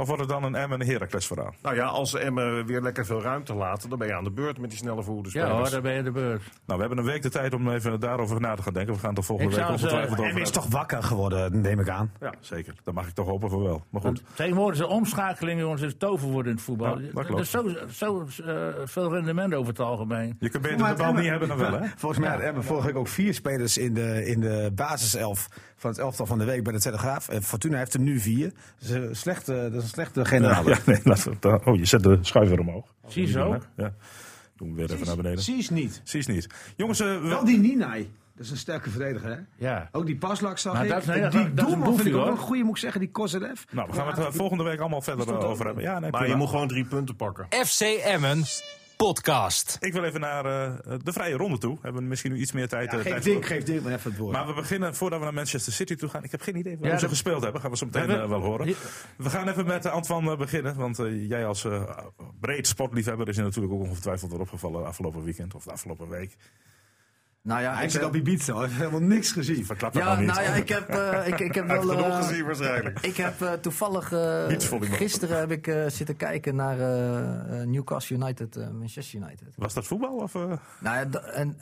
Of 0.00 0.06
wordt 0.06 0.22
het 0.22 0.30
dan 0.30 0.44
een 0.44 0.54
Emmen 0.54 0.80
en 0.80 0.86
Heracles 0.86 1.26
verhaal? 1.26 1.54
Nou 1.62 1.74
ja, 1.74 1.84
als 1.84 2.14
Emmen 2.14 2.66
weer 2.66 2.80
lekker 2.80 3.06
veel 3.06 3.22
ruimte 3.22 3.54
laten, 3.54 3.88
dan 3.88 3.98
ben 3.98 4.08
je 4.08 4.14
aan 4.14 4.24
de 4.24 4.30
beurt 4.30 4.58
met 4.58 4.70
die 4.70 4.78
snelle 4.78 5.02
voerde 5.02 5.28
Ja 5.32 5.50
hoor, 5.50 5.70
daar 5.70 5.80
ben 5.80 5.94
je 5.94 6.02
de 6.02 6.10
beurt. 6.10 6.42
Nou, 6.66 6.80
we 6.80 6.86
hebben 6.86 6.98
een 6.98 7.10
week 7.10 7.22
de 7.22 7.30
tijd 7.30 7.54
om 7.54 7.70
even 7.70 8.00
daarover 8.00 8.40
na 8.40 8.54
te 8.54 8.62
gaan 8.62 8.72
denken. 8.72 8.94
We 8.94 9.00
gaan 9.00 9.08
het 9.08 9.18
er 9.18 9.24
volgende 9.24 9.52
Ik 9.52 9.58
week 9.58 9.68
ongetwijfeld 9.68 10.10
over 10.10 10.24
Emmen 10.24 10.42
is 10.42 10.50
hebben. 10.50 10.62
toch 10.70 10.80
wakker 10.80 11.02
geworden, 11.02 11.60
neem 11.60 11.80
ik 11.80 11.88
aan. 11.88 12.12
Ja, 12.20 12.34
zeker. 12.40 12.74
Daar 12.84 12.94
mag 12.94 13.06
ik 13.08 13.14
toch 13.14 13.26
hopen 13.26 13.50
voor 13.50 13.62
wel. 13.62 13.84
Maar 13.90 14.00
goed. 14.00 14.22
Tegenwoordig 14.34 14.80
is 14.80 14.86
de 14.86 14.92
omschakeling, 14.92 15.60
jongens, 15.60 15.82
is 15.82 15.94
toverwoord 15.98 16.46
in 16.46 16.52
het 16.52 16.62
voetbal. 16.62 16.98
Ja, 17.00 17.10
dat 17.12 17.28
er 17.28 17.38
is 17.38 17.50
zo, 17.50 17.68
zo 17.90 18.26
eh, 18.44 18.54
veel 18.84 19.12
rendement 19.12 19.54
over 19.54 19.68
het 19.68 19.80
algemeen. 19.80 20.36
Je 20.40 20.50
kunt 20.50 20.62
beter 20.62 20.88
de 20.88 20.94
bal 20.94 21.12
niet 21.12 21.28
hebben 21.28 21.48
dan 21.48 21.58
wel, 21.58 21.72
hè? 21.72 21.86
Volgens 21.96 22.20
mij 22.20 22.30
had 22.30 22.40
Emmen 22.40 22.64
vorige 22.64 22.86
week 22.86 22.96
ook 22.96 23.08
vier 23.08 23.34
spelers 23.34 23.78
in 23.78 23.94
de, 23.94 24.26
in 24.26 24.40
de 24.40 24.70
basiself 24.74 25.48
van 25.78 25.90
het 25.90 25.98
elftal 25.98 26.26
van 26.26 26.38
de 26.38 26.44
week 26.44 26.62
bij 26.64 26.72
de 26.72 26.80
Telegraaf. 26.80 27.28
En 27.28 27.42
Fortuna 27.42 27.78
heeft 27.78 27.94
er 27.94 28.00
nu 28.00 28.18
vier. 28.20 28.52
Dat 28.78 28.88
is 28.88 28.90
een 28.90 29.16
slechte, 29.16 29.52
dat 29.54 29.72
is 29.74 29.82
een 29.82 29.88
slechte 29.88 30.24
generaal. 30.24 30.68
Ja, 30.68 30.78
nee, 30.86 31.00
laat 31.04 31.24
het- 31.24 31.44
oh, 31.64 31.76
je 31.76 31.84
zet 31.84 32.02
de 32.02 32.18
schuiver 32.20 32.58
omhoog. 32.60 32.94
Zie 33.06 33.22
je 33.22 33.28
zo? 33.28 33.58
Ja. 33.76 33.92
Doen 34.56 34.68
we 34.70 34.74
weer 34.74 34.92
even 34.92 35.06
naar 35.06 35.16
beneden. 35.16 35.56
Je 35.56 35.66
niet. 35.70 36.00
Precies 36.02 36.26
niet. 36.26 36.46
Jongens, 36.76 37.00
eh, 37.00 37.06
we- 37.20 37.28
Wel 37.28 37.44
die 37.44 37.58
Ninai. 37.58 38.10
Dat 38.36 38.46
is 38.46 38.52
een 38.52 38.58
sterke 38.58 38.90
verdediger, 38.90 39.30
hè? 39.30 39.36
Ja. 39.66 39.88
Ook 39.92 40.06
die 40.06 40.16
paslak 40.16 40.58
zag 40.58 40.72
Maar 40.72 40.84
ik. 40.84 40.90
dat 40.90 41.04
die 41.04 41.20
dat 41.20 41.34
is 41.34 41.40
een 41.40 41.54
doelman 41.54 41.72
vind 41.78 41.84
boefje, 41.84 42.08
ik 42.10 42.14
ook 42.16 42.22
hoor. 42.22 42.30
een 42.30 42.38
goede, 42.38 42.62
moet 42.62 42.74
ik 42.74 42.80
zeggen, 42.80 43.00
die 43.00 43.10
Kozerev. 43.10 43.62
nou, 43.70 43.88
we 43.90 43.94
gaan 43.96 44.06
het 44.08 44.18
eh, 44.18 44.26
volgende 44.30 44.64
week 44.64 44.80
allemaal 44.80 45.02
verder 45.02 45.28
eh, 45.28 45.44
over 45.44 45.64
hebben. 45.66 45.82
Ja, 45.84 45.92
nee, 45.92 46.00
Maar 46.00 46.10
prima. 46.10 46.26
je 46.26 46.36
moet 46.38 46.48
gewoon 46.48 46.68
drie 46.68 46.84
punten 46.84 47.16
pakken. 47.16 47.46
FC 47.66 47.80
Emmen 48.04 48.42
podcast. 49.06 49.76
Ik 49.80 49.92
wil 49.92 50.04
even 50.04 50.20
naar 50.20 50.44
eh, 50.44 50.72
de 51.04 51.12
vrije 51.12 51.36
ronde 51.36 51.58
toe. 51.58 51.78
Hebben 51.82 52.02
we 52.02 52.08
misschien 52.08 52.32
nu 52.32 52.38
iets 52.38 52.52
meer 52.52 52.68
tijd. 52.68 52.90
Ja, 52.92 52.98
eh, 52.98 53.04
geef 53.12 53.22
Dink, 53.22 53.36
voor. 53.36 53.44
geef 53.56 53.64
Dink 53.64 53.82
maar 53.82 53.92
even 53.92 54.10
het 54.10 54.20
woord. 54.20 54.32
Maar 54.32 54.46
we 54.46 54.54
beginnen, 54.54 54.94
voordat 54.94 55.18
we 55.18 55.24
naar 55.24 55.34
Manchester 55.34 55.72
City 55.72 55.94
toe 55.94 56.08
gaan. 56.08 56.24
Ik 56.24 56.30
heb 56.30 56.40
geen 56.40 56.56
idee 56.56 56.76
Ja, 56.80 56.94
ze 56.94 57.00
dat- 57.00 57.10
gespeeld 57.10 57.42
hebben. 57.42 57.60
Gaan 57.60 57.70
we 57.70 57.76
zo 57.76 57.86
meteen 57.86 58.10
eh, 58.10 58.28
wel 58.28 58.40
horen. 58.40 58.74
We 59.16 59.30
gaan 59.30 59.48
even 59.48 59.66
met 59.66 59.86
uh, 59.86 59.92
Antoine 59.92 60.36
beginnen. 60.36 60.76
Want 60.76 60.98
eh, 60.98 61.28
jij 61.28 61.46
als 61.46 61.64
eh, 61.64 61.98
breed 62.40 62.66
sportliefhebber 62.66 63.28
is 63.28 63.36
je 63.36 63.42
natuurlijk 63.42 63.74
ook 63.74 63.80
ongetwijfeld 63.82 64.30
weer 64.30 64.40
opgevallen 64.40 64.86
afgelopen 64.86 65.24
weekend 65.24 65.54
of 65.54 65.64
de 65.64 65.72
afgelopen 65.72 66.08
week. 66.08 66.36
Nou 67.42 67.60
ja, 67.60 67.74
Hij 67.74 67.84
ik 67.84 67.90
zit 67.90 68.00
heb- 68.00 68.08
op 68.10 68.16
Ibiza. 68.16 68.52
Hij 68.54 68.64
heeft 68.66 68.76
helemaal 68.78 69.00
niks 69.00 69.32
gezien. 69.32 69.64
Verklap 69.66 69.92
dat 69.92 70.02
Ja, 70.02 70.08
nou 70.08 70.20
niet. 70.20 70.28
nou 70.34 70.42
ja, 70.42 70.52
ik 70.54 70.68
heb, 70.68 70.88
eh, 70.88 71.26
ik, 71.26 71.38
ik 71.40 71.54
heb 71.54 71.66
Hij 71.66 71.76
heeft 71.76 71.86
wel... 71.88 71.96
genoeg 71.96 72.18
eh, 72.18 72.26
gezien 72.26 72.44
waarschijnlijk. 72.44 73.00
Ik 73.00 73.16
heb 73.16 73.40
eh, 73.42 73.52
toevallig 73.52 74.08
gisteren 74.80 75.38
heb 75.38 75.50
ik 75.50 75.66
eh, 75.66 75.86
zitten 75.88 76.16
kijken 76.16 76.54
naar 76.56 76.76
Newcastle 77.66 78.16
United, 78.16 78.56
eh, 78.56 78.68
Manchester 78.70 79.20
United. 79.20 79.48
Was 79.56 79.74
dat 79.74 79.86
voetbal? 79.86 80.16
Of, 80.16 80.34
eh? 80.34 80.42
Nou 80.80 81.10
ja, 81.10 81.20
en 81.20 81.58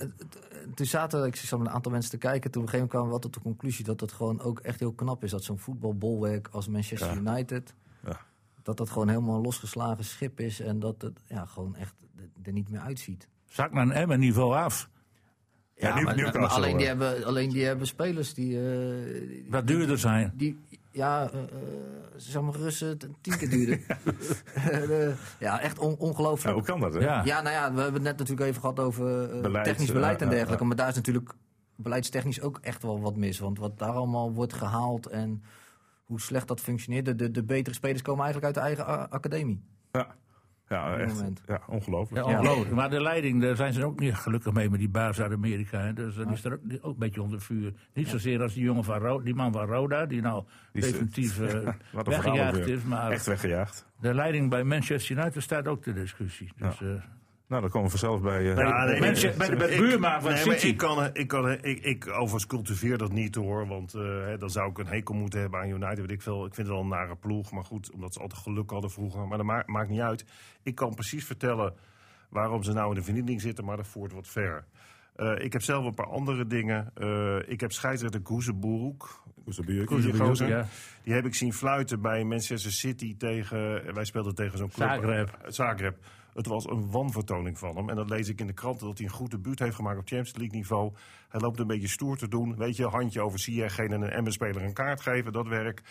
toen 0.74 0.86
zaten, 0.86 1.24
ik 1.26 1.36
zat 1.36 1.58
met 1.58 1.68
een 1.68 1.74
aantal 1.74 1.92
mensen 1.92 2.10
te 2.10 2.18
kijken, 2.18 2.50
toen 2.50 2.62
op 2.62 2.66
een 2.68 2.74
gegeven 2.74 2.78
moment 2.78 2.90
kwamen 2.90 3.06
we 3.06 3.12
wel 3.12 3.20
tot 3.20 3.34
de 3.34 3.40
conclusie 3.40 3.84
dat 3.84 4.00
het 4.00 4.12
gewoon 4.12 4.40
ook 4.40 4.58
echt 4.60 4.80
heel 4.80 4.92
knap 4.92 5.24
is 5.24 5.30
dat 5.30 5.44
zo'n 5.44 5.58
voetbalbolwerk 5.58 6.48
als 6.50 6.68
Manchester 6.68 7.22
Ja. 7.22 7.30
United, 7.32 7.74
Ja. 8.04 8.20
dat 8.62 8.76
dat 8.76 8.90
gewoon 8.90 9.08
helemaal 9.08 9.34
een 9.36 9.42
losgeslagen 9.42 10.04
schip 10.04 10.40
is 10.40 10.60
en 10.60 10.78
dat 10.80 11.02
het 11.02 11.20
ja, 11.26 11.44
gewoon 11.44 11.76
echt 11.76 11.94
er- 12.42 12.52
niet 12.52 12.70
meer 12.70 12.80
uitziet. 12.80 13.28
Zak 13.46 13.72
naar 13.72 13.82
een 13.82 13.92
Emmen 13.92 14.18
niveau 14.18 14.54
af. 14.56 14.88
Ja, 15.78 16.00
maar, 16.00 16.48
alleen, 16.48 16.76
die 16.76 16.86
eh. 16.86 16.98
hebben, 16.98 17.24
alleen 17.24 17.50
die 17.50 17.64
hebben 17.64 17.86
spelers 17.86 18.34
die, 18.34 18.58
eh, 18.58 19.50
Wat 19.50 19.66
duurder 19.66 19.98
zijn. 19.98 20.32
die 20.34 20.58
ja, 20.90 21.30
eh, 21.30 21.38
eh, 21.42 21.48
zeg 22.16 22.42
maar 22.42 22.52
gerust 22.52 22.82
eh, 22.82 22.88
tien 23.20 23.36
keer 23.38 23.50
duurder. 23.50 23.80
Ja, 25.38 25.60
echt 25.60 25.78
on- 25.78 25.90
Ja, 25.90 25.96
ongelooflijk. 25.98 26.54
hoe 26.54 26.64
kan 26.64 26.80
dat? 26.80 26.94
Hè? 26.94 27.00
Ja. 27.00 27.24
Ja, 27.24 27.42
nou 27.42 27.54
ja, 27.54 27.72
we 27.72 27.80
hebben 27.80 27.94
het 27.94 28.02
net 28.02 28.18
natuurlijk 28.18 28.48
even 28.48 28.60
gehad 28.60 28.80
over 28.80 29.40
Beleid, 29.40 29.64
technisch 29.64 29.92
beleid 29.92 30.22
en 30.22 30.28
dergelijke. 30.28 30.64
Maar 30.64 30.76
daar 30.76 30.88
is 30.88 30.94
natuurlijk 30.94 31.34
beleidstechnisch 31.74 32.40
ook 32.40 32.58
echt 32.62 32.82
wel 32.82 33.00
wat 33.00 33.16
mis. 33.16 33.38
Want 33.38 33.58
wat 33.58 33.78
daar 33.78 33.92
allemaal 33.92 34.32
wordt 34.32 34.52
gehaald 34.52 35.06
en 35.06 35.42
hoe 36.04 36.20
slecht 36.20 36.48
dat 36.48 36.60
functioneert. 36.60 37.04
De, 37.04 37.14
de, 37.14 37.30
de 37.30 37.44
betere 37.44 37.74
spelers 37.74 38.02
komen 38.02 38.24
eigenlijk 38.24 38.56
uit 38.56 38.64
de 38.64 38.74
eigen 38.84 39.10
academie. 39.10 39.62
Ja, 39.92 40.14
ja 40.68 40.96
echt. 40.98 41.22
Ja, 41.46 41.60
ongelooflijk. 41.66 42.26
Ja, 42.26 42.32
ongelooflijk. 42.38 42.70
Maar 42.74 42.90
de 42.90 43.00
leiding, 43.02 43.42
daar 43.42 43.56
zijn 43.56 43.72
ze 43.72 43.84
ook 43.84 44.00
niet 44.00 44.14
gelukkig 44.14 44.52
mee 44.52 44.70
met 44.70 44.78
die 44.78 44.88
baas 44.88 45.20
uit 45.20 45.32
Amerika. 45.32 45.80
Hè. 45.80 45.92
Dus 45.92 46.14
die 46.14 46.26
is 46.32 46.44
er 46.44 46.52
ook, 46.52 46.60
ook 46.80 46.92
een 46.92 46.98
beetje 46.98 47.22
onder 47.22 47.40
vuur. 47.40 47.72
Niet 47.94 48.08
zozeer 48.08 48.42
als 48.42 48.54
die 48.54 48.64
jongen 48.64 48.84
van 48.84 48.98
Roda, 48.98 49.24
die 49.24 49.34
man 49.34 49.52
van 49.52 49.66
Roda, 49.66 50.06
die 50.06 50.20
nou 50.20 50.44
Die 50.72 50.82
is- 50.84 50.90
definitief 50.92 51.40
eh, 51.40 51.68
weggejaagd 52.04 52.66
is. 52.66 52.82
Maar 52.82 53.10
Echt 53.10 53.26
weggejaagd. 53.26 53.86
de 54.00 54.14
leiding 54.14 54.50
bij 54.50 54.64
Manchester 54.64 55.16
United 55.18 55.42
staat 55.42 55.68
ook 55.68 55.82
ter 55.82 55.94
discussie. 55.94 56.52
Dus, 56.56 56.80
eh, 56.82 56.88
Nou, 57.48 57.60
dan 57.60 57.70
komen 57.70 57.90
we 57.90 57.98
vanzelf 57.98 58.20
bij... 58.22 58.48
eh, 58.48 58.54
Bij- 58.54 58.64
Ja, 58.64 58.84
nee, 58.84 59.00
Mensen- 59.00 59.28
nee, 59.28 59.36
bij 59.38 59.48
de- 59.48 59.56
bij 59.56 59.66
de 59.70 59.76
buurman 59.76 60.20
van 60.22 60.32
nee, 60.32 60.44
maar 60.46 60.54
City. 60.54 60.66
ik 60.66 60.76
kan, 60.76 61.10
ik 61.12 61.28
kan, 61.28 61.50
ik, 61.50 61.80
ik 61.80 62.08
overigens 62.08 62.46
cultiveer 62.46 62.98
dat 62.98 63.12
niet 63.12 63.34
hoor, 63.34 63.66
want 63.66 63.94
eh, 63.94 64.02
hè, 64.02 64.38
dan 64.38 64.50
zou 64.50 64.70
ik 64.70 64.78
een 64.78 64.86
hekel 64.86 65.14
moeten 65.14 65.40
hebben 65.40 65.60
aan 65.60 65.68
United. 65.68 65.98
Weet 65.98 66.10
ik, 66.10 66.22
veel. 66.22 66.46
ik 66.46 66.54
vind 66.54 66.66
het 66.66 66.76
wel 66.76 66.84
een 66.84 66.90
nare 66.90 67.16
ploeg, 67.16 67.50
maar 67.52 67.64
goed, 67.64 67.90
omdat 67.92 68.12
ze 68.14 68.20
altijd 68.20 68.40
geluk 68.42 68.70
hadden 68.70 68.90
vroeger. 68.90 69.26
Maar 69.26 69.36
dat 69.36 69.46
ma- 69.46 69.62
maakt 69.66 69.88
niet 69.88 70.00
uit. 70.00 70.24
Ik 70.62 70.74
kan 70.74 70.94
precies 70.94 71.24
vertellen 71.24 71.74
waarom 72.30 72.62
ze 72.62 72.72
nou 72.72 72.88
in 72.88 72.94
de 72.94 73.02
vernieling 73.02 73.40
zitten, 73.40 73.64
maar 73.64 73.76
dat 73.76 73.86
voert 73.86 74.12
wat 74.12 74.28
ver. 74.28 74.64
Eh, 75.16 75.32
ik 75.38 75.52
heb 75.52 75.62
zelf 75.62 75.84
een 75.84 75.94
paar 75.94 76.06
andere 76.06 76.46
dingen. 76.46 76.90
Eh, 76.94 77.36
ik 77.46 77.60
heb 77.60 77.72
scheidsrechter 77.72 78.20
Koezenboerhoek. 78.20 79.22
Koezebuur. 79.44 79.84
Ja. 80.48 80.66
Die 81.02 81.14
heb 81.14 81.26
ik 81.26 81.34
zien 81.34 81.52
fluiten 81.52 82.00
bij 82.00 82.24
Manchester 82.24 82.72
City 82.72 83.16
tegen. 83.16 83.94
Wij 83.94 84.04
speelden 84.04 84.34
tegen 84.34 84.58
zo'n 84.58 84.70
club. 84.70 84.88
Zagreb. 84.88 85.38
Zagreb. 85.46 85.96
Het 86.36 86.46
was 86.46 86.66
een 86.68 86.90
wanvertoning 86.90 87.58
van 87.58 87.76
hem. 87.76 87.88
En 87.90 87.96
dat 87.96 88.10
lees 88.10 88.28
ik 88.28 88.40
in 88.40 88.46
de 88.46 88.52
kranten 88.52 88.86
dat 88.86 88.98
hij 88.98 89.06
een 89.06 89.12
goed 89.12 89.30
debuut 89.30 89.58
heeft 89.58 89.74
gemaakt 89.74 89.98
op 89.98 90.08
Champions 90.08 90.36
League 90.36 90.56
niveau. 90.56 90.92
Hij 91.28 91.40
loopt 91.40 91.58
een 91.58 91.66
beetje 91.66 91.88
stoer 91.88 92.16
te 92.16 92.28
doen. 92.28 92.56
Weet 92.56 92.76
je, 92.76 92.86
handje 92.86 93.20
over 93.20 93.38
Ziyech 93.38 93.78
en 93.78 93.92
een 93.92 94.10
Emmen-speler 94.10 94.62
een 94.62 94.72
kaart 94.72 95.00
geven, 95.00 95.32
dat 95.32 95.46
werk. 95.46 95.82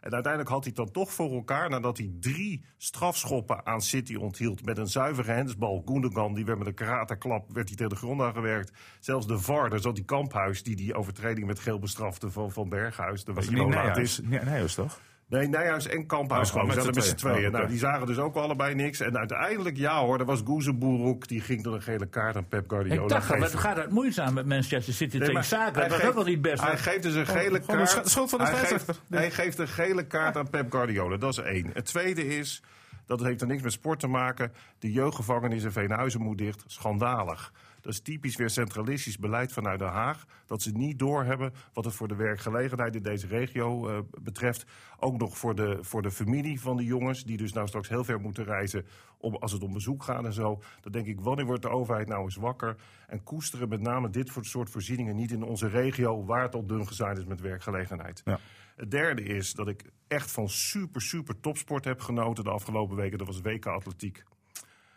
En 0.00 0.12
uiteindelijk 0.12 0.52
had 0.52 0.64
hij 0.64 0.72
het 0.76 0.84
dan 0.84 1.02
toch 1.02 1.12
voor 1.12 1.32
elkaar 1.32 1.70
nadat 1.70 1.98
hij 1.98 2.10
drie 2.20 2.64
strafschoppen 2.76 3.66
aan 3.66 3.80
City 3.80 4.14
onthield. 4.14 4.64
Met 4.64 4.78
een 4.78 4.86
zuivere 4.86 5.32
hensbal. 5.32 5.82
Gundogan, 5.84 6.34
die 6.34 6.44
werd 6.44 6.58
met 6.58 6.66
een 6.66 6.74
karateklap 6.74 7.52
werd 7.52 7.68
hij 7.68 7.76
tegen 7.76 7.92
de 7.92 7.98
grond 7.98 8.20
aangewerkt. 8.20 8.72
Zelfs 9.00 9.26
de 9.26 9.38
VAR, 9.38 9.70
daar 9.70 9.80
zat 9.80 9.94
die 9.94 10.04
Kamphuis 10.04 10.62
die 10.62 10.76
die 10.76 10.94
overtreding 10.94 11.46
met 11.46 11.58
geel 11.58 11.78
bestrafte 11.78 12.30
van, 12.30 12.50
van 12.50 12.68
Berghuis. 12.68 13.24
Dat 13.24 13.34
was 13.34 13.48
Niet 13.48 13.58
hij 13.58 13.66
Nijhuis. 13.66 14.20
Nee, 14.20 14.40
Nijhuis 14.40 14.74
toch? 14.74 15.00
Nee, 15.28 15.48
Nijhuis 15.48 15.86
en 15.86 16.06
Kamphuis 16.06 16.46
Oh, 16.48 16.52
gewoon. 16.52 16.66
met 16.74 16.84
z'n 16.84 16.90
met 16.94 17.04
z'n 17.04 17.14
tweeën. 17.14 17.46
Oh, 17.46 17.52
nou, 17.52 17.66
die 17.66 17.78
zagen 17.78 18.06
dus 18.06 18.18
ook 18.18 18.36
allebei 18.36 18.74
niks. 18.74 19.00
En 19.00 19.18
uiteindelijk, 19.18 19.76
ja 19.76 20.00
hoor, 20.00 20.18
er 20.18 20.24
was 20.24 20.40
Goezeboerhoek. 20.44 21.28
Die 21.28 21.40
ging 21.40 21.62
door 21.62 21.74
een 21.74 21.82
gele 21.82 22.06
kaart 22.06 22.36
aan 22.36 22.48
Pep 22.48 22.64
Guardiola. 22.70 23.02
ik 23.02 23.08
dacht, 23.08 23.38
wat 23.38 23.54
gaat 23.54 23.76
het 23.76 23.90
moeizaam 23.90 24.34
met 24.34 24.46
Manchester 24.46 24.94
City 24.94 25.10
Nee, 25.10 25.18
tegen 25.18 25.34
maar 25.34 25.44
Zaken? 25.44 25.80
hij 25.80 25.88
Dat 25.88 26.02
ook 26.04 26.14
wel 26.14 26.24
niet 26.24 26.42
best. 26.42 26.62
Hij 26.62 26.78
geeft 26.78 27.02
dus 27.02 27.14
een 27.14 27.26
gele 27.26 27.60
gewoon 27.60 27.80
een 27.80 27.86
kaart. 27.86 28.10
van 28.10 28.26
de 28.38 28.44
hij, 28.44 28.46
geeft, 28.46 28.66
scheidsrechter. 28.66 29.04
hij 29.08 29.30
geeft 29.30 29.58
een 29.58 29.68
gele 29.68 30.06
kaart 30.06 30.36
aan 30.36 30.50
Pep 30.50 30.70
Guardiola. 30.72 31.16
Dat 31.16 31.32
is 31.32 31.38
één. 31.38 31.70
Het 31.72 31.84
tweede 31.84 32.26
is, 32.38 32.62
dat 33.06 33.20
heeft 33.22 33.40
er 33.40 33.46
niks 33.46 33.62
met 33.62 33.72
sport 33.72 34.00
te 34.00 34.06
maken. 34.06 34.52
De 34.78 34.92
jeugdgevangenis 34.92 35.64
in 35.64 35.72
Veenhuizen 35.72 36.20
moet 36.22 36.38
dicht. 36.38 36.64
Schandalig. 36.66 37.52
Dat 37.84 37.92
is 37.92 38.00
typisch 38.00 38.36
weer 38.36 38.50
centralistisch 38.50 39.18
beleid 39.18 39.52
vanuit 39.52 39.78
Den 39.78 39.88
Haag. 39.88 40.24
Dat 40.46 40.62
ze 40.62 40.70
niet 40.72 40.98
doorhebben 40.98 41.52
wat 41.72 41.84
het 41.84 41.94
voor 41.94 42.08
de 42.08 42.14
werkgelegenheid 42.14 42.96
in 42.96 43.02
deze 43.02 43.26
regio 43.26 43.90
uh, 43.90 43.98
betreft. 44.22 44.66
Ook 44.98 45.18
nog 45.18 45.38
voor 45.38 45.54
de, 45.54 45.78
voor 45.80 46.02
de 46.02 46.10
familie 46.10 46.60
van 46.60 46.76
de 46.76 46.84
jongens, 46.84 47.24
die 47.24 47.36
dus 47.36 47.52
nou 47.52 47.66
straks 47.66 47.88
heel 47.88 48.04
ver 48.04 48.20
moeten 48.20 48.44
reizen 48.44 48.86
om, 49.18 49.34
als 49.34 49.52
het 49.52 49.62
om 49.62 49.72
bezoek 49.72 50.02
gaat 50.02 50.24
en 50.24 50.32
zo. 50.32 50.62
Dan 50.80 50.92
denk 50.92 51.06
ik, 51.06 51.20
wanneer 51.20 51.46
wordt 51.46 51.62
de 51.62 51.68
overheid 51.68 52.08
nou 52.08 52.22
eens 52.22 52.36
wakker? 52.36 52.76
En 53.06 53.22
koesteren 53.22 53.68
met 53.68 53.80
name 53.80 54.10
dit 54.10 54.32
soort 54.40 54.70
voorzieningen 54.70 55.16
niet 55.16 55.32
in 55.32 55.42
onze 55.42 55.68
regio, 55.68 56.24
waar 56.24 56.42
het 56.42 56.54
al 56.54 56.66
dun 56.66 56.86
gezaaid 56.86 57.18
is 57.18 57.24
met 57.24 57.40
werkgelegenheid. 57.40 58.22
Ja. 58.24 58.38
Het 58.76 58.90
derde 58.90 59.22
is 59.22 59.52
dat 59.52 59.68
ik 59.68 59.84
echt 60.08 60.30
van 60.30 60.48
super, 60.48 61.00
super 61.00 61.40
topsport 61.40 61.84
heb 61.84 62.00
genoten 62.00 62.44
de 62.44 62.50
afgelopen 62.50 62.96
weken. 62.96 63.18
Dat 63.18 63.26
was 63.26 63.40
WK 63.40 63.66
Atletiek. 63.66 64.24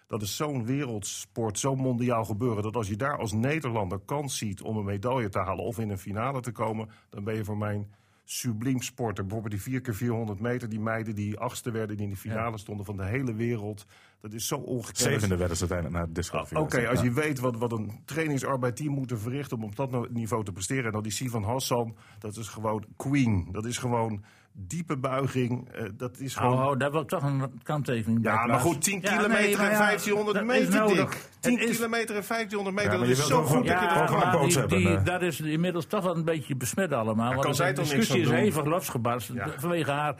Dat 0.07 0.21
is 0.21 0.35
zo'n 0.35 0.65
wereldsport, 0.65 1.59
zo'n 1.59 1.77
mondiaal 1.77 2.25
gebeuren. 2.25 2.63
Dat 2.63 2.75
als 2.75 2.87
je 2.87 2.95
daar 2.95 3.17
als 3.17 3.31
Nederlander 3.31 3.99
kans 4.05 4.37
ziet 4.37 4.61
om 4.61 4.77
een 4.77 4.85
medaille 4.85 5.29
te 5.29 5.39
halen 5.39 5.63
of 5.63 5.79
in 5.79 5.89
een 5.89 5.97
finale 5.97 6.41
te 6.41 6.51
komen, 6.51 6.89
dan 7.09 7.23
ben 7.23 7.35
je 7.35 7.43
voor 7.43 7.57
mijn 7.57 7.87
subliem 8.23 8.81
sporter. 8.81 9.23
Bijvoorbeeld 9.23 9.53
die 9.53 9.61
4 9.61 9.81
keer 9.81 9.95
400 9.95 10.39
meter, 10.39 10.69
die 10.69 10.79
meiden 10.79 11.15
die 11.15 11.37
achtste 11.39 11.71
werden, 11.71 11.95
die 11.95 12.05
in 12.05 12.11
de 12.11 12.17
finale 12.17 12.57
stonden 12.57 12.85
van 12.85 12.97
de 12.97 13.05
hele 13.05 13.33
wereld. 13.33 13.85
Dat 14.21 14.33
is 14.33 14.47
zo 14.47 14.55
ongekend. 14.55 14.97
Zevende 14.97 15.35
werden 15.35 15.57
ze 15.57 15.61
uiteindelijk 15.61 15.99
naar 15.99 16.07
de 16.07 16.19
disqualificatie. 16.19 16.77
Oké, 16.79 16.89
als 16.89 17.01
je 17.01 17.11
weet 17.11 17.39
wat, 17.39 17.57
wat 17.57 17.71
een 17.71 18.01
trainingsarbeid 18.05 18.77
die 18.77 18.89
moeten 18.89 19.19
verrichten 19.19 19.57
om 19.57 19.63
op 19.63 19.75
dat 19.75 20.09
niveau 20.09 20.43
te 20.43 20.51
presteren. 20.51 20.85
En 20.85 20.91
dan 20.91 21.03
die 21.03 21.11
Sivan 21.11 21.43
Hassan, 21.43 21.95
dat 22.19 22.37
is 22.37 22.47
gewoon 22.47 22.85
queen. 22.95 23.47
Dat 23.51 23.65
is 23.65 23.77
gewoon 23.77 24.23
diepe 24.59 24.97
buiging. 24.97 25.69
Uh, 25.75 25.89
dat 25.97 26.19
is 26.19 26.35
gewoon... 26.35 26.53
Oh, 26.53 26.65
oh, 26.65 26.79
daar 26.79 26.91
wil 26.91 27.01
ik 27.01 27.07
toch 27.07 27.23
een 27.23 27.61
kanttekening 27.63 28.21
bij. 28.21 28.33
Ja, 28.33 28.45
maar 28.45 28.59
goed, 28.59 28.81
10 28.81 29.01
ja, 29.01 29.15
kilometer 29.15 29.59
nee, 29.59 29.69
en 29.69 29.77
1500 29.77 30.45
meter, 30.45 30.87
dik. 30.87 31.29
10 31.39 31.59
is... 31.59 31.75
kilometer 31.75 32.15
en 32.15 32.23
1500 32.27 32.75
meter, 32.75 32.91
ja, 32.91 32.99
dat 32.99 33.07
is 33.07 33.27
zo 33.27 33.43
goed 33.43 33.65
ja, 33.65 34.31
dat 34.31 34.53
je 34.53 34.59
er 34.59 34.67
die, 34.67 34.77
die, 34.77 35.03
Dat 35.03 35.21
is 35.21 35.41
inmiddels 35.41 35.85
toch 35.85 36.03
wel 36.03 36.15
een 36.15 36.25
beetje 36.25 36.55
besmet 36.55 36.93
allemaal. 36.93 37.29
want 37.29 37.41
kan 37.41 37.55
zij 37.55 37.73
de 37.73 37.81
discussie 37.81 38.21
is 38.21 38.29
hevig 38.29 38.65
losgebarst 38.65 39.31
vanwege 39.57 39.91
haar... 39.91 40.15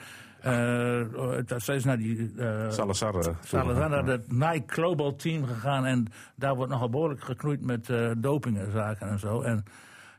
Uh, 0.45 1.03
zij 1.57 1.75
is 1.75 1.83
naar 1.83 1.97
die 1.97 2.31
uh, 2.35 2.69
Salazar, 2.69 3.35
Salazar 3.43 3.89
naar 3.89 4.05
het 4.05 4.31
Nike 4.31 4.63
Global 4.65 5.15
Team 5.15 5.45
gegaan. 5.45 5.85
En 5.85 6.07
daar 6.35 6.55
wordt 6.55 6.71
nogal 6.71 6.89
behoorlijk 6.89 7.23
geknoeid 7.23 7.61
met 7.61 7.89
uh, 7.89 8.11
dopingenzaken 8.17 9.07
en 9.09 9.19
zo. 9.19 9.41
En 9.41 9.65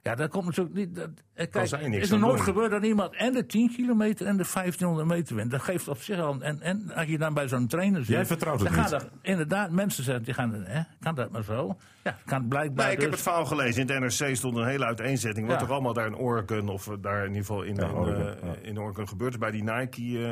ja, 0.08 0.14
dat 0.14 0.30
komt 0.30 0.44
natuurlijk 0.44 0.74
niet. 0.74 0.94
Dat, 0.94 1.10
eh, 1.34 1.50
kijk, 1.50 1.82
is 1.92 2.10
er 2.10 2.18
nooit 2.18 2.40
gebeurd 2.40 2.70
dat 2.70 2.84
iemand 2.84 3.14
en 3.14 3.32
de 3.32 3.46
10 3.46 3.72
kilometer 3.76 4.26
en 4.26 4.36
de 4.36 4.44
1500 4.44 5.08
meter 5.08 5.36
wint. 5.36 5.50
Dat 5.50 5.62
geeft 5.62 5.88
op 5.88 6.02
zich 6.02 6.18
al. 6.18 6.40
En, 6.40 6.60
en 6.60 6.92
als 6.94 7.06
je 7.06 7.18
dan 7.18 7.34
bij 7.34 7.48
zo'n 7.48 7.66
trainer 7.66 8.04
zit. 8.04 8.14
Jij 8.14 8.26
vertrouwt 8.26 8.60
het 8.60 8.74
dan 8.74 8.82
niet. 8.82 8.92
Er, 8.92 9.08
inderdaad, 9.22 9.70
mensen 9.70 10.04
zeggen, 10.04 10.24
die 10.24 10.34
gaan, 10.34 10.52
hè, 10.64 10.82
kan 11.00 11.14
dat 11.14 11.30
maar 11.30 11.42
zo? 11.42 11.76
Ja, 12.04 12.16
kan 12.24 12.48
blijkbaar. 12.48 12.84
Nee, 12.84 12.94
ik 12.94 13.00
heb 13.00 13.10
dus- 13.10 13.20
het 13.20 13.28
verhaal 13.28 13.46
gelezen. 13.46 13.80
In 13.80 13.86
de 13.86 13.98
NRC 13.98 14.36
stond 14.36 14.56
een 14.56 14.66
hele 14.66 14.84
uiteenzetting. 14.84 15.46
Wat 15.46 15.62
er 15.62 15.72
allemaal 15.72 15.92
daar 15.92 16.06
in 16.06 16.16
Oregon, 16.16 16.68
of 16.68 16.88
daar 17.00 17.20
in 17.20 17.28
ieder 17.28 17.44
geval 17.44 17.62
in, 17.62 17.74
ja, 17.74 17.86
in, 17.86 17.94
Oregon, 17.94 18.36
uh, 18.44 18.50
in 18.62 18.80
Oregon 18.80 19.08
gebeurt 19.08 19.32
is 19.32 19.38
bij 19.38 19.50
die 19.50 19.62
Nike. 19.62 20.02
Uh, 20.02 20.30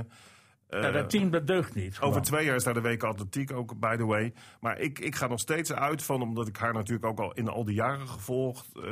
ja, 0.80 0.90
dat 0.90 1.10
team 1.10 1.30
dat 1.30 1.46
deugt 1.46 1.74
niet. 1.74 1.98
Over 2.00 2.22
twee 2.22 2.44
jaar 2.44 2.54
is 2.54 2.64
daar 2.64 2.74
de 2.74 2.80
week 2.80 3.02
atletiek 3.02 3.52
ook, 3.52 3.78
by 3.78 3.96
the 3.96 4.04
way. 4.04 4.32
Maar 4.60 4.78
ik, 4.78 4.98
ik 4.98 5.14
ga 5.14 5.26
nog 5.26 5.40
steeds 5.40 5.72
uit 5.72 6.02
van, 6.02 6.22
omdat 6.22 6.48
ik 6.48 6.56
haar 6.56 6.72
natuurlijk 6.72 7.04
ook 7.04 7.20
al 7.20 7.32
in 7.32 7.48
al 7.48 7.64
die 7.64 7.74
jaren 7.74 8.08
gevolgd 8.08 8.70
uh, 8.76 8.82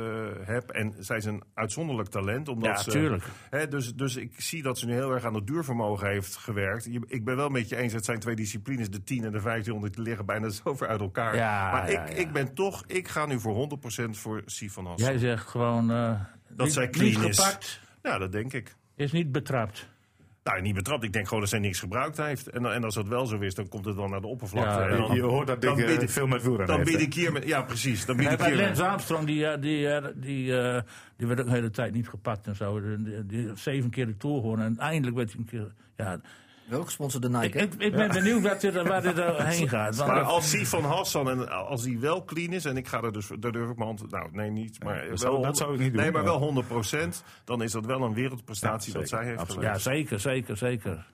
heb. 0.41 0.69
En 0.69 0.93
zij 0.99 1.17
is 1.17 1.25
een 1.25 1.43
uitzonderlijk 1.53 2.09
talent. 2.09 2.47
Omdat 2.47 2.69
ja, 2.69 2.83
ze, 2.83 2.89
tuurlijk. 2.89 3.23
Hè, 3.49 3.67
dus, 3.67 3.95
dus 3.95 4.15
ik 4.15 4.33
zie 4.37 4.63
dat 4.63 4.79
ze 4.79 4.85
nu 4.85 4.93
heel 4.93 5.11
erg 5.11 5.25
aan 5.25 5.35
het 5.35 5.47
duurvermogen 5.47 6.07
heeft 6.07 6.35
gewerkt. 6.35 6.87
Ik 7.07 7.25
ben 7.25 7.35
wel 7.35 7.49
met 7.49 7.69
je 7.69 7.75
eens, 7.75 7.93
het 7.93 8.05
zijn 8.05 8.19
twee 8.19 8.35
disciplines, 8.35 8.89
de 8.89 9.03
10 9.03 9.17
en 9.17 9.31
de 9.31 9.41
1500, 9.41 9.93
die 9.93 10.03
liggen 10.03 10.25
bijna 10.25 10.49
zo 10.49 10.75
ver 10.75 10.87
uit 10.87 10.99
elkaar. 10.99 11.35
Ja, 11.35 11.71
maar 11.71 11.89
ik, 11.89 12.09
ik 12.09 12.31
ben 12.31 12.53
toch, 12.53 12.83
ik 12.87 13.07
ga 13.07 13.25
nu 13.25 13.39
voor 13.39 13.79
100% 14.05 14.09
voor 14.09 14.41
Sifan. 14.45 14.93
Jij 14.95 15.17
zegt 15.17 15.47
gewoon, 15.47 15.91
uh, 15.91 16.19
dat 16.47 16.65
niet, 16.65 16.73
zij 16.73 16.89
clean 16.89 17.21
niet 17.21 17.29
is. 17.29 17.39
gepakt. 17.39 17.79
Ja, 18.03 18.17
dat 18.17 18.31
denk 18.31 18.53
ik. 18.53 18.75
Is 18.95 19.11
niet 19.11 19.31
betrapt. 19.31 19.89
Nou, 20.45 20.61
niet 20.61 20.75
betrapt. 20.75 21.03
Ik 21.03 21.13
denk 21.13 21.25
gewoon 21.25 21.39
dat 21.39 21.49
zij 21.49 21.59
niks 21.59 21.79
gebruikt 21.79 22.17
heeft. 22.17 22.49
En, 22.49 22.65
en 22.65 22.83
als 22.83 22.95
dat 22.95 23.07
wel 23.07 23.25
zo 23.25 23.39
is, 23.39 23.55
dan 23.55 23.67
komt 23.67 23.85
het 23.85 23.95
wel 23.95 24.07
naar 24.07 24.21
de 24.21 24.27
oppervlakte. 24.27 24.79
Ja, 24.79 24.87
en 24.87 24.97
dan, 24.97 25.15
je 25.15 25.21
hoort 25.21 25.47
dat 25.47 25.61
ding 25.61 25.79
uh, 25.79 26.07
veel 26.07 26.27
met 26.27 26.41
wielrennen 26.41 26.75
Dan 26.75 26.85
bied 26.85 27.01
ik 27.01 27.13
hier... 27.13 27.31
Met, 27.31 27.47
ja, 27.47 27.61
precies. 27.61 28.05
Dan 28.05 28.17
bied 28.17 28.31
ik 28.31 28.41
hier 28.41 28.55
Lance 28.55 28.85
Armstrong, 28.85 29.25
die, 29.25 29.59
die, 29.59 29.59
die, 29.59 30.01
die, 30.15 30.45
uh, 30.45 30.81
die 31.17 31.27
werd 31.27 31.39
ook 31.39 31.45
de 31.45 31.51
hele 31.51 31.69
tijd 31.69 31.93
niet 31.93 32.09
gepakt 32.09 32.47
en 32.47 32.55
zo. 32.55 32.81
Die, 32.81 33.03
die, 33.03 33.25
die 33.25 33.51
zeven 33.55 33.89
keer 33.89 34.05
de 34.05 34.17
Tour 34.17 34.35
gewonnen. 34.35 34.65
En 34.65 34.77
eindelijk 34.77 35.17
werd 35.17 35.31
hij 35.31 35.39
een 35.39 35.45
keer... 35.45 35.71
Ja, 35.95 36.19
wel 36.67 36.83
gesponsord 36.83 37.23
door 37.23 37.41
Nike. 37.41 37.57
Ik, 37.57 37.73
ik, 37.73 37.81
ik 37.81 37.91
ben 37.91 38.07
ja. 38.07 38.13
benieuwd 38.13 38.41
waar 38.41 38.59
dit, 38.59 38.73
waar 38.73 39.01
dit 39.01 39.17
heen 39.55 39.69
gaat. 39.69 39.97
Maar 39.97 40.21
als 40.21 40.51
die 40.51 40.67
van 40.67 40.83
Hassan 40.83 41.29
en 41.29 41.49
als 41.49 41.83
die 41.83 41.99
wel 41.99 42.23
clean 42.23 42.53
is 42.53 42.65
en 42.65 42.77
ik 42.77 42.87
ga 42.87 43.01
er 43.01 43.13
dus, 43.13 43.29
daar 43.39 43.51
durf 43.51 43.69
ik 43.69 43.77
mijn 43.77 43.87
hand, 43.87 44.11
nou 44.11 44.29
nee 44.31 44.49
niet, 44.49 44.83
maar 44.83 44.95
dat, 44.95 45.07
wel, 45.07 45.17
zou, 45.17 45.41
dat 45.41 45.57
zou 45.57 45.73
ik 45.73 45.79
niet 45.79 45.93
doen. 45.93 46.01
Nee, 46.01 46.11
maar 46.11 46.23
wel 46.23 46.63
100% 47.05 47.07
dan 47.43 47.61
is 47.61 47.71
dat 47.71 47.85
wel 47.85 48.01
een 48.01 48.13
wereldprestatie 48.13 48.93
ja, 48.93 48.99
wat 48.99 49.09
zij 49.09 49.25
heeft 49.25 49.39
geleverd. 49.39 49.63
Ja, 49.63 49.77
zeker, 49.77 50.19
zeker, 50.19 50.57
zeker. 50.57 51.07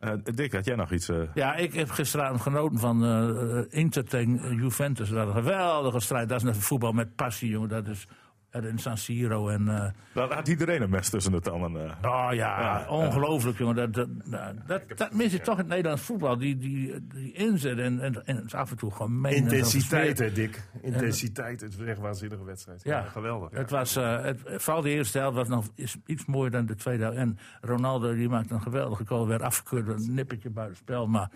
Uh, 0.00 0.12
Dick, 0.22 0.52
had 0.52 0.64
jij 0.64 0.76
nog 0.76 0.92
iets? 0.92 1.08
Uh... 1.08 1.22
Ja, 1.34 1.54
ik 1.54 1.72
heb 1.74 1.90
gisteravond 1.90 2.40
genoten 2.40 2.78
van 2.78 3.04
uh, 3.04 3.62
Inter 3.68 4.04
tegen 4.04 4.56
Juventus. 4.56 5.08
Dat 5.08 5.26
was 5.26 5.36
een 5.36 5.42
geweldige 5.42 6.00
strijd. 6.00 6.28
Dat 6.28 6.42
is 6.42 6.48
een 6.48 6.54
voetbal 6.54 6.92
met 6.92 7.14
passie, 7.14 7.50
jongen. 7.50 7.68
Dat 7.68 7.88
is 7.88 8.06
in 8.50 8.78
San 8.78 8.98
Siro. 8.98 9.48
En, 9.48 9.62
uh, 9.62 9.84
Daar 10.14 10.34
had 10.34 10.48
iedereen 10.48 10.82
een 10.82 10.90
mes 10.90 11.08
tussen 11.08 11.32
de 11.32 11.40
tanden. 11.40 11.84
Uh. 11.84 11.90
Oh 12.02 12.28
ja, 12.32 12.60
ja 12.60 12.86
ongelooflijk 12.88 13.58
jongen. 13.58 13.74
Dat, 13.74 13.94
dat, 13.94 14.08
dat, 14.24 14.54
dat, 14.66 14.98
dat 14.98 15.12
mis 15.12 15.32
je 15.32 15.40
toch 15.40 15.54
in 15.54 15.60
het 15.60 15.68
Nederlands 15.68 16.02
voetbal. 16.02 16.38
Die, 16.38 16.56
die, 16.56 17.06
die 17.06 17.32
inzet 17.32 17.78
en, 17.78 18.00
en, 18.00 18.26
en 18.26 18.36
het 18.36 18.44
is 18.44 18.54
af 18.54 18.70
en 18.70 18.76
toe 18.76 18.90
gemeen. 18.90 19.34
Intensiteit 19.34 20.18
hè 20.18 20.32
Dick. 20.32 20.68
Intensiteit. 20.82 21.60
Het 21.60 21.76
was 21.76 21.86
echt 21.86 21.96
een 21.96 22.02
waanzinnige 22.02 22.44
wedstrijd. 22.44 22.82
Ja, 22.82 22.98
ja 22.98 23.02
geweldig. 23.02 23.50
Ja. 23.50 23.58
Het 23.58 23.70
was, 23.70 23.96
uh, 23.96 24.22
het, 24.22 24.40
vooral 24.44 24.82
de 24.82 24.90
eerste 24.90 25.18
helft 25.18 25.36
was 25.36 25.48
nog 25.48 25.68
is 25.74 25.96
iets 26.06 26.26
mooier 26.26 26.50
dan 26.50 26.66
de 26.66 26.74
tweede 26.74 27.02
helft. 27.02 27.18
En 27.18 27.38
Ronaldo 27.60 28.14
die 28.14 28.28
maakte 28.28 28.54
een 28.54 28.62
geweldige 28.62 29.06
goal. 29.06 29.26
Werd 29.26 29.42
afgekeurd 29.42 29.88
een 29.88 30.14
nippertje 30.14 30.50
buiten 30.50 30.76
spel. 30.76 31.06
Maar 31.06 31.30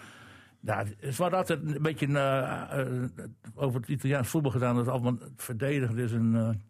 ja, 0.60 0.84
het 1.00 1.16
wordt 1.16 1.34
altijd 1.34 1.60
een 1.62 1.82
beetje 1.82 2.06
over 3.54 3.80
het 3.80 3.88
Italiaans 3.88 4.28
voetbal 4.28 4.50
gedaan. 4.50 4.74
Dat 4.74 4.84
het 4.84 4.94
allemaal 4.94 5.18
verdedigd 5.36 5.96
is 5.96 6.12
en 6.12 6.62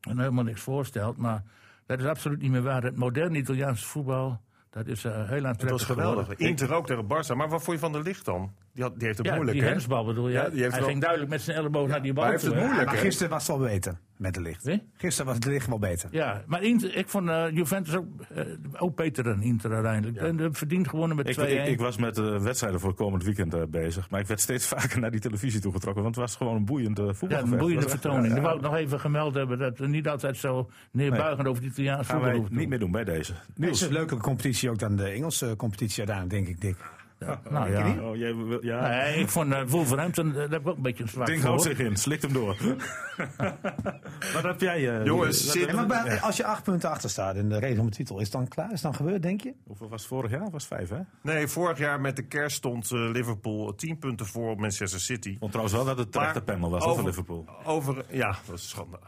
en 0.00 0.18
helemaal 0.18 0.44
niks 0.44 0.60
voorstelt. 0.60 1.16
Maar 1.16 1.42
dat 1.86 1.98
is 1.98 2.06
absoluut 2.06 2.40
niet 2.40 2.50
meer 2.50 2.62
waar. 2.62 2.82
Het 2.82 2.96
moderne 2.96 3.38
Italiaanse 3.38 3.86
voetbal, 3.86 4.40
dat 4.70 4.86
is 4.86 5.04
uh, 5.04 5.12
heel 5.12 5.22
aantrekkelijk. 5.22 5.58
Dat 5.58 5.70
was 5.70 5.82
geweldig. 5.82 6.20
Geworden. 6.20 6.46
Inter 6.46 6.74
ook 6.74 6.86
tegen 6.86 7.04
Barça. 7.04 7.36
Maar 7.36 7.48
wat 7.48 7.62
vond 7.62 7.76
je 7.76 7.82
van 7.82 7.92
de 7.92 8.02
licht 8.02 8.24
dan? 8.24 8.54
Die, 8.80 8.88
had, 8.88 8.98
die 8.98 9.06
heeft 9.06 9.18
het 9.18 9.26
ja, 9.26 9.34
moeilijk, 9.34 9.58
die 9.58 9.66
hè? 9.66 9.72
hensbal 9.72 10.04
bedoel 10.04 10.28
je? 10.28 10.34
Ja, 10.34 10.48
die 10.48 10.60
heeft 10.60 10.70
hij 10.70 10.80
wel... 10.80 10.88
ging 10.88 11.00
duidelijk 11.00 11.30
met 11.30 11.40
zijn 11.40 11.56
elleboog 11.56 11.86
ja, 11.86 11.90
naar 11.90 12.02
die 12.02 12.12
bal 12.12 12.22
hij 12.22 12.32
heeft 12.32 12.44
toe. 12.44 12.54
het 12.54 12.64
moeilijk, 12.64 12.86
maar 12.86 12.96
gisteren 12.96 13.30
was 13.30 13.46
het 13.46 13.56
wel 13.56 13.66
beter 13.66 13.98
met 14.16 14.34
de 14.34 14.40
licht. 14.40 14.70
Gisteren 14.96 15.26
was 15.26 15.34
het 15.34 15.44
licht 15.44 15.66
wel 15.66 15.78
beter. 15.78 16.08
Ja, 16.12 16.42
maar 16.46 16.62
Inter, 16.62 16.96
ik 16.96 17.08
vond 17.08 17.28
uh, 17.28 17.44
Juventus 17.52 17.94
ook, 17.94 18.06
uh, 18.36 18.44
ook 18.78 18.96
beter 18.96 19.24
dan 19.24 19.42
Inter 19.42 19.72
uiteindelijk. 19.72 20.20
Ja. 20.20 20.26
En 20.26 20.38
uh, 20.38 20.46
verdient 20.50 20.88
gewonnen 20.88 21.16
met 21.16 21.38
2-1. 21.38 21.42
Ik, 21.42 21.48
ik, 21.48 21.66
ik, 21.66 21.78
was 21.78 21.96
met 21.96 22.14
de 22.14 22.40
wedstrijden 22.40 22.80
voor 22.80 22.88
het 22.88 22.98
komend 22.98 23.24
weekend 23.24 23.54
uh, 23.54 23.62
bezig. 23.68 24.10
Maar 24.10 24.20
ik 24.20 24.26
werd 24.26 24.40
steeds 24.40 24.66
vaker 24.74 25.00
naar 25.00 25.10
die 25.10 25.20
televisie 25.20 25.60
toegetrokken. 25.60 26.02
Want 26.02 26.14
het 26.14 26.24
was 26.24 26.36
gewoon 26.36 26.56
een 26.56 26.64
boeiende 26.64 27.14
voetbal. 27.14 27.38
Ja, 27.38 27.44
een 27.44 27.58
boeiende 27.58 27.88
vertoning. 27.88 28.22
Ja, 28.22 28.28
ja. 28.28 28.34
Dat 28.34 28.42
wou 28.42 28.56
ik 28.56 28.62
nog 28.62 28.74
even 28.74 29.00
gemeld 29.00 29.34
hebben. 29.34 29.58
Dat 29.58 29.78
we 29.78 29.86
niet 29.86 30.08
altijd 30.08 30.36
zo 30.36 30.70
neerbuigend 30.90 31.42
nee. 31.42 31.48
over 31.48 31.62
die 31.62 31.70
Italiaanse 31.70 32.12
voetbal 32.12 32.32
hoeven 32.32 32.56
niet 32.56 32.68
meer 32.68 32.78
doen 32.78 32.90
bij 32.90 33.04
deze. 33.04 33.32
Het 33.54 33.70
is 33.70 33.80
een 33.80 33.92
leuke 33.92 34.16
competitie 34.16 34.70
ook 34.70 34.78
dan 34.78 34.96
de 34.96 35.08
Engelse 35.08 35.54
competitie 35.56 35.98
uiteindelijk, 35.98 36.46
denk 36.46 36.56
ik, 36.56 36.60
Dick. 36.60 36.99
Ja, 37.20 37.40
nou 37.50 37.70
ja. 37.70 38.08
Oh, 38.08 38.16
jij, 38.16 38.34
ja. 38.60 38.88
Nee, 38.88 39.14
ik 39.14 39.28
vond 39.28 39.52
uh, 39.52 39.62
Wolverhampton, 39.66 40.26
uh, 40.28 40.34
daar 40.34 40.48
heb 40.48 40.60
ik 40.60 40.66
ook 40.66 40.76
een 40.76 40.82
beetje 40.82 41.02
een 41.02 41.08
zwak 41.08 41.26
Ding 41.26 41.42
houdt 41.42 41.62
zich 41.62 41.78
in, 41.78 41.96
slikt 41.96 42.22
hem 42.22 42.32
door. 42.32 42.56
Wat 44.34 44.42
heb 44.42 44.60
jij? 44.60 44.98
Uh, 44.98 45.04
Jongens, 45.04 45.50
zit, 45.50 45.72
maar 45.72 45.86
bij, 45.86 46.20
als 46.20 46.36
je 46.36 46.44
acht 46.44 46.62
punten 46.62 46.90
achter 46.90 47.10
staat 47.10 47.36
in 47.36 47.48
de 47.48 47.58
race 47.58 47.80
om 47.80 47.86
de 47.86 47.96
titel, 47.96 48.16
is 48.16 48.22
het 48.22 48.32
dan 48.32 48.48
klaar? 48.48 48.66
Is 48.66 48.72
het 48.72 48.82
dan 48.82 48.94
gebeurd, 48.94 49.22
denk 49.22 49.40
je? 49.40 49.54
Hoeveel 49.66 49.88
was 49.88 50.00
het 50.00 50.10
vorig 50.10 50.30
jaar? 50.30 50.50
Was 50.50 50.66
vijf, 50.66 50.88
hè? 50.88 51.00
Nee, 51.22 51.46
vorig 51.46 51.78
jaar 51.78 52.00
met 52.00 52.16
de 52.16 52.26
kerst 52.26 52.56
stond 52.56 52.90
Liverpool 52.90 53.74
tien 53.74 53.98
punten 53.98 54.26
voor 54.26 54.50
op 54.50 54.58
Manchester 54.58 55.00
City. 55.00 55.36
Vond 55.38 55.52
trouwens 55.52 55.76
wel 55.76 55.86
dat 55.86 55.98
het 55.98 56.12
terechte 56.12 56.42
panel 56.42 56.70
was 56.70 56.82
over, 56.82 56.96
van 56.96 57.04
Liverpool. 57.04 57.48
Over, 57.64 58.04
ja, 58.08 58.36
dat 58.46 58.54
is 58.54 58.68
schande. 58.68 58.98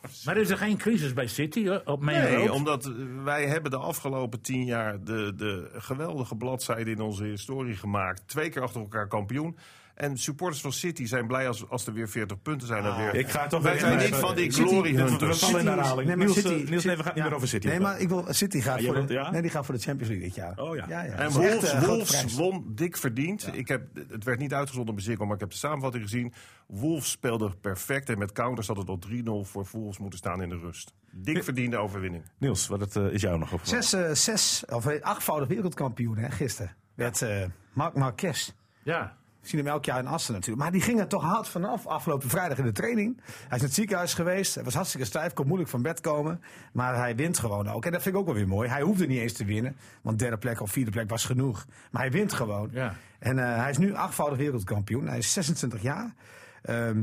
Maar 0.24 0.36
is 0.36 0.50
er 0.50 0.56
geen 0.56 0.76
crisis 0.76 1.12
bij 1.12 1.26
City 1.26 1.68
op 1.84 2.00
mijn 2.02 2.32
Nee, 2.32 2.52
omdat 2.52 2.92
wij 3.24 3.46
hebben 3.46 3.70
de 3.70 3.76
afgelopen 3.76 4.40
tien 4.40 4.64
jaar 4.64 5.04
de, 5.04 5.32
de 5.36 5.70
geweldige 5.72 6.36
bladzijde 6.36 6.90
in 6.90 7.00
onze 7.00 7.24
historie 7.24 7.76
gemaakt. 7.76 8.28
Twee 8.28 8.48
keer 8.48 8.62
achter 8.62 8.80
elkaar 8.80 9.08
kampioen. 9.08 9.56
En 10.00 10.16
supporters 10.18 10.60
van 10.60 10.72
City 10.72 11.06
zijn 11.06 11.26
blij 11.26 11.48
als, 11.48 11.68
als 11.68 11.86
er 11.86 11.92
weer 11.92 12.08
40 12.08 12.42
punten 12.42 12.66
zijn. 12.66 12.82
Dan 12.82 12.96
weer. 12.96 13.14
Ik 13.14 13.28
ga 13.30 13.46
toch 13.46 13.62
Wij 13.62 13.78
zijn 13.78 13.98
niet 13.98 14.14
van 14.14 14.34
die 14.34 14.50
glory 14.50 14.94
hunters. 14.94 15.40
We 15.40 15.46
vallen 15.46 15.60
in 15.60 15.66
herhaling. 15.66 16.06
Nee, 16.08 16.16
maar 16.16 16.26
Niels, 16.26 16.40
City- 16.40 16.70
Niels, 16.70 16.84
nee, 16.84 16.96
we 16.96 17.02
gaan 17.02 17.14
niet 17.14 17.24
meer 17.24 17.34
over 17.34 17.48
City. 17.48 17.66
Nee, 17.66 17.80
maar 17.80 18.00
ik 18.00 18.08
wil, 18.08 18.24
City 18.28 18.60
gaat, 18.60 18.80
Ja, 18.80 18.92
voor 18.92 19.06
de, 19.06 19.12
ja? 19.12 19.30
nee, 19.30 19.42
die 19.42 19.50
gaat 19.50 19.64
voor 19.64 19.74
de 19.74 19.80
Champions 19.80 20.08
League 20.10 20.28
dit 20.28 20.36
jaar. 20.36 20.58
Oh 20.58 20.76
ja. 20.76 20.84
ja, 20.88 21.02
ja. 21.02 21.12
En 21.12 21.28
is 21.28 21.36
echt, 21.36 21.86
Wolves, 21.86 22.24
eh, 22.24 22.32
won 22.32 22.64
dik 22.74 22.96
verdiend. 22.96 23.48
Ik 23.52 23.68
heb, 23.68 23.82
het 24.08 24.24
werd 24.24 24.38
niet 24.38 24.54
uitgezonden 24.54 24.94
bij 24.94 25.04
Ziggo, 25.04 25.24
maar 25.24 25.34
ik 25.34 25.40
heb 25.40 25.50
de 25.50 25.56
samenvatting 25.56 26.02
gezien. 26.02 26.32
Wolves 26.66 27.10
speelde 27.10 27.50
perfect 27.60 28.08
en 28.08 28.18
met 28.18 28.32
counters 28.32 28.66
had 28.66 28.76
het 28.76 28.88
al 28.88 28.98
3-0 28.98 29.44
voor 29.44 29.66
Wolves 29.72 29.98
moeten 29.98 30.18
staan 30.18 30.42
in 30.42 30.48
de 30.48 30.58
rust. 30.58 30.94
Dik 31.10 31.44
verdiende 31.44 31.76
overwinning. 31.76 32.24
Niels, 32.38 32.66
wat 32.66 32.80
het, 32.80 32.96
eh, 32.96 33.12
is 33.12 33.20
jou 33.20 33.38
nog 33.38 33.52
opgevallen? 33.52 33.84
Zes, 33.84 34.06
eh, 34.06 34.14
zes, 34.14 34.64
of 34.68 34.86
eh, 34.86 35.02
achtvoudig 35.02 35.48
wereldkampioen 35.48 36.16
hè, 36.16 36.30
gisteren. 36.30 36.76
Werd 36.94 37.22
eh 37.22 37.44
Marc 37.72 37.94
Marquez. 37.94 38.52
Ja, 38.82 39.16
zien 39.42 39.60
hem 39.60 39.68
elk 39.68 39.84
jaar 39.84 39.98
in 39.98 40.06
Assen 40.06 40.34
natuurlijk. 40.34 40.62
Maar 40.62 40.72
die 40.72 40.80
ging 40.80 41.00
er 41.00 41.06
toch 41.06 41.22
hard 41.22 41.48
vanaf 41.48 41.86
afgelopen 41.86 42.28
vrijdag 42.28 42.58
in 42.58 42.64
de 42.64 42.72
training. 42.72 43.16
Hij 43.16 43.34
is 43.34 43.48
naar 43.48 43.60
het 43.60 43.74
ziekenhuis 43.74 44.14
geweest. 44.14 44.54
Hij 44.54 44.64
was 44.64 44.74
hartstikke 44.74 45.06
stijf, 45.06 45.32
kon 45.32 45.46
moeilijk 45.46 45.70
van 45.70 45.82
bed 45.82 46.00
komen. 46.00 46.42
Maar 46.72 46.96
hij 46.96 47.16
wint 47.16 47.38
gewoon 47.38 47.68
ook. 47.68 47.84
En 47.84 47.92
dat 47.92 48.02
vind 48.02 48.14
ik 48.14 48.20
ook 48.20 48.26
wel 48.26 48.36
weer 48.36 48.48
mooi. 48.48 48.68
Hij 48.68 48.82
hoefde 48.82 49.06
niet 49.06 49.18
eens 49.18 49.32
te 49.32 49.44
winnen. 49.44 49.76
Want 50.02 50.18
derde 50.18 50.38
plek 50.38 50.60
of 50.60 50.70
vierde 50.70 50.90
plek 50.90 51.10
was 51.10 51.24
genoeg. 51.24 51.66
Maar 51.90 52.02
hij 52.02 52.10
wint 52.10 52.32
gewoon. 52.32 52.68
Ja. 52.72 52.94
En 53.18 53.38
eh, 53.38 53.56
hij 53.56 53.70
is 53.70 53.78
nu 53.78 53.94
achtvoudig 53.94 54.38
wereldkampioen. 54.38 55.06
Hij 55.06 55.18
is 55.18 55.32
26 55.32 55.82
jaar. 55.82 56.14
Ehm, 56.62 57.02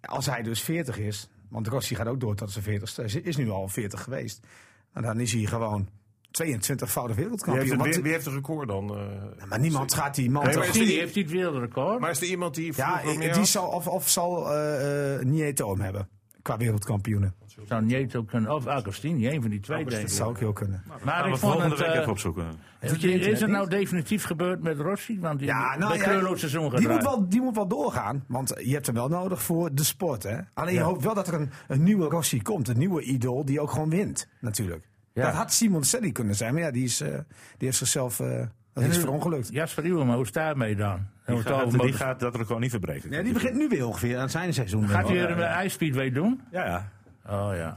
als 0.00 0.26
hij 0.26 0.42
dus 0.42 0.62
40 0.62 0.98
is, 0.98 1.28
want 1.48 1.66
Rossi 1.66 1.94
gaat 1.94 2.06
ook 2.06 2.20
door 2.20 2.34
tot 2.34 2.50
zijn 2.50 2.64
40ste, 2.64 2.94
hij 2.94 3.20
is 3.20 3.36
nu 3.36 3.50
al 3.50 3.68
40 3.68 4.02
geweest. 4.02 4.46
En 4.92 5.02
dan 5.02 5.20
is 5.20 5.32
hij 5.32 5.44
gewoon 5.44 5.88
22-voudig 6.30 7.16
Wie 7.16 7.24
wereldkampioen. 7.24 7.80
heeft, 7.80 7.94
wie, 7.94 8.02
wie 8.02 8.12
heeft 8.12 8.24
het 8.24 8.34
record 8.34 8.68
dan? 8.68 8.90
eh? 8.96 9.02
Ja, 9.38 9.46
maar 9.46 9.60
niemand 9.60 9.94
gaat 9.94 10.14
die 10.14 10.30
man 10.30 10.44
Nee, 10.44 10.56
maar 10.56 10.72
die- 10.72 10.84
hij 10.86 10.94
heeft 10.94 11.14
hij 11.14 11.22
het 11.22 11.32
wereldrecord? 11.32 12.00
maar 12.00 12.10
is 12.10 12.20
er 12.20 12.26
iemand 12.26 12.54
die 12.54 12.72
Ja, 12.76 13.00
meer 13.04 13.18
die 13.18 13.30
had? 13.30 13.46
zal, 13.48 13.68
of, 13.68 13.86
of 13.88 14.08
zal 14.08 14.52
eh 14.52 15.14
eh 15.14 15.22
Nieto 15.26 15.70
hem 15.70 15.80
hebben. 15.80 16.08
Qua 16.42 16.56
wereldkampioenen. 16.56 17.34
Zou 17.66 17.84
Nieto 17.84 18.22
kunnen, 18.22 18.54
of 18.54 18.66
Agostini, 18.66 19.28
een 19.28 19.40
van 19.40 19.50
die 19.50 19.60
twee, 19.60 19.76
denk 19.78 19.90
Dat 19.90 20.00
ik. 20.00 20.08
zou 20.08 20.28
ook 20.30 20.38
heel 20.38 20.52
kunnen. 20.52 20.82
Maar 20.86 20.98
Gaan 21.14 21.26
ik 21.26 21.32
we 21.34 21.38
vond 21.38 21.52
volgende 21.52 21.74
het... 21.76 21.84
week 21.84 21.94
eh, 21.94 22.00
even 22.00 22.10
opzoeken. 22.12 22.44
is, 22.80 23.40
het 23.40 23.50
nou 23.50 23.60
niet? 23.68 23.70
definitief 23.70 24.24
gebeurd 24.24 24.62
met 24.62 24.78
Rossi? 24.78 25.20
Want 25.20 25.38
die 25.38 25.48
Ja, 25.48 25.76
nou, 25.78 25.94
ja, 25.94 26.36
seizoen 26.36 26.70
die 26.76 26.88
moet, 26.88 27.02
wel, 27.02 27.28
die 27.28 27.40
moet 27.40 27.54
wel 27.56 27.66
doorgaan. 27.68 28.24
Want 28.28 28.52
je 28.62 28.72
hebt 28.72 28.86
hem 28.86 28.94
wel 28.94 29.08
nodig 29.08 29.42
voor 29.42 29.74
de 29.74 29.84
sport. 29.84 30.22
Hè? 30.22 30.38
Alleen 30.54 30.74
je 30.74 30.80
hoopt 30.80 31.04
wel 31.04 31.14
dat 31.14 31.28
er 31.28 31.34
een, 31.34 31.50
een 31.68 31.82
nieuwe 31.82 32.08
Rossi 32.08 32.42
komt. 32.42 32.68
Een 32.68 32.78
nieuwe 32.78 33.02
idool 33.02 33.44
die 33.44 33.60
ook 33.60 33.70
gewoon 33.70 33.90
wint. 33.90 34.28
Natuurlijk. 34.40 34.85
Ja. 35.16 35.24
Dat 35.24 35.34
had 35.34 35.52
Simon 35.52 35.84
Selly 35.84 36.12
kunnen 36.12 36.34
zijn. 36.34 36.54
Maar 36.54 36.62
ja, 36.62 36.70
die, 36.70 36.84
is, 36.84 37.00
eh, 37.00 37.08
die 37.08 37.66
heeft 37.66 37.76
zichzelf 37.76 38.20
uh, 38.20 38.46
dat 38.72 38.84
is 38.84 38.98
verongelukt. 38.98 39.48
Jasper 39.52 39.84
Iwema, 39.84 40.14
hoe 40.14 40.26
staat 40.26 40.48
het 40.48 40.56
mee 40.56 40.76
dan? 40.76 41.06
Die 41.26 41.36
het 41.36 41.46
gaat, 41.46 41.80
die 41.80 41.92
gaat 41.92 42.20
dat 42.20 42.36
record 42.36 42.60
niet 42.60 42.70
verbreken. 42.70 43.10
Nee, 43.10 43.22
die 43.22 43.32
begint 43.32 43.54
nu 43.54 43.68
weer 43.68 43.86
ongeveer 43.86 44.18
aan 44.18 44.30
zijn 44.30 44.54
seizoen. 44.54 44.88
Gaat 44.88 45.08
hij 45.08 45.18
er 45.18 45.30
een 45.30 45.38
ja. 45.38 45.46
ijsspeedway 45.46 46.10
doen? 46.10 46.40
Ja, 46.50 46.64
ja. 46.64 46.90
Oh 47.26 47.56
ja. 47.56 47.76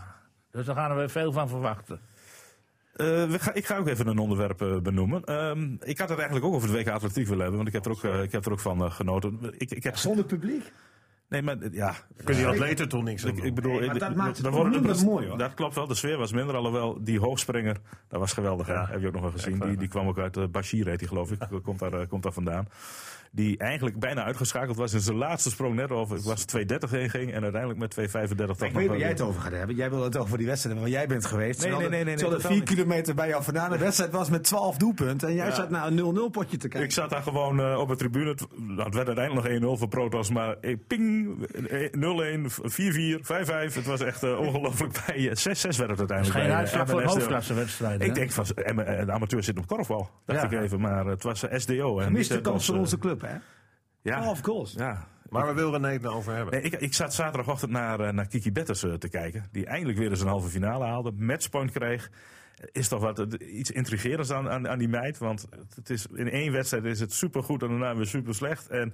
Dus 0.51 0.65
daar 0.65 0.75
gaan 0.75 0.97
we 0.97 1.09
veel 1.09 1.31
van 1.31 1.49
verwachten. 1.49 1.99
Eh, 2.93 3.05
we 3.29 3.39
ga, 3.39 3.53
ik 3.53 3.65
ga 3.65 3.77
ook 3.77 3.87
even 3.87 4.07
een 4.07 4.17
onderwerp 4.17 4.61
eh, 4.61 4.77
benoemen. 4.77 5.23
Ehm, 5.23 5.73
ik 5.79 5.97
had 5.97 6.09
het 6.09 6.17
eigenlijk 6.17 6.45
ook 6.45 6.53
over 6.53 6.71
de 6.71 6.77
WK 6.77 6.87
Atletiek 6.87 7.27
willen 7.27 7.41
hebben, 7.41 7.55
want 7.55 7.67
ik 7.67 7.73
heb 7.73 7.85
er 7.85 7.91
ook, 7.91 8.03
eh, 8.03 8.23
ik 8.23 8.31
heb 8.31 8.45
er 8.45 8.51
ook 8.51 8.59
van 8.59 8.83
eh, 8.83 8.91
genoten. 8.91 9.39
Ik, 9.57 9.71
ik 9.71 9.83
heb, 9.83 9.97
Zonder 9.97 10.25
publiek? 10.25 10.71
Nee, 11.29 11.41
maar 11.41 11.57
eh, 11.57 11.73
ja. 11.73 11.93
Kunnen 12.23 12.43
die 12.43 12.51
atleten 12.51 12.89
toch 12.89 13.03
niks 13.03 13.23
aan 13.23 13.29
Ik, 13.29 13.35
doen? 13.35 13.45
ik 13.45 13.55
bedoel, 13.55 13.79
Nee, 13.79 13.89
ik- 13.89 13.99
dat 13.99 14.15
maakt 14.15 14.37
het 14.37 14.51
mooi, 15.03 15.27
hoor. 15.27 15.37
Dat 15.37 15.53
klopt 15.53 15.75
wel, 15.75 15.87
de 15.87 15.95
sfeer 15.95 16.17
was 16.17 16.31
minder. 16.33 16.55
Alhoewel, 16.55 16.97
die 17.03 17.19
hoogspringer, 17.19 17.77
dat 18.07 18.19
was 18.19 18.33
geweldig. 18.33 18.67
hè? 18.67 18.73
Ja. 18.73 18.87
Heb 18.87 19.01
je 19.01 19.07
ook 19.07 19.13
nog 19.13 19.21
wel 19.21 19.31
gezien. 19.31 19.59
Die, 19.59 19.77
die 19.77 19.87
kwam 19.87 20.07
ook 20.07 20.19
uit 20.19 20.37
uh, 20.37 20.43
Bashir, 20.51 20.87
heet 20.87 20.99
die 20.99 21.07
geloof 21.07 21.31
ik. 21.31 21.39
komt, 21.63 21.79
daar, 21.79 21.93
eh, 21.93 22.07
komt 22.07 22.23
daar 22.23 22.33
vandaan. 22.33 22.67
Die 23.31 23.57
eigenlijk 23.57 23.99
bijna 23.99 24.23
uitgeschakeld 24.23 24.77
was 24.77 24.93
in 24.93 24.99
zijn 24.99 25.17
laatste 25.17 25.49
sprong 25.49 25.75
net 25.75 25.89
over. 25.91 26.17
Ik 26.17 26.23
was 26.23 26.45
2.30 26.57 26.89
heen 26.89 27.09
ging 27.09 27.33
en 27.33 27.43
uiteindelijk 27.43 27.79
met 27.79 27.95
2.35 28.09 28.45
toch 28.45 28.61
Ik 28.61 28.73
weet 28.73 28.87
waar 28.87 28.97
jij 28.97 29.07
het 29.09 29.21
over 29.21 29.41
gaat 29.41 29.51
hebben. 29.51 29.75
Jij 29.75 29.89
wil 29.89 30.03
het 30.03 30.17
over 30.17 30.37
die 30.37 30.47
wedstrijd 30.47 30.79
waar 30.79 30.89
jij 30.89 31.07
bent 31.07 31.25
geweest. 31.25 31.61
Nee, 31.61 31.71
nee, 31.75 31.89
nee, 31.89 32.03
nee, 32.03 32.15
terwijl 32.15 32.37
totaal 32.41 32.55
vier 32.57 32.63
kilometer 32.63 33.15
bij 33.15 33.27
jou 33.27 33.43
vandaan. 33.43 33.71
De 33.71 33.77
wedstrijd 33.77 34.11
was 34.11 34.29
met 34.29 34.43
12 34.43 34.77
doelpunten. 34.77 35.27
En 35.27 35.33
jij 35.35 35.45
Ja. 35.45 35.53
zat 35.55 35.69
naar 35.69 35.87
een 35.87 35.95
0-0 35.95 36.29
potje 36.31 36.57
te 36.57 36.67
kijken. 36.67 36.87
Ik 36.87 36.91
zat 36.93 37.09
daar 37.09 37.21
gewoon 37.21 37.59
eh, 37.59 37.79
op 37.79 37.87
de 37.87 37.95
tribune. 37.95 38.29
Het, 38.29 38.39
het 38.77 38.93
werd 38.95 39.07
uiteindelijk 39.07 39.61
nog 39.61 39.75
1-0 39.75 39.79
voor 39.79 39.87
Protos. 39.87 40.29
Maar 40.31 40.55
eh, 40.61 40.75
ping, 40.87 41.37
eh, 41.69 41.89
0-1, 41.91 42.49
4-4, 42.49 43.19
5-5. 43.21 43.73
Het 43.75 43.85
was 43.85 44.01
echt 44.01 44.23
eh, 44.23 44.39
ongelooflijk 44.39 44.93
bij. 45.05 45.15
eh, 45.29 45.35
6-6 45.35 45.77
werd 45.77 45.89
het 45.89 45.99
uiteindelijk. 45.99 46.39
geen 46.39 46.51
uitslag 46.51 46.89
voor 46.89 46.99
MNSDO. 47.01 47.13
hoofdklassewedstrijden. 47.13 48.07
Ik 48.07 48.15
denk 48.15 48.31
van 48.31 48.45
de 48.55 49.11
amateur 49.11 49.43
zit 49.43 49.57
op 49.57 49.67
korfbal. 49.67 50.09
Dacht 50.25 50.41
Ja. 50.51 50.57
ik 50.57 50.63
even. 50.63 50.79
Maar 50.79 51.05
het 51.05 51.23
was 51.23 51.43
SDO. 51.51 51.99
En 51.99 52.05
Gemiste 52.05 52.41
kans 52.41 52.69
eh, 52.69 52.77
onze 52.79 52.97
club, 52.97 53.18
hè? 53.21 53.37
Ja, 54.01 54.21
12 54.21 54.41
goals. 54.41 54.73
ja. 54.73 55.07
Maar 55.29 55.45
waar 55.45 55.55
wil 55.55 55.71
René 55.71 55.91
het 55.91 56.01
nou 56.01 56.15
over 56.15 56.35
hebben? 56.35 56.53
Nee, 56.53 56.63
ik, 56.63 56.73
ik 56.73 56.93
zat 56.93 57.13
zaterdagochtend 57.13 57.71
naar, 57.71 57.99
eh, 57.99 58.13
naar 58.13 58.27
Kiki 58.27 58.51
Betters 58.51 58.83
eh, 58.83 58.93
te 58.93 59.09
kijken. 59.09 59.47
Die 59.51 59.65
eindelijk 59.65 59.97
weer 59.97 60.09
eens 60.09 60.21
een 60.21 60.27
halve 60.27 60.49
finale 60.49 60.85
haalde. 60.85 61.11
Matchpoint 61.11 61.71
kreeg. 61.71 62.11
Is 62.71 62.87
toch 62.87 63.01
wat 63.01 63.19
eh, 63.19 63.57
iets 63.57 63.71
intrigerends 63.71 64.31
aan, 64.31 64.49
aan, 64.49 64.67
aan 64.67 64.79
die 64.79 64.87
meid. 64.87 65.17
Want 65.17 65.47
het 65.75 65.89
is, 65.89 66.07
in 66.13 66.29
één 66.29 66.51
wedstrijd 66.51 66.85
is 66.85 66.99
het 66.99 67.13
supergoed 67.13 67.61
en 67.61 67.67
daarna 67.67 67.95
weer 67.95 68.05
super 68.05 68.35
slecht. 68.35 68.67
En 68.67 68.93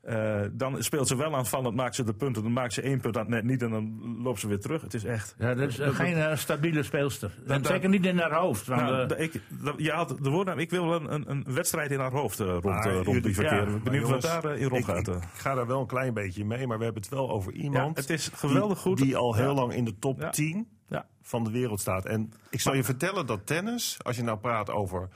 eh, 0.00 0.40
dan 0.52 0.82
speelt 0.82 1.08
ze 1.08 1.16
wel 1.16 1.36
aanvallend, 1.36 1.76
maakt 1.76 1.94
ze 1.94 2.04
de 2.04 2.14
punten. 2.14 2.42
Dan 2.42 2.52
maakt 2.52 2.72
ze 2.72 2.82
één 2.82 3.00
punt 3.00 3.16
aan 3.16 3.22
het 3.22 3.30
net 3.30 3.44
niet 3.44 3.62
en 3.62 3.70
dan 3.70 4.16
loopt 4.22 4.40
ze 4.40 4.48
weer 4.48 4.60
terug. 4.60 4.82
Het 4.82 4.94
is 4.94 5.04
echt... 5.04 5.34
Ja, 5.38 5.54
dat 5.54 5.68
is 5.68 5.78
eh, 5.78 5.88
geen 5.88 6.38
stabiele 6.38 6.82
speelster. 6.82 7.34
En 7.46 7.62
dat- 7.62 7.66
zeker 7.72 7.88
niet 7.88 8.06
in 8.06 8.18
haar 8.18 8.32
hoofd. 8.34 8.66
Want, 8.66 8.80
Nou, 8.80 9.14
eh, 9.14 9.22
ik, 9.24 9.40
dat- 9.48 9.74
je 9.76 9.90
had 9.90 10.08
de 10.22 10.30
woordnaam, 10.30 10.58
ik 10.58 10.70
wil 10.70 10.94
een, 10.94 11.12
een, 11.14 11.30
een 11.30 11.44
wedstrijd 11.54 11.90
in 11.90 11.98
haar 11.98 12.12
hoofd 12.12 12.38
rond, 12.38 12.64
Maar 12.64 12.92
rond 12.92 13.22
die 13.22 13.34
verkeren. 13.34 13.58
ja, 13.58 13.64
Ik 13.76 13.82
ben 13.82 13.82
benieuwd 13.82 14.08
wat 14.08 14.22
daar 14.22 14.56
in 14.56 14.68
rond 14.68 14.80
ik, 14.80 14.84
gaat. 14.86 15.08
ik, 15.08 15.22
ga 15.34 15.54
daar 15.54 15.66
wel 15.66 15.80
een 15.80 15.86
klein 15.86 16.14
beetje 16.14 16.44
mee, 16.44 16.66
maar 16.66 16.78
we 16.78 16.84
hebben 16.84 17.02
het 17.02 17.10
wel 17.12 17.30
over 17.30 17.52
Ja, 17.54 17.60
iemand 17.62 17.96
het 17.96 18.10
is 18.10 18.30
geweldig 18.34 18.82
die, 18.82 18.86
goed. 18.86 18.98
die 18.98 19.16
al 19.16 19.34
heel 19.34 19.48
Ja. 19.48 19.54
lang 19.54 19.72
in 19.74 19.84
de 19.84 19.98
top 19.98 20.20
Ja. 20.20 20.30
10 20.30 20.68
Ja. 20.86 21.06
van 21.22 21.44
de 21.44 21.50
wereld 21.50 21.80
staat. 21.80 22.04
En 22.04 22.32
ik 22.50 22.60
zal 22.60 22.74
je 22.74 22.84
vertellen 22.84 23.26
dat 23.26 23.46
tennis, 23.46 23.96
als 24.02 24.16
je 24.16 24.22
nou 24.22 24.38
praat 24.38 24.70
over 24.70 25.08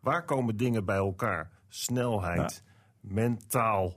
waar 0.00 0.24
komen 0.24 0.56
dingen 0.56 0.84
bij 0.84 0.96
elkaar? 0.96 1.50
Snelheid, 1.68 2.62
mentaal, 3.00 3.96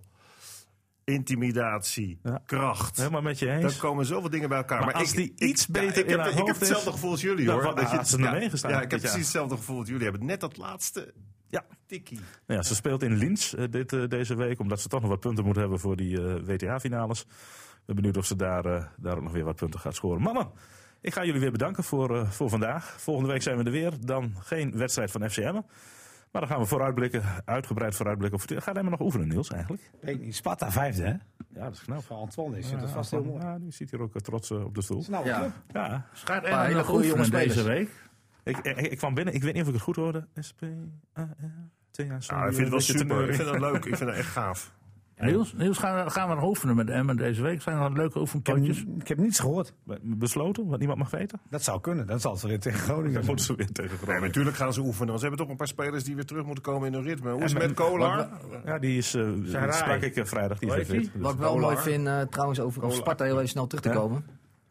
intimidatie, 1.03 2.19
Ja. 2.23 2.41
kracht. 2.45 2.97
Helemaal 2.97 3.21
met 3.21 3.39
je 3.39 3.45
Dan 3.45 3.55
eens. 3.55 3.77
komen 3.77 4.05
zoveel 4.05 4.29
dingen 4.29 4.49
bij 4.49 4.57
elkaar. 4.57 4.85
Maar 4.85 4.93
als 4.93 5.09
ik, 5.11 5.15
die 5.17 5.31
ik- 5.35 5.39
iets 5.39 5.65
ja, 5.65 5.71
beter 5.71 5.97
ik 6.03 6.09
in 6.09 6.19
heb, 6.19 6.27
ik 6.31 6.37
heb 6.37 6.47
is, 6.47 6.59
hetzelfde 6.59 6.91
gevoel 6.91 7.11
als 7.11 7.21
jullie 7.21 7.45
dan 7.45 7.53
hoor. 7.63 7.75
Dat 7.75 7.89
je, 7.89 7.95
had 7.95 8.07
ze 8.07 8.17
ja, 8.17 8.49
gestaan 8.49 8.71
ja, 8.71 8.81
ik 8.81 8.91
heb 8.91 8.99
precies 8.99 9.17
hetzelfde 9.19 9.55
gevoel 9.57 9.79
als 9.79 9.87
jullie 9.87 10.03
hebben. 10.03 10.25
Net 10.25 10.39
dat 10.39 10.57
laatste 10.57 11.13
Ja. 11.47 11.65
tikkie. 11.87 12.17
Nou 12.47 12.59
ja, 12.59 12.63
ze 12.63 12.75
speelt 12.75 13.03
in 13.03 13.15
Linz 13.17 13.53
eh, 13.53 13.63
dit, 13.69 13.93
eh, 13.93 14.07
deze 14.07 14.35
week, 14.35 14.59
omdat 14.59 14.81
ze 14.81 14.87
toch 14.87 15.01
nog 15.01 15.09
wat 15.09 15.19
punten 15.19 15.45
moet 15.45 15.55
hebben 15.55 15.79
voor 15.79 15.95
die 15.95 16.21
eh, 16.27 16.35
WTA-finales. 16.45 17.21
Ik 17.21 17.27
ben 17.85 17.95
benieuwd 17.95 18.17
of 18.17 18.25
ze 18.25 18.35
daar, 18.35 18.91
daar 18.97 19.15
ook 19.15 19.23
nog 19.23 19.31
weer 19.31 19.43
wat 19.43 19.55
punten 19.55 19.79
gaat 19.79 19.95
scoren. 19.95 20.21
Mannen, 20.21 20.51
ik 21.01 21.13
ga 21.13 21.25
jullie 21.25 21.39
weer 21.41 21.51
bedanken 21.51 21.83
voor, 21.83 22.27
voor 22.27 22.49
vandaag. 22.49 22.95
Volgende 23.01 23.29
week 23.31 23.41
zijn 23.41 23.57
we 23.57 23.63
er 23.63 23.71
weer. 23.71 23.91
Dan 23.99 24.33
geen 24.39 24.77
wedstrijd 24.77 25.11
van 25.11 25.29
FCM. 25.29 25.59
Maar 26.31 26.41
dan 26.41 26.49
gaan 26.49 26.59
we 26.59 26.65
vooruitblikken, 26.65 27.23
uitgebreid 27.45 27.95
vooruitblikken. 27.95 28.39
Of, 28.39 28.63
gaat 28.63 28.73
hij 28.73 28.83
maar 28.83 28.91
nog 28.91 29.01
oefenen, 29.01 29.27
Niels, 29.27 29.49
eigenlijk? 29.49 29.91
Weet 30.01 30.15
ik 30.15 30.21
niet. 30.21 30.35
Sparta 30.35 30.71
vijfde, 30.71 31.03
hè? 31.03 31.09
Ja, 31.09 31.63
dat 31.63 31.73
is 31.73 31.81
knap. 31.81 32.03
Van 32.03 32.17
Antoine 32.17 32.57
is 32.57 32.71
dat 32.71 32.89
vast 32.89 33.11
heel 33.11 33.23
mooi. 33.23 33.43
Ja, 33.43 33.59
die 33.59 33.71
zit 33.71 33.91
hier 33.91 34.01
ook 34.01 34.15
eh, 34.15 34.21
trots 34.21 34.51
eh, 34.51 34.63
op 34.63 34.75
de 34.75 34.81
stoel. 34.81 35.03
Nou, 35.09 35.25
Ja. 35.25 35.53
Ja, 35.71 36.05
Maar 36.27 36.43
er 36.43 36.65
hele 36.65 36.83
goede 36.83 37.07
oefenen 37.07 37.25
jonge 37.25 37.45
deze 37.45 37.63
week? 37.63 38.09
ik, 38.43 38.57
ik, 38.57 38.77
ik 38.77 38.97
kwam 38.97 39.13
binnen, 39.13 39.33
ik 39.33 39.43
weet 39.43 39.53
niet 39.53 39.61
of 39.61 39.67
ik 39.67 39.73
het 39.73 39.83
goed 39.83 39.95
hoorde. 39.95 40.27
s 40.35 40.53
p 40.53 40.63
a 40.63 41.21
r 41.21 41.27
t 41.91 41.99
a 41.99 42.03
Ja, 42.03 42.45
ik 42.45 42.53
vind 42.53 42.57
het 42.57 42.69
wel 42.69 42.79
super. 42.79 43.29
Ik 43.29 43.35
vind 43.35 43.49
het 43.49 43.59
leuk. 43.59 43.85
Ik 43.85 43.95
vind 43.95 44.09
het 44.09 44.19
echt 44.19 44.29
gaaf. 44.29 44.73
Niels, 45.21 45.53
Niels 45.53 45.77
gaan, 45.77 46.03
we, 46.05 46.09
gaan 46.11 46.29
we 46.29 46.35
nog 46.35 46.43
oefenen 46.43 46.75
met 46.75 46.89
Emmen 46.89 47.17
deze 47.17 47.41
week? 47.41 47.61
Zijn 47.61 47.75
er 47.77 47.81
nog 47.81 47.91
leuke 47.97 48.03
Ik 48.07 48.13
heb, 48.13 48.21
oefenpotjes? 48.21 48.83
ik 48.99 49.07
heb 49.07 49.17
niets 49.17 49.39
gehoord. 49.39 49.73
Besloten, 50.01 50.67
wat 50.67 50.79
niemand 50.79 50.99
mag 50.99 51.09
weten? 51.09 51.39
Dat 51.49 51.63
zou 51.63 51.81
kunnen. 51.81 52.07
Dan 52.07 52.19
zal 52.19 52.31
het 52.33 52.41
weer 52.41 52.59
tegen 52.59 52.79
Groningen 52.79 53.03
Dan 53.13 53.13
zijn. 53.13 53.25
moeten 53.25 53.45
ze 53.45 53.55
weer 53.55 53.71
tegen 53.71 53.89
Nee, 53.91 53.97
Groningen. 53.99 54.27
natuurlijk 54.27 54.55
gaan 54.55 54.73
ze 54.73 54.81
oefenen. 54.81 55.07
Want 55.07 55.19
ze 55.19 55.25
hebben 55.25 55.39
toch 55.45 55.49
een 55.51 55.57
paar 55.57 55.67
spelers 55.67 56.03
die 56.03 56.15
weer 56.15 56.25
terug 56.25 56.45
moeten 56.45 56.63
komen 56.63 56.87
in 56.87 56.93
hun 56.93 57.03
ritme. 57.03 57.31
Hoe 57.31 57.43
is 57.43 57.53
het 57.53 57.61
met 57.61 57.73
Kolar? 57.73 58.29
Ja, 58.65 58.79
die 58.79 58.97
is, 58.97 59.13
eh 59.13 59.29
Sarai. 59.45 59.71
sprak 59.73 60.01
ik 60.01 60.27
vrijdag. 60.27 60.59
Die 60.59 60.75
is 60.75 60.87
fit. 60.87 61.11
Wat 61.15 61.33
ik 61.33 61.39
wel 61.39 61.49
Kolar. 61.53 61.71
mooi 61.71 61.77
vind, 61.83 62.07
eh, 62.07 62.21
trouwens, 62.21 62.59
over, 62.59 62.83
over 62.83 62.97
Sparta 62.97 63.23
heel 63.23 63.35
even 63.37 63.49
snel 63.49 63.67
terug 63.67 63.83
te 63.83 63.89
Ja. 63.89 63.95
komen. 63.95 64.25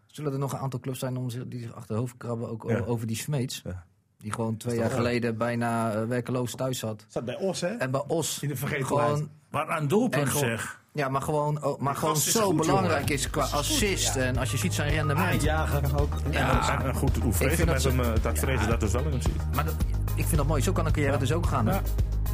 Zullen 0.07 0.33
er 0.33 0.39
nog 0.39 0.53
een 0.53 0.59
aantal 0.59 0.81
clubs 0.81 0.99
zijn 0.99 1.17
om 1.17 1.31
zich, 1.31 1.47
die 1.49 1.61
zich 1.61 1.73
achter 1.75 1.95
de 1.95 2.01
hoofd 2.01 2.17
krabben, 2.17 2.49
ook 2.49 2.65
over 2.87 3.07
die 3.07 3.17
Smeets? 3.17 3.61
Ja. 3.65 3.85
Die 4.21 4.33
gewoon 4.33 4.57
twee 4.57 4.77
jaar 4.77 4.91
geleden 4.91 5.37
bijna 5.37 5.93
eh, 5.93 6.05
werkeloos 6.05 6.55
thuis 6.55 6.79
zat. 6.79 7.05
Staat 7.09 7.25
bij 7.25 7.37
Os, 7.37 7.61
hè? 7.61 7.69
En 7.69 7.91
bij 7.91 8.05
Os 8.07 8.43
In 8.43 8.49
de 8.49 8.57
vergetelheid. 8.57 9.09
gewoon, 9.09 9.31
Wat 9.51 9.69
een 9.69 9.89
doelpunt 9.89 10.33
zeg. 10.33 10.80
Ja, 10.93 11.09
maar 11.09 11.23
gewoon, 11.23 11.65
oh, 11.65 11.81
maar 11.81 11.97
gewoon 11.97 12.17
zo 12.17 12.45
goed, 12.47 12.57
belangrijk 12.57 13.01
jongen. 13.01 13.13
is 13.15 13.31
qua 13.31 13.43
assist. 13.53 14.17
En 14.17 14.37
als 14.37 14.51
je 14.51 14.57
ziet 14.57 14.75
zijn 14.75 14.91
rendement. 14.91 15.43
Jager 15.43 16.01
ook. 16.01 16.13
Ja, 16.31 16.85
En 16.85 16.95
goed, 16.95 17.17
hoe 17.17 17.33
vrezen 17.33 17.57
vind 17.57 17.69
met 17.69 17.83
dat 17.83 17.93
hem, 17.93 18.01
eh, 18.01 18.23
dat 18.23 18.39
vrezen 18.39 18.69
dat 18.69 18.81
dus 18.81 18.93
wel 18.93 19.03
in 19.03 19.11
hem 19.11 19.23
ziet. 19.23 19.55
maar 19.55 19.65
dat, 19.65 19.75
ik 20.15 20.25
vind 20.25 20.37
dat 20.37 20.47
mooi. 20.47 20.63
Zo 20.63 20.73
kan 20.73 20.87
een 20.87 20.93
carrière 20.93 21.19
dus 21.19 21.33
ook 21.33 21.47
gaan. 21.47 21.67
Ja. 21.67 21.81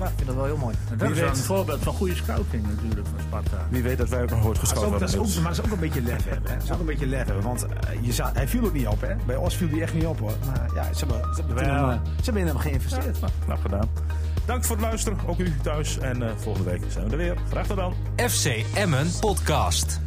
Ik 0.00 0.12
vind 0.16 0.26
dat 0.26 0.36
wel 0.36 0.44
heel 0.44 0.56
mooi. 0.56 0.74
Dat 0.90 0.98
Wie 0.98 1.10
is 1.10 1.20
weet. 1.20 1.28
een 1.28 1.36
voorbeeld 1.36 1.82
van 1.82 1.94
goede 1.94 2.14
scouting 2.14 2.66
natuurlijk 2.66 3.06
van 3.06 3.20
Sparta. 3.26 3.66
Wie 3.70 3.82
weet 3.82 3.98
dat 3.98 4.08
wij 4.08 4.22
ook 4.22 4.30
nog 4.30 4.44
ooit 4.46 4.58
geschoten 4.58 4.84
ook, 4.92 4.92
dat 4.98 5.08
is 5.08 5.14
hebben. 5.14 5.30
ook, 5.30 5.36
maar 5.42 5.54
dat 5.54 5.64
is 5.64 5.64
ook 5.64 5.72
een 5.74 5.80
beetje 5.80 6.02
lef 6.02 6.24
hebben. 6.24 6.50
Hè. 6.50 6.54
Dat 6.56 6.64
is 6.64 6.72
ook 6.72 6.80
een 6.80 6.86
beetje 6.86 7.06
lef 7.06 7.26
hebben. 7.26 7.44
Want 7.44 7.66
eh, 7.66 7.70
je 8.02 8.22
hij 8.32 8.48
viel 8.48 8.64
ook 8.64 8.72
niet 8.72 8.86
op, 8.86 9.00
hè? 9.00 9.14
Bij 9.26 9.36
Os 9.36 9.56
viel 9.56 9.68
hij 9.68 9.80
echt 9.82 9.94
niet 9.94 10.06
op, 10.06 10.18
hoor. 10.18 10.32
Maar 10.46 10.70
ja, 10.74 10.92
ze 10.92 11.04
hebben, 11.06 11.34
ze 11.34 11.42
hebben, 11.46 11.64
hem, 11.64 11.90
eh, 11.90 11.98
ze 12.04 12.24
hebben 12.24 12.42
in 12.42 12.48
hem 12.48 12.58
geïnvesteerd. 12.58 13.20
Nou, 13.20 13.32
knap 13.44 13.60
gedaan. 13.60 13.88
Dank 14.46 14.64
voor 14.64 14.76
het 14.76 14.84
luisteren, 14.84 15.18
ook 15.26 15.38
u 15.38 15.52
thuis. 15.62 15.98
En 15.98 16.22
eh, 16.22 16.28
volgende 16.36 16.70
week 16.70 16.82
zijn 16.88 17.04
we 17.04 17.10
er 17.10 17.16
weer. 17.16 17.36
Graag 17.50 17.66
tot 17.66 17.76
dan. 17.76 17.94
FC 18.16 18.64
Emmen 18.74 19.10
Podcast. 19.20 20.05